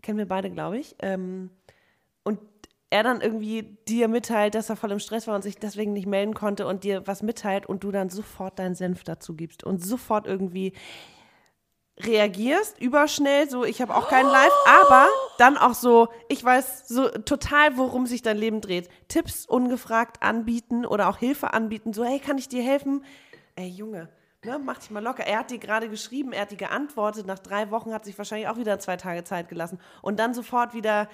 kennen 0.03 0.19
wir 0.19 0.27
beide, 0.29 0.51
glaube 0.51 0.77
ich, 0.79 0.97
ähm, 1.01 1.51
und 2.25 2.41
er 2.95 3.03
dann 3.03 3.21
irgendwie 3.21 3.77
dir 3.89 4.07
mitteilt, 4.07 4.55
dass 4.55 4.71
er 4.71 4.77
voll 4.77 4.93
im 4.93 5.01
Stress 5.01 5.27
war 5.27 5.35
und 5.35 5.43
sich 5.43 5.57
deswegen 5.57 5.93
nicht 5.93 6.07
melden 6.07 6.33
konnte 6.33 6.65
und 6.65 6.85
dir 6.85 7.05
was 7.09 7.25
mitteilt 7.25 7.67
und 7.67 7.83
du 7.83 7.91
dann 7.91 8.09
sofort 8.09 8.61
deinen 8.61 8.77
Senf 8.77 9.03
dazu 9.03 9.35
gibst 9.35 9.65
und 9.65 9.85
sofort 9.85 10.29
irgendwie 10.29 10.75
reagierst, 11.99 12.81
überschnell, 12.81 13.51
so 13.51 13.65
ich 13.65 13.83
habe 13.83 13.97
auch 13.97 14.09
keinen 14.09 14.31
Live, 14.31 14.53
aber 14.85 15.09
dann 15.39 15.57
auch 15.57 15.75
so, 15.75 16.07
ich 16.29 16.45
weiß 16.45 16.87
so 16.87 17.09
total, 17.09 17.77
worum 17.77 18.07
sich 18.07 18.23
dein 18.23 18.37
Leben 18.37 18.61
dreht. 18.61 18.89
Tipps 19.09 19.45
ungefragt 19.45 20.23
anbieten 20.23 20.87
oder 20.87 21.09
auch 21.09 21.19
Hilfe 21.19 21.53
anbieten, 21.53 21.93
so 21.95 22.05
hey, 22.05 22.21
kann 22.21 22.39
ich 22.39 22.49
dir 22.49 22.63
helfen? 22.63 23.05
Ey 23.57 23.71
Junge, 23.71 24.09
ne, 24.45 24.61
mach 24.65 24.79
dich 24.79 24.93
mal 24.93 25.03
locker. 25.03 25.27
Er 25.27 25.41
hat 25.41 25.51
dir 25.51 25.59
gerade 25.59 25.89
geschrieben, 25.89 26.33
er 26.33 26.43
hat 26.43 26.53
dir 26.53 26.57
geantwortet, 26.57 27.27
nach 27.27 27.41
drei 27.41 27.73
Wochen 27.73 27.93
hat 27.93 28.05
sich 28.05 28.17
wahrscheinlich 28.19 28.47
auch 28.47 28.57
wieder 28.57 28.79
zwei 28.79 28.97
Tage 28.97 29.25
Zeit 29.25 29.49
gelassen 29.49 29.81
und 30.01 30.21
dann 30.21 30.33
sofort 30.33 30.75
wieder 30.75 31.09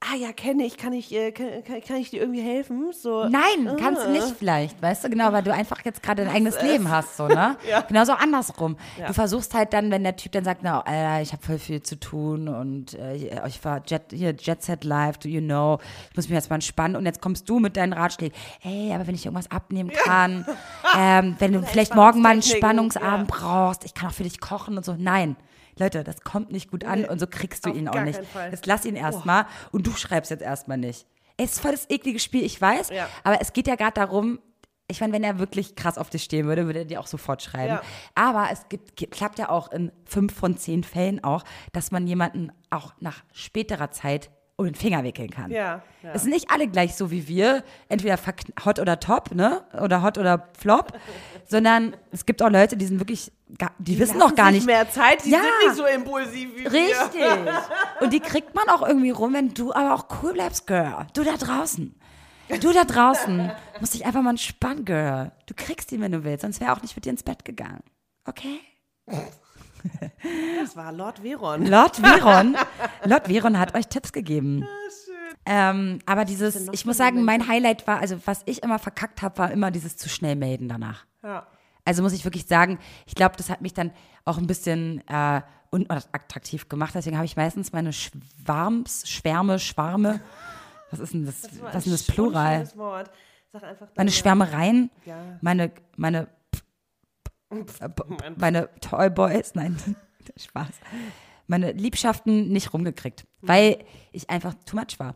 Ah 0.00 0.14
ja, 0.14 0.30
kenne 0.32 0.64
ich, 0.64 0.76
kann 0.76 0.92
ich, 0.92 1.12
äh, 1.12 1.32
kann, 1.32 1.60
kann, 1.84 1.96
ich 1.96 2.10
dir 2.10 2.20
irgendwie 2.20 2.40
helfen? 2.40 2.92
So, 2.92 3.24
Nein, 3.24 3.76
kannst 3.80 4.04
du 4.04 4.10
nicht 4.10 4.32
vielleicht, 4.38 4.80
weißt 4.80 5.02
du, 5.02 5.10
genau, 5.10 5.32
weil 5.32 5.42
du 5.42 5.52
einfach 5.52 5.84
jetzt 5.84 6.04
gerade 6.04 6.24
dein 6.24 6.32
eigenes 6.32 6.62
Leben 6.62 6.88
hast, 6.88 7.16
so, 7.16 7.26
ne? 7.26 7.56
Ja. 7.68 7.80
Genauso 7.80 8.12
andersrum. 8.12 8.76
Du 9.04 9.12
versuchst 9.12 9.54
halt 9.54 9.72
dann, 9.72 9.90
wenn 9.90 10.04
der 10.04 10.14
Typ 10.14 10.30
dann 10.30 10.44
sagt, 10.44 10.60
na, 10.62 10.82
Alter, 10.82 11.20
ich 11.22 11.32
habe 11.32 11.42
voll 11.42 11.58
viel 11.58 11.82
zu 11.82 11.98
tun 11.98 12.46
und 12.46 12.94
äh, 12.94 13.16
ich 13.48 13.64
war 13.64 13.82
Jet, 13.84 14.02
hier, 14.12 14.36
Jet 14.38 14.62
Set 14.62 14.84
Live, 14.84 15.18
do 15.18 15.28
you 15.28 15.40
know, 15.40 15.80
ich 16.10 16.16
muss 16.16 16.28
mich 16.28 16.36
jetzt 16.36 16.48
mal 16.48 16.56
entspannen 16.56 16.94
und 16.94 17.04
jetzt 17.04 17.20
kommst 17.20 17.48
du 17.48 17.58
mit 17.58 17.76
deinen 17.76 17.92
Ratschlägen, 17.92 18.38
ey, 18.62 18.92
aber 18.94 19.08
wenn 19.08 19.16
ich 19.16 19.26
irgendwas 19.26 19.50
abnehmen 19.50 19.90
kann, 19.90 20.46
ähm, 20.96 21.34
wenn 21.40 21.52
du 21.52 21.62
vielleicht 21.62 21.96
morgen 21.96 22.22
mal 22.22 22.30
einen 22.30 22.42
Spannungsabend 22.42 23.28
ja. 23.28 23.36
brauchst, 23.36 23.84
ich 23.84 23.94
kann 23.94 24.08
auch 24.08 24.14
für 24.14 24.22
dich 24.22 24.40
kochen 24.40 24.76
und 24.76 24.84
so, 24.84 24.94
nein. 24.96 25.36
Leute, 25.78 26.04
das 26.04 26.20
kommt 26.22 26.50
nicht 26.52 26.70
gut 26.70 26.84
an 26.84 27.02
Nee, 27.02 27.08
und 27.08 27.18
so 27.18 27.26
kriegst 27.26 27.64
du 27.66 27.70
ihn 27.70 27.88
auch 27.88 28.00
nicht. 28.02 28.24
Fall. 28.26 28.50
Jetzt 28.50 28.66
lass 28.66 28.84
ihn 28.84 28.96
erstmal 28.96 29.46
und 29.72 29.86
du 29.86 29.92
schreibst 29.92 30.30
jetzt 30.30 30.42
erstmal 30.42 30.78
nicht. 30.78 31.06
Es 31.36 31.52
ist 31.52 31.60
voll 31.60 31.70
das 31.72 31.88
eklige 31.88 32.18
Spiel, 32.18 32.44
ich 32.44 32.60
weiß, 32.60 32.90
Ja. 32.90 33.08
aber 33.24 33.40
es 33.40 33.52
geht 33.52 33.68
ja 33.68 33.76
gerade 33.76 33.92
darum, 33.94 34.40
ich 34.90 35.00
meine, 35.00 35.12
wenn 35.12 35.22
er 35.22 35.38
wirklich 35.38 35.76
krass 35.76 35.98
auf 35.98 36.08
dich 36.10 36.24
stehen 36.24 36.46
würde, 36.46 36.64
würde 36.66 36.78
er 36.80 36.84
dir 36.86 36.98
auch 37.00 37.06
sofort 37.06 37.42
schreiben. 37.42 37.74
Ja. 37.74 37.82
Aber 38.14 38.48
es 38.50 38.68
gibt, 38.70 38.96
klappt 39.12 39.38
ja 39.38 39.50
auch 39.50 39.70
in 39.70 39.92
fünf 40.06 40.34
von 40.34 40.56
zehn 40.56 40.82
Fällen 40.82 41.22
auch, 41.22 41.44
dass 41.72 41.90
man 41.90 42.06
jemanden 42.06 42.50
auch 42.70 42.94
nach 42.98 43.22
späterer 43.32 43.90
Zeit 43.90 44.30
um 44.58 44.64
den 44.64 44.74
Finger 44.74 45.04
wickeln 45.04 45.30
kann. 45.30 45.52
Ja, 45.52 45.82
ja. 46.02 46.10
Es 46.12 46.22
sind 46.22 46.32
nicht 46.32 46.50
alle 46.50 46.66
gleich 46.66 46.96
so 46.96 47.12
wie 47.12 47.28
wir, 47.28 47.62
entweder 47.88 48.18
hot 48.64 48.80
oder 48.80 48.98
top, 48.98 49.32
ne? 49.32 49.62
Oder 49.80 50.02
hot 50.02 50.18
oder 50.18 50.48
flop, 50.58 50.98
sondern 51.46 51.96
es 52.10 52.26
gibt 52.26 52.42
auch 52.42 52.50
Leute, 52.50 52.76
die 52.76 52.84
sind 52.86 52.98
wirklich, 52.98 53.30
gar, 53.56 53.70
die, 53.78 53.98
wissen 54.00 54.18
noch 54.18 54.34
gar 54.34 54.50
nicht. 54.50 54.66
mehr 54.66 54.90
Zeit, 54.90 55.24
die 55.24 55.30
Ja. 55.30 55.38
sind 55.38 55.68
nicht 55.68 55.76
so 55.76 55.86
impulsiv 55.86 56.50
wie 56.56 56.64
wir. 56.64 56.72
Richtig. 56.72 57.22
Und 58.00 58.12
die 58.12 58.18
kriegt 58.18 58.52
man 58.56 58.68
auch 58.68 58.86
irgendwie 58.86 59.10
rum, 59.10 59.32
wenn 59.32 59.54
du 59.54 59.72
aber 59.72 59.94
auch 59.94 60.06
cool 60.22 60.32
bleibst, 60.32 60.66
Girl. 60.66 61.06
Du 61.14 61.22
da 61.22 61.36
draußen. 61.36 61.94
Du 62.60 62.72
da 62.72 62.82
draußen 62.84 63.52
musst 63.78 63.94
dich 63.94 64.06
einfach 64.06 64.22
mal 64.22 64.30
entspannen, 64.30 64.84
Girl. 64.84 65.30
Du 65.46 65.54
kriegst 65.54 65.92
ihn, 65.92 66.00
wenn 66.00 66.10
du 66.12 66.24
willst, 66.24 66.42
sonst 66.42 66.60
wäre 66.60 66.72
auch 66.72 66.82
nicht 66.82 66.96
mit 66.96 67.04
dir 67.04 67.10
ins 67.10 67.22
Bett 67.22 67.44
gegangen. 67.44 67.84
Okay? 68.24 68.58
Das 70.60 70.76
war 70.76 70.92
Lord 70.92 71.20
Veron. 71.20 71.66
Lord 71.66 71.96
Veron, 71.96 72.56
Lord 73.04 73.26
Veron 73.28 73.58
hat 73.58 73.74
euch 73.76 73.88
Tipps 73.88 74.12
gegeben. 74.12 74.66
Ähm, 75.46 76.00
aber 76.04 76.24
dieses, 76.24 76.68
ich 76.72 76.84
muss 76.84 76.98
sagen, 76.98 77.24
mein 77.24 77.48
Highlight 77.48 77.86
war, 77.86 78.00
also 78.00 78.18
was 78.26 78.42
ich 78.44 78.62
immer 78.62 78.78
verkackt 78.78 79.22
habe, 79.22 79.38
war 79.38 79.50
immer 79.50 79.70
dieses 79.70 79.96
zu 79.96 80.08
schnell 80.08 80.36
melden 80.36 80.68
danach. 80.68 81.06
Ja. 81.22 81.46
Also 81.84 82.02
muss 82.02 82.12
ich 82.12 82.24
wirklich 82.24 82.46
sagen, 82.46 82.78
ich 83.06 83.14
glaube, 83.14 83.36
das 83.36 83.48
hat 83.48 83.62
mich 83.62 83.72
dann 83.72 83.92
auch 84.26 84.36
ein 84.36 84.46
bisschen 84.46 85.02
äh, 85.08 85.40
unattraktiv 85.70 86.68
gemacht. 86.68 86.94
Deswegen 86.94 87.16
habe 87.16 87.24
ich 87.24 87.36
meistens 87.36 87.72
meine 87.72 87.94
Schwarms, 87.94 89.08
Schwärme, 89.08 89.58
Schwarme. 89.58 90.20
Was 90.90 91.00
ist 91.00 91.14
denn 91.14 91.24
das? 91.24 91.42
was 91.62 91.74
ist 91.76 91.84
denn 91.86 91.92
das 91.92 92.02
Plural? 92.04 92.66
Sag 93.50 93.62
einfach 93.62 93.88
Meine 93.96 94.10
Schwärmereien, 94.10 94.90
Ja. 95.06 95.16
meine, 95.40 95.70
meine, 95.96 96.28
meine 98.36 98.68
Toyboys, 98.80 99.54
nein, 99.54 99.76
Spaß. 100.36 100.68
Meine 101.46 101.72
Liebschaften 101.72 102.48
nicht 102.48 102.74
rumgekriegt, 102.74 103.26
weil 103.40 103.84
ich 104.12 104.28
einfach 104.28 104.54
too 104.66 104.76
much 104.76 104.98
war. 104.98 105.14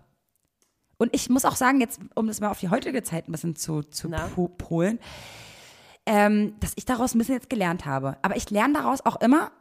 Und 0.96 1.14
ich 1.14 1.28
muss 1.28 1.44
auch 1.44 1.56
sagen, 1.56 1.80
jetzt, 1.80 2.00
um 2.14 2.26
das 2.26 2.40
mal 2.40 2.50
auf 2.50 2.60
die 2.60 2.70
heutige 2.70 3.02
Zeit 3.02 3.28
ein 3.28 3.32
bisschen 3.32 3.56
zu, 3.56 3.82
zu 3.82 4.08
polen, 4.56 4.98
ähm, 6.06 6.54
dass 6.60 6.72
ich 6.76 6.84
daraus 6.84 7.14
ein 7.14 7.18
bisschen 7.18 7.34
jetzt 7.34 7.50
gelernt 7.50 7.84
habe. 7.84 8.16
Aber 8.22 8.36
ich 8.36 8.48
lerne 8.50 8.74
daraus 8.74 9.04
auch 9.04 9.20
immer 9.20 9.52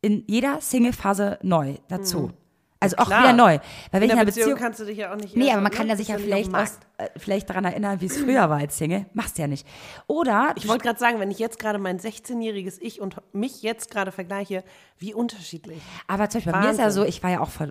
in 0.00 0.24
jeder 0.26 0.60
Single-Phase 0.60 1.38
neu 1.42 1.76
dazu. 1.88 2.30
Also 2.78 2.96
auch. 2.98 3.06
Klar. 3.06 3.22
wieder 3.22 3.32
neu. 3.32 3.52
Weil 3.54 3.60
wenn 3.92 4.02
In 4.02 4.06
ich 4.08 4.12
einer 4.12 4.24
Beziehung, 4.26 4.44
Beziehung 4.50 4.58
kannst 4.58 4.80
du 4.80 4.84
dich 4.84 4.98
ja 4.98 5.12
auch 5.12 5.16
nicht. 5.16 5.34
Nee, 5.36 5.50
aber 5.50 5.60
man 5.62 5.70
ne? 5.72 5.76
kann 5.78 5.86
ja 5.88 5.94
Bist 5.94 6.06
sich 6.06 6.14
ja 6.14 6.18
vielleicht, 6.22 6.54
aus, 6.54 6.78
äh, 6.98 7.08
vielleicht 7.16 7.48
daran 7.48 7.64
erinnern, 7.64 8.00
wie 8.00 8.06
es 8.06 8.18
früher 8.18 8.50
war 8.50 8.58
als 8.58 8.76
Single. 8.76 9.06
Machst 9.14 9.38
du 9.38 9.42
ja 9.42 9.48
nicht. 9.48 9.66
Oder 10.06 10.52
Ich 10.56 10.68
wollte 10.68 10.84
gerade 10.84 10.98
sagen, 10.98 11.18
wenn 11.18 11.30
ich 11.30 11.38
jetzt 11.38 11.58
gerade 11.58 11.78
mein 11.78 11.98
16-jähriges 11.98 12.76
Ich 12.80 13.00
und 13.00 13.16
mich 13.32 13.62
jetzt 13.62 13.90
gerade 13.90 14.12
vergleiche, 14.12 14.62
wie 14.98 15.14
unterschiedlich. 15.14 15.80
Aber 16.06 16.28
zum 16.28 16.38
Beispiel 16.40 16.52
bei 16.52 16.60
mir 16.60 16.70
ist 16.70 16.78
ja 16.78 16.84
Wahnsinn. 16.84 17.02
so, 17.02 17.08
ich 17.08 17.22
war 17.22 17.30
ja 17.30 17.40
auch 17.40 17.48
vor 17.50 17.68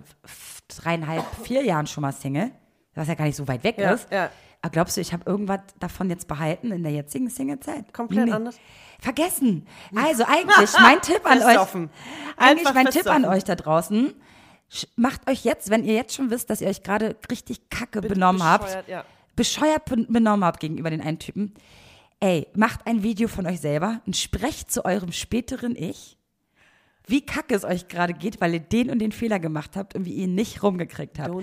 dreieinhalb, 0.68 1.24
vier 1.44 1.62
Jahren 1.64 1.86
schon 1.86 2.02
mal 2.02 2.12
Single, 2.12 2.50
was 2.94 3.08
ja 3.08 3.14
gar 3.14 3.24
nicht 3.26 3.36
so 3.36 3.46
weit 3.48 3.62
weg 3.64 3.76
Ja, 3.78 3.92
ist. 3.92 4.10
ja. 4.10 4.30
Aber 4.62 4.70
glaubst 4.72 4.96
du, 4.96 5.00
ich 5.00 5.12
habe 5.12 5.22
irgendwas 5.30 5.60
davon 5.78 6.10
jetzt 6.10 6.26
behalten 6.26 6.72
in 6.72 6.82
der 6.82 6.90
jetzigen 6.90 7.28
Single-Zeit? 7.30 7.92
Komplett 7.92 8.32
anders? 8.32 8.58
Vergessen. 8.98 9.66
Also 9.94 10.24
eigentlich, 10.24 10.72
mein 10.80 11.00
Tipp 11.02 11.20
an 11.24 11.42
euch, 11.42 11.58
eigentlich 12.36 12.74
mein 12.74 12.86
Tipp 12.86 13.06
an 13.06 13.24
euch 13.26 13.44
da 13.44 13.54
draußen, 13.54 14.14
macht 14.96 15.28
euch 15.30 15.44
jetzt, 15.44 15.70
wenn 15.70 15.84
ihr 15.84 15.94
jetzt 15.94 16.14
schon 16.14 16.30
wisst, 16.30 16.50
dass 16.50 16.60
ihr 16.60 16.68
euch 16.68 16.82
gerade 16.82 17.16
richtig 17.30 17.70
kacke 17.70 18.00
benommen 18.00 18.42
habt, 18.42 18.64
bescheuert, 18.64 18.88
ja. 18.88 19.04
bescheuert 19.36 19.84
ben- 19.86 20.06
benommen 20.12 20.44
habt 20.44 20.60
gegenüber 20.60 20.90
den 20.90 21.00
einen 21.00 21.18
Typen, 21.18 21.54
ey, 22.20 22.48
macht 22.54 22.86
ein 22.86 23.02
Video 23.02 23.28
von 23.28 23.46
euch 23.46 23.60
selber 23.60 24.00
und 24.06 24.16
sprecht 24.16 24.70
zu 24.70 24.84
eurem 24.84 25.12
späteren 25.12 25.76
Ich, 25.76 26.15
wie 27.06 27.24
kacke 27.24 27.54
es 27.54 27.64
euch 27.64 27.88
gerade 27.88 28.12
geht, 28.14 28.40
weil 28.40 28.54
ihr 28.54 28.60
den 28.60 28.90
und 28.90 28.98
den 28.98 29.12
Fehler 29.12 29.38
gemacht 29.38 29.76
habt 29.76 29.94
und 29.94 30.04
wie 30.04 30.12
ihr 30.12 30.24
ihn 30.24 30.34
nicht 30.34 30.62
rumgekriegt 30.62 31.18
habt. 31.18 31.34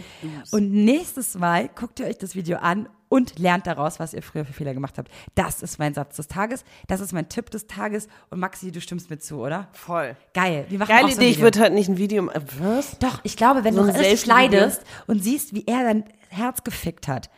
Und 0.52 0.72
nächstes 0.72 1.36
Mal 1.36 1.70
guckt 1.70 2.00
ihr 2.00 2.06
euch 2.08 2.18
das 2.18 2.36
Video 2.36 2.58
an 2.58 2.90
und 3.08 3.38
lernt 3.40 3.68
daraus, 3.68 4.00
was 4.00 4.14
ihr 4.14 4.22
früher 4.24 4.44
für 4.44 4.54
Fehler 4.54 4.74
gemacht 4.74 4.98
habt. 4.98 5.10
Das 5.36 5.62
ist 5.62 5.78
mein 5.80 5.94
Satz 5.94 6.16
des 6.18 6.28
Tages, 6.28 6.66
das 6.88 7.00
ist 7.00 7.14
mein 7.14 7.30
Tipp 7.30 7.50
des 7.52 7.68
Tages 7.68 8.08
und 8.30 8.40
Maxi, 8.40 8.72
du 8.72 8.82
stimmst 8.82 9.10
mir 9.10 9.20
zu, 9.20 9.38
oder? 9.38 9.70
Voll. 9.72 10.18
Geil. 10.34 10.66
Wir 10.70 10.80
machen 10.80 10.92
auch 10.92 10.96
Geile 10.98 11.12
so 11.14 11.18
ein 11.20 11.22
Idee, 11.22 11.32
ich 11.32 11.40
würde 11.40 11.60
halt 11.60 11.74
nicht 11.74 11.88
ein 11.90 11.98
Video. 11.98 12.28
äh, 12.30 12.42
Was? 12.60 12.98
Doch, 13.00 13.20
ich 13.24 13.38
glaube, 13.38 13.64
wenn 13.64 13.76
So 13.76 13.84
du 13.86 13.90
richtig 13.96 14.26
leidest 14.26 14.82
und 15.08 15.24
siehst, 15.24 15.54
wie 15.54 15.64
er 15.68 15.84
dein 15.84 16.04
Herz 16.30 16.64
gefickt 16.64 17.08
hat 17.08 17.30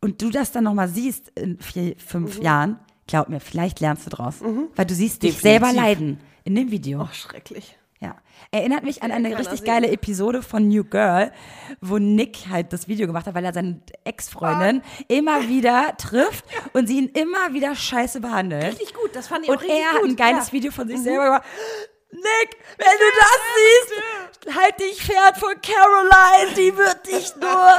und 0.00 0.22
du 0.22 0.30
das 0.30 0.52
dann 0.52 0.64
nochmal 0.64 0.88
siehst 0.88 1.30
in 1.38 1.58
vier, 1.58 1.94
fünf 1.98 2.38
Jahren, 2.40 2.78
glaub 3.08 3.28
mir, 3.28 3.40
vielleicht 3.40 3.80
lernst 3.80 4.06
du 4.06 4.10
draus. 4.10 4.36
Weil 4.76 4.86
du 4.86 4.94
siehst 4.94 5.24
dich 5.24 5.34
Definitiv. 5.34 5.42
selber 5.42 5.72
leiden 5.72 6.20
in 6.46 6.54
dem 6.54 6.70
Video. 6.70 7.02
Oh, 7.02 7.08
schrecklich. 7.12 7.76
Ja. 8.00 8.14
Erinnert 8.50 8.84
mich 8.84 9.02
an 9.02 9.10
eine 9.10 9.36
richtig 9.38 9.64
geile 9.64 9.88
Episode 9.90 10.42
von 10.42 10.68
New 10.68 10.84
Girl, 10.84 11.32
wo 11.80 11.96
Nick 11.98 12.46
halt 12.50 12.72
das 12.72 12.88
Video 12.88 13.06
gemacht 13.06 13.26
hat, 13.26 13.34
weil 13.34 13.44
er 13.44 13.54
seine 13.54 13.80
Ex-Freundin 14.04 14.82
Ah. 14.82 15.04
immer 15.08 15.48
wieder 15.48 15.94
trifft 15.98 16.44
und 16.74 16.86
sie 16.86 16.98
ihn 16.98 17.08
immer 17.08 17.52
wieder 17.54 17.74
scheiße 17.74 18.20
behandelt. 18.20 18.64
Richtig 18.78 18.94
gut, 18.94 19.10
das 19.14 19.28
fand 19.28 19.44
ich 19.44 19.50
Und 19.50 19.56
auch 19.56 19.62
richtig 19.62 19.78
er 19.80 19.92
hat 19.92 20.00
gut. 20.02 20.10
ein 20.10 20.16
geiles 20.16 20.48
ja. 20.48 20.52
Video 20.52 20.70
von 20.72 20.86
sich 20.88 21.00
selber 21.00 21.24
gemacht. 21.24 21.42
Nick, 22.16 22.56
wenn 22.78 22.96
du 22.98 23.04
das 23.20 24.46
siehst, 24.48 24.56
halt 24.56 24.80
dich 24.80 25.02
fern 25.04 25.34
von 25.38 25.54
Caroline, 25.60 26.54
die 26.56 26.76
wird 26.76 27.06
dich 27.06 27.34
nur 27.36 27.70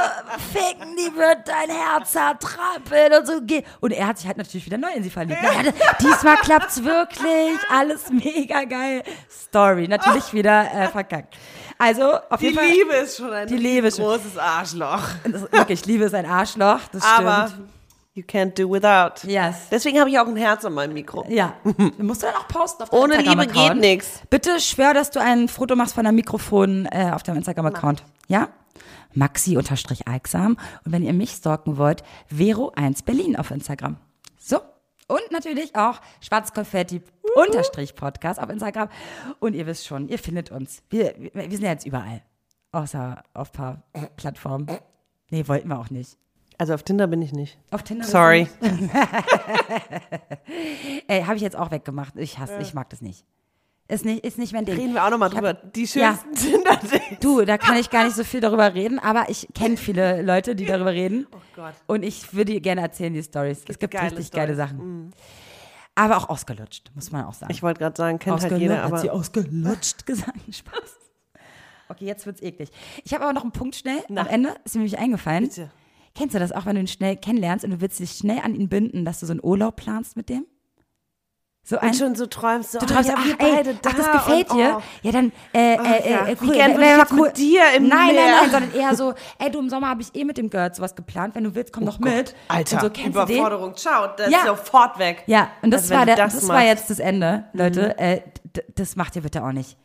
ficken, 0.52 0.96
die 0.96 1.14
wird 1.16 1.46
dein 1.48 1.70
Herz 1.70 2.12
zertrampeln 2.12 3.12
und 3.14 3.26
so. 3.26 3.40
geh- 3.42 3.64
Und 3.80 3.92
er 3.92 4.06
hat 4.06 4.18
sich 4.18 4.26
halt 4.26 4.36
natürlich 4.36 4.64
wieder 4.66 4.78
neu 4.78 4.90
in 4.94 5.02
sie 5.02 5.10
verliebt. 5.10 5.38
Ja, 5.42 5.72
diesmal 6.00 6.36
klappt's 6.36 6.84
wirklich, 6.84 7.58
alles 7.70 8.10
mega 8.10 8.64
geil. 8.64 9.02
Story, 9.30 9.88
natürlich 9.88 10.32
wieder 10.32 10.70
äh, 10.72 10.88
verkackt. 10.88 11.34
Also, 11.78 12.12
auf 12.30 12.40
Die 12.40 12.46
jeden 12.46 12.58
Fall. 12.58 12.68
Liebe 12.68 12.92
ist 12.94 13.16
schon 13.16 13.32
ein 13.32 13.46
Die 13.46 13.56
Liebe 13.56 13.90
großes 13.90 14.36
Arschloch. 14.36 15.02
Wirklich, 15.50 15.84
Liebe 15.86 16.04
ist 16.04 16.14
ein 16.14 16.26
Arschloch, 16.26 16.80
das 16.92 17.02
Aber 17.04 17.48
stimmt. 17.48 17.70
You 18.18 18.24
can't 18.24 18.58
do 18.58 18.68
without. 18.68 19.24
Yes. 19.26 19.68
Deswegen 19.70 19.98
habe 20.00 20.10
ich 20.10 20.18
auch 20.18 20.26
ein 20.26 20.36
Herz 20.36 20.64
an 20.64 20.74
meinem 20.74 20.94
Mikro. 20.94 21.24
Ja, 21.28 21.54
musst 21.98 22.22
du 22.22 22.26
dann 22.26 22.34
auch 22.34 22.48
posten 22.48 22.82
auf 22.82 22.90
deinem 22.90 23.02
Ohne 23.02 23.18
Liebe 23.22 23.46
geht 23.46 23.76
nix. 23.76 24.22
Bitte 24.28 24.58
schwör, 24.60 24.92
dass 24.92 25.10
du 25.10 25.20
ein 25.20 25.46
Foto 25.48 25.76
machst 25.76 25.94
von 25.94 26.04
deinem 26.04 26.16
Mikrofon 26.16 26.86
äh, 26.90 27.12
auf 27.14 27.22
deinem 27.22 27.36
Instagram-Account. 27.38 28.02
Ja? 28.26 28.48
Maxi-Alksam. 29.14 30.58
Und 30.84 30.92
wenn 30.92 31.04
ihr 31.04 31.14
mich 31.14 31.30
stalken 31.30 31.78
wollt, 31.78 32.02
Vero1 32.34 33.04
Berlin 33.04 33.36
auf 33.36 33.52
Instagram. 33.52 33.96
So. 34.36 34.60
Und 35.06 35.22
natürlich 35.30 35.74
auch 35.74 36.02
Schwarzkonfetti-Podcast 36.20 38.42
auf 38.42 38.50
Instagram. 38.50 38.90
Und 39.38 39.54
ihr 39.54 39.66
wisst 39.66 39.86
schon, 39.86 40.08
ihr 40.08 40.18
findet 40.18 40.50
uns. 40.50 40.82
Wir, 40.90 41.14
wir, 41.16 41.32
wir 41.32 41.50
sind 41.50 41.62
ja 41.62 41.70
jetzt 41.70 41.86
überall. 41.86 42.20
Außer 42.72 43.22
auf 43.32 43.48
ein 43.50 43.56
paar 43.56 43.82
Plattformen. 44.16 44.66
Nee, 45.30 45.48
wollten 45.48 45.68
wir 45.68 45.78
auch 45.78 45.88
nicht. 45.88 46.18
Also 46.58 46.74
auf 46.74 46.82
Tinder 46.82 47.06
bin 47.06 47.22
ich 47.22 47.32
nicht. 47.32 47.56
Auf 47.70 47.84
Tinder. 47.84 48.04
Sorry. 48.04 48.48
Ey, 51.06 51.22
habe 51.22 51.36
ich 51.36 51.42
jetzt 51.42 51.56
auch 51.56 51.70
weggemacht. 51.70 52.16
Ich 52.16 52.38
hasse, 52.38 52.58
ich 52.60 52.74
mag 52.74 52.90
das 52.90 53.00
nicht. 53.00 53.24
Ist 53.90 54.04
nicht, 54.04 54.22
ist 54.24 54.36
nicht 54.38 54.52
mein 54.52 54.66
Ding. 54.66 54.76
Reden 54.76 54.92
wir 54.92 55.04
auch 55.04 55.10
nochmal 55.10 55.30
hab- 55.30 55.36
drüber. 55.36 55.54
Die 55.54 55.86
schönsten 55.86 56.34
Tinder-Dates. 56.34 57.20
Du, 57.20 57.44
da 57.44 57.56
kann 57.56 57.76
ich 57.78 57.88
gar 57.88 58.04
nicht 58.04 58.16
so 58.16 58.24
viel 58.24 58.40
darüber 58.40 58.74
reden, 58.74 58.98
aber 58.98 59.30
ich 59.30 59.48
kenne 59.54 59.78
viele 59.78 60.20
Leute, 60.20 60.54
die 60.54 60.66
darüber 60.66 60.92
reden. 60.92 61.26
Oh 61.32 61.38
Gott. 61.56 61.72
Und 61.86 62.02
ich 62.02 62.34
würde 62.34 62.60
gerne 62.60 62.82
erzählen, 62.82 63.14
die 63.14 63.22
Stories. 63.22 63.62
Es 63.66 63.78
gibt 63.78 63.94
geile 63.94 64.10
richtig 64.10 64.30
geile 64.30 64.52
Storys. 64.54 64.70
Sachen. 64.72 65.14
Aber 65.94 66.18
auch 66.18 66.28
ausgelutscht, 66.28 66.90
muss 66.94 67.10
man 67.12 67.24
auch 67.24 67.32
sagen. 67.34 67.50
Ich 67.50 67.62
wollte 67.62 67.78
gerade 67.78 67.96
sagen, 67.96 68.18
kennt 68.18 68.42
halt 68.42 68.58
jeder, 68.58 68.82
hat 68.84 69.00
sie 69.00 69.08
aber 69.08 69.18
ausgelutscht 69.18 70.04
gesagt. 70.06 70.38
Spaß. 70.54 70.96
Okay, 71.88 72.04
jetzt 72.04 72.26
wird's 72.26 72.42
eklig. 72.42 72.68
Ich 73.04 73.14
habe 73.14 73.24
aber 73.24 73.32
noch 73.32 73.42
einen 73.42 73.52
Punkt 73.52 73.74
schnell. 73.74 74.04
Na. 74.08 74.20
Am 74.22 74.26
Ende 74.26 74.54
ist 74.64 74.74
mir 74.74 74.80
nämlich 74.80 74.98
eingefallen. 74.98 75.44
Bitte. 75.48 75.70
Kennst 76.18 76.34
du 76.34 76.40
das 76.40 76.50
auch, 76.50 76.66
wenn 76.66 76.74
du 76.74 76.80
ihn 76.80 76.88
schnell 76.88 77.16
kennenlernst 77.16 77.64
und 77.64 77.70
du 77.70 77.80
willst 77.80 78.00
dich 78.00 78.10
schnell 78.10 78.40
an 78.42 78.52
ihn 78.56 78.68
binden, 78.68 79.04
dass 79.04 79.20
du 79.20 79.26
so 79.26 79.32
einen 79.32 79.40
Urlaub 79.42 79.76
planst 79.76 80.16
mit 80.16 80.28
dem? 80.28 80.46
So 81.62 81.78
ein, 81.78 81.88
und 81.90 81.96
schon 81.96 82.14
so 82.16 82.26
träumst, 82.26 82.72
so, 82.72 82.78
Du 82.78 82.86
oh, 82.86 82.88
träumst, 82.88 83.10
ja, 83.10 83.14
ach, 83.18 83.26
ey, 83.26 83.34
beide 83.38 83.74
da 83.74 83.90
ach, 83.90 83.94
das 83.94 84.10
gefällt 84.12 84.50
und, 84.50 84.56
dir? 84.56 84.76
oh. 84.78 84.82
Ja, 85.02 85.12
dann, 85.12 85.32
äh, 85.52 85.76
Ach 85.78 85.84
äh, 85.84 86.10
ja, 86.10 86.26
äh, 86.26 86.36
wie 86.40 86.50
gern 86.50 86.72
würde 86.72 86.84
ich 86.90 86.96
jetzt 86.96 87.12
mit 87.12 87.36
dir 87.36 87.62
im 87.76 87.88
Nein, 87.88 88.14
Meer. 88.14 88.24
nein, 88.24 88.34
nein, 88.40 88.50
sondern 88.50 88.74
eher 88.74 88.96
so, 88.96 89.12
ey, 89.38 89.50
du, 89.50 89.58
im 89.60 89.68
Sommer 89.68 89.90
habe 89.90 90.00
ich 90.02 90.12
eh 90.14 90.24
mit 90.24 90.38
dem 90.38 90.48
Girl 90.50 90.74
sowas 90.74 90.96
geplant, 90.96 91.34
wenn 91.36 91.44
du 91.44 91.54
willst, 91.54 91.72
komm 91.72 91.84
doch 91.84 91.98
mit. 92.00 92.34
Alter, 92.48 92.76
und 92.76 92.82
so, 92.82 92.88
du? 92.88 93.06
Überforderung, 93.08 93.76
ciao, 93.76 94.08
das 94.16 94.30
Ja. 94.30 94.38
ist 94.38 94.46
sofort 94.46 94.98
weg. 94.98 95.22
Ja, 95.26 95.50
und 95.62 95.70
das 95.70 95.82
Also, 95.82 95.94
war 95.94 96.00
du 96.00 96.06
der, 96.06 96.16
das 96.16 96.34
das, 96.34 96.48
war 96.48 96.64
jetzt 96.64 96.88
das 96.90 96.98
Ende, 96.98 97.44
Leute. 97.52 97.96
Äh, 97.98 98.22
d- 98.56 98.64
das 98.74 98.96
macht 98.96 99.14
ihr 99.16 99.22
bitte 99.22 99.44
auch 99.44 99.52
nicht. 99.52 99.76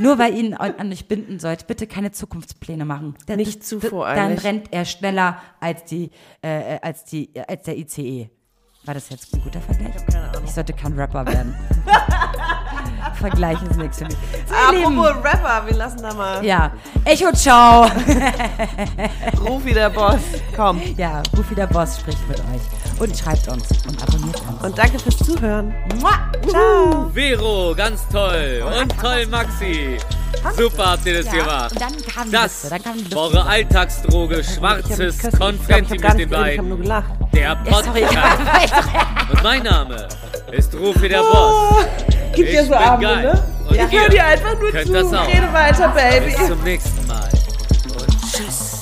Nur 0.00 0.18
weil 0.18 0.32
ihr 0.34 0.40
ihn 0.44 0.54
an, 0.54 0.74
an 0.78 0.90
euch 0.90 1.06
binden 1.08 1.38
sollt, 1.38 1.66
bitte 1.66 1.86
keine 1.86 2.10
Zukunftspläne 2.10 2.84
machen. 2.84 3.14
Da- 3.26 3.36
Nicht 3.36 3.60
das- 3.60 3.68
zu 3.68 3.76
d- 3.76 3.82
Dann 3.82 3.90
voreilig. 3.90 4.44
rennt 4.44 4.72
er 4.72 4.84
schneller 4.86 5.40
als 5.60 5.84
die, 5.84 6.10
äh, 6.42 6.78
als 6.80 7.04
die, 7.04 7.30
als 7.46 7.62
der 7.64 7.76
ICE. 7.78 8.30
War 8.86 8.94
das 8.94 9.10
jetzt 9.10 9.34
ein 9.34 9.42
guter 9.42 9.60
Vergleich? 9.60 9.92
Ich, 9.94 10.06
keine 10.14 10.30
Ahnung. 10.30 10.46
sollte 10.46 10.72
kein 10.72 10.94
Rapper 10.98 11.26
werden. 11.26 11.54
Vergleich 13.14 13.62
ist 13.62 13.76
nichts 13.76 13.98
für 13.98 14.04
mich. 14.04 14.16
So, 14.46 14.54
ihr 14.72 14.78
Lieben, 14.80 14.98
Apropos 14.98 15.22
Rapper, 15.24 15.66
wir 15.66 15.74
lassen 15.76 16.00
da 16.02 16.14
mal 16.14 16.42
ja, 16.44 16.72
Echo 17.04 17.30
Ciao. 17.32 17.82
Rufi 19.46 19.74
der 19.74 19.90
Boss. 19.90 20.20
Komm. 20.56 20.80
Ja, 20.96 21.22
Rufi 21.36 21.54
der 21.54 21.66
Boss 21.66 22.00
spricht 22.00 22.26
mit 22.28 22.38
euch. 22.38 22.79
Und 23.00 23.16
schreibt 23.18 23.48
uns 23.48 23.64
und 23.88 24.02
abonniert 24.02 24.36
uns. 24.48 24.62
Und 24.62 24.78
danke 24.78 24.98
fürs 24.98 25.16
Zuhören. 25.16 25.74
Ciao. 26.48 27.10
Vero, 27.14 27.74
ganz 27.74 28.06
toll. 28.08 28.62
Und 28.80 29.00
toll, 29.00 29.26
Maxi. 29.26 29.96
Super 30.56 30.92
habt 30.92 31.06
ihr 31.06 31.22
das 31.22 31.32
gemacht. 31.32 31.72
Und 31.72 31.80
dann 31.80 31.92
kam 32.06 32.26
die 32.26 32.32
Das 32.32 32.70
Liste, 32.70 33.16
eure 33.16 33.44
Alltagsdroge, 33.46 34.44
schwarzes 34.44 35.18
Konfetti 35.38 35.98
mit 35.98 36.04
den 36.12 36.20
Ich 36.20 36.28
beiden. 36.30 36.80
gelacht. 36.82 37.10
Der 37.32 37.58
ich 37.64 37.70
Podcast. 37.72 37.96
ich 38.64 39.30
Und 39.32 39.42
mein 39.42 39.62
Name 39.62 40.08
ist 40.52 40.74
Rufi 40.74 41.08
der 41.08 41.20
Boss. 41.20 41.84
Gibt 42.34 42.48
Ich 42.48 42.54
ja 42.54 42.64
so 42.64 42.70
geil. 42.70 43.22
ne? 43.22 43.42
Und 43.68 43.76
Ja, 43.76 43.86
ihr 43.86 44.00
hör 44.00 44.08
dir 44.08 44.24
einfach 44.26 44.58
nur 44.58 44.70
zu. 44.70 44.76
Rede 45.26 45.52
weiter, 45.52 45.88
Baby. 45.88 46.36
Bis 46.36 46.46
zum 46.48 46.62
nächsten 46.62 47.06
Mal. 47.06 47.28
Und 47.98 48.32
tschüss. 48.32 48.79